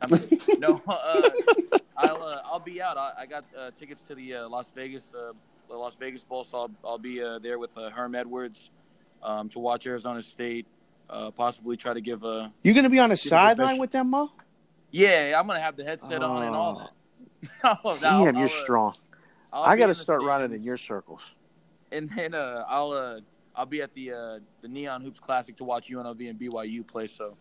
I'm, 0.00 0.18
no, 0.58 0.80
uh, 0.86 1.30
I'll 1.96 2.22
uh, 2.22 2.42
I'll 2.44 2.60
be 2.60 2.80
out. 2.80 2.96
I, 2.96 3.12
I 3.20 3.26
got 3.26 3.46
uh, 3.58 3.70
tickets 3.78 4.00
to 4.08 4.14
the 4.14 4.34
uh, 4.34 4.48
Las 4.48 4.68
Vegas 4.74 5.12
uh, 5.14 5.32
the 5.68 5.76
Las 5.76 5.94
Vegas 5.96 6.22
Bowl, 6.22 6.44
so 6.44 6.58
I'll, 6.58 6.70
I'll 6.84 6.98
be 6.98 7.22
uh, 7.22 7.38
there 7.40 7.58
with 7.58 7.76
uh, 7.76 7.90
Herm 7.90 8.14
Edwards 8.14 8.70
um, 9.22 9.48
to 9.50 9.58
watch 9.58 9.86
Arizona 9.86 10.22
State. 10.22 10.66
Uh, 11.08 11.28
possibly 11.32 11.76
try 11.76 11.92
to 11.92 12.00
give 12.00 12.22
a 12.22 12.52
You're 12.62 12.72
going 12.74 12.84
to 12.84 12.90
be 12.90 13.00
on 13.00 13.10
a 13.10 13.16
sideline 13.16 13.78
with 13.78 13.90
them, 13.90 14.10
Mo? 14.10 14.30
yeah. 14.92 15.34
I'm 15.36 15.48
gonna 15.48 15.60
have 15.60 15.76
the 15.76 15.82
headset 15.82 16.22
on 16.22 16.44
and 16.44 16.54
all 16.54 16.78
that. 16.78 17.78
I'll- 17.84 17.96
Damn, 17.96 18.12
I'll, 18.12 18.34
you're 18.34 18.44
uh, 18.44 18.48
strong. 18.48 18.94
I'll 19.52 19.64
I 19.64 19.76
got 19.76 19.88
to 19.88 19.94
start 19.96 20.22
running 20.22 20.52
in 20.56 20.62
your 20.62 20.76
circles. 20.76 21.22
And 21.92 22.08
then 22.10 22.34
uh, 22.34 22.64
I'll 22.68 22.92
uh, 22.92 23.20
I'll 23.54 23.66
be 23.66 23.82
at 23.82 23.92
the 23.94 24.12
uh, 24.12 24.38
the 24.62 24.68
Neon 24.68 25.02
Hoops 25.02 25.18
Classic 25.20 25.56
to 25.56 25.64
watch 25.64 25.88
UNLV 25.88 26.28
and 26.30 26.38
BYU 26.38 26.86
play. 26.86 27.06
So 27.06 27.36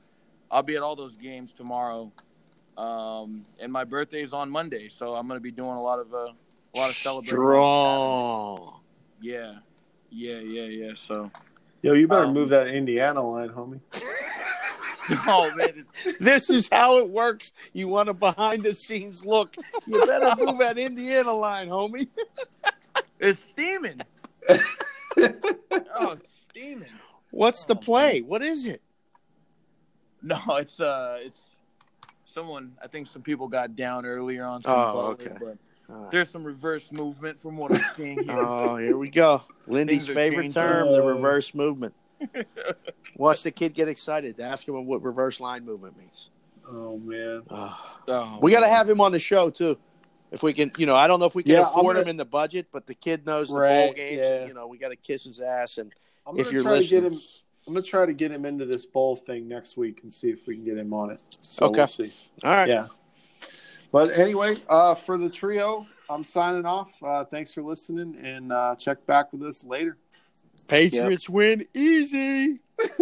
I'll 0.51 0.63
be 0.63 0.75
at 0.75 0.81
all 0.81 0.95
those 0.95 1.15
games 1.15 1.53
tomorrow. 1.53 2.11
Um, 2.77 3.45
and 3.59 3.71
my 3.71 3.83
birthday 3.83 4.21
is 4.21 4.33
on 4.33 4.49
Monday, 4.49 4.89
so 4.89 5.15
I'm 5.15 5.27
gonna 5.27 5.39
be 5.39 5.51
doing 5.51 5.75
a 5.75 5.81
lot 5.81 5.99
of 5.99 6.13
uh, 6.13 6.17
a 6.17 6.77
lot 6.77 6.89
of 6.89 6.95
celebrating. 6.95 7.35
Strong. 7.35 8.79
Yeah, 9.21 9.55
yeah, 10.09 10.39
yeah, 10.39 10.63
yeah. 10.63 10.91
So 10.95 11.29
yo, 11.81 11.93
you 11.93 12.07
better 12.07 12.25
Um, 12.25 12.33
move 12.33 12.49
that 12.49 12.67
Indiana 12.67 13.27
line, 13.27 13.49
homie. 13.49 13.79
oh 15.25 15.51
man, 15.55 15.85
This 16.19 16.49
is 16.49 16.69
how 16.71 16.99
it 16.99 17.09
works. 17.09 17.53
You 17.73 17.87
want 17.87 18.09
a 18.09 18.13
behind 18.13 18.63
the 18.63 18.73
scenes 18.73 19.25
look. 19.25 19.55
You 19.87 20.05
better 20.05 20.35
move 20.37 20.59
that 20.59 20.77
Indiana 20.77 21.33
line, 21.33 21.67
homie. 21.67 22.07
it's 23.19 23.43
steaming. 23.43 24.01
Oh, 24.49 26.11
it's 26.13 26.29
steaming. 26.49 26.87
What's 27.31 27.65
the 27.65 27.75
Oh, 27.75 27.79
play? 27.79 28.21
What 28.21 28.41
is 28.41 28.65
it? 28.65 28.81
No, 30.21 30.39
it's 30.57 30.79
uh, 30.81 31.17
it's 31.21 31.55
someone. 32.25 32.73
I 32.83 32.87
think 32.87 33.07
some 33.07 33.21
people 33.21 33.47
got 33.47 33.75
down 33.75 34.05
earlier 34.05 34.43
on. 34.45 34.61
Some 34.63 34.73
Oh, 34.73 34.93
Butler, 34.93 35.11
okay. 35.27 35.35
But 35.39 35.93
All 35.93 36.01
right. 36.03 36.11
there's 36.11 36.29
some 36.29 36.43
reverse 36.43 36.91
movement 36.91 37.41
from 37.41 37.55
what 37.57 37.73
I'm 37.73 37.83
seeing 37.95 38.23
here. 38.23 38.35
Oh, 38.41 38.77
here 38.77 38.97
we 38.97 39.09
go. 39.09 39.41
Lindy's 39.67 40.07
favorite 40.07 40.43
changing. 40.43 40.61
term, 40.61 40.91
the 40.91 41.01
reverse 41.01 41.53
movement. 41.53 41.93
Watch 43.15 43.43
the 43.43 43.51
kid 43.51 43.73
get 43.73 43.87
excited. 43.87 44.35
To 44.37 44.43
ask 44.43 44.67
him 44.67 44.85
what 44.85 45.01
reverse 45.03 45.39
line 45.39 45.63
movement 45.65 45.97
means. 45.97 46.29
Oh 46.69 46.97
man. 46.97 47.43
Oh, 47.49 48.39
We 48.41 48.51
got 48.51 48.59
to 48.59 48.65
man. 48.67 48.75
have 48.75 48.89
him 48.89 48.99
on 49.01 49.11
the 49.13 49.19
show 49.19 49.49
too, 49.49 49.77
if 50.31 50.43
we 50.43 50.53
can. 50.53 50.71
You 50.77 50.85
know, 50.85 50.95
I 50.95 51.07
don't 51.07 51.19
know 51.19 51.25
if 51.25 51.35
we 51.35 51.43
can 51.43 51.53
Yeah, 51.53 51.61
afford 51.63 51.95
gonna- 51.95 52.01
him 52.01 52.07
in 52.09 52.17
the 52.17 52.25
budget, 52.25 52.67
but 52.71 52.85
the 52.87 52.93
kid 52.95 53.25
knows 53.25 53.47
the 53.47 53.53
bowl 53.53 53.61
Right, 53.61 53.95
games. 53.95 54.25
yeah. 54.25 54.33
And, 54.35 54.47
you 54.47 54.53
know, 54.53 54.67
we 54.67 54.77
got 54.77 54.89
to 54.89 54.95
kiss 54.95 55.23
his 55.23 55.39
ass. 55.39 55.77
And 55.77 55.93
I'm 56.27 56.37
If 56.39 56.45
gonna 56.47 56.53
you're 56.55 56.63
try 56.63 56.71
to 56.73 56.77
listening. 56.79 57.01
get 57.03 57.11
him. 57.13 57.19
I'm 57.67 57.73
gonna 57.73 57.85
try 57.85 58.05
to 58.05 58.13
get 58.13 58.31
him 58.31 58.45
into 58.45 58.65
this 58.65 58.85
bowl 58.85 59.15
thing 59.15 59.47
next 59.47 59.77
week 59.77 60.01
and 60.03 60.11
see 60.13 60.29
if 60.31 60.47
we 60.47 60.55
can 60.55 60.63
get 60.65 60.77
him 60.77 60.91
on 60.93 61.11
it. 61.11 61.21
So 61.41 61.67
Okay. 61.67 61.77
we'll 61.81 61.87
see. 61.87 62.11
all 62.43 62.49
right, 62.51 62.67
Yeah. 62.69 62.87
But 63.91 64.11
anyway, 64.17 64.55
uh, 64.67 64.95
for 64.95 65.17
the 65.17 65.29
trio, 65.29 65.85
I'm 66.09 66.23
signing 66.23 66.65
off. 66.65 66.91
Uh, 67.03 67.25
thanks 67.25 67.51
for 67.53 67.61
listening, 67.63 68.15
and 68.23 68.51
uh, 68.51 68.75
check 68.75 69.05
back 69.05 69.31
with 69.33 69.43
us 69.43 69.63
later. 69.63 69.97
Patriots 70.67 71.27
win 71.29 71.67
easy. 71.73 72.57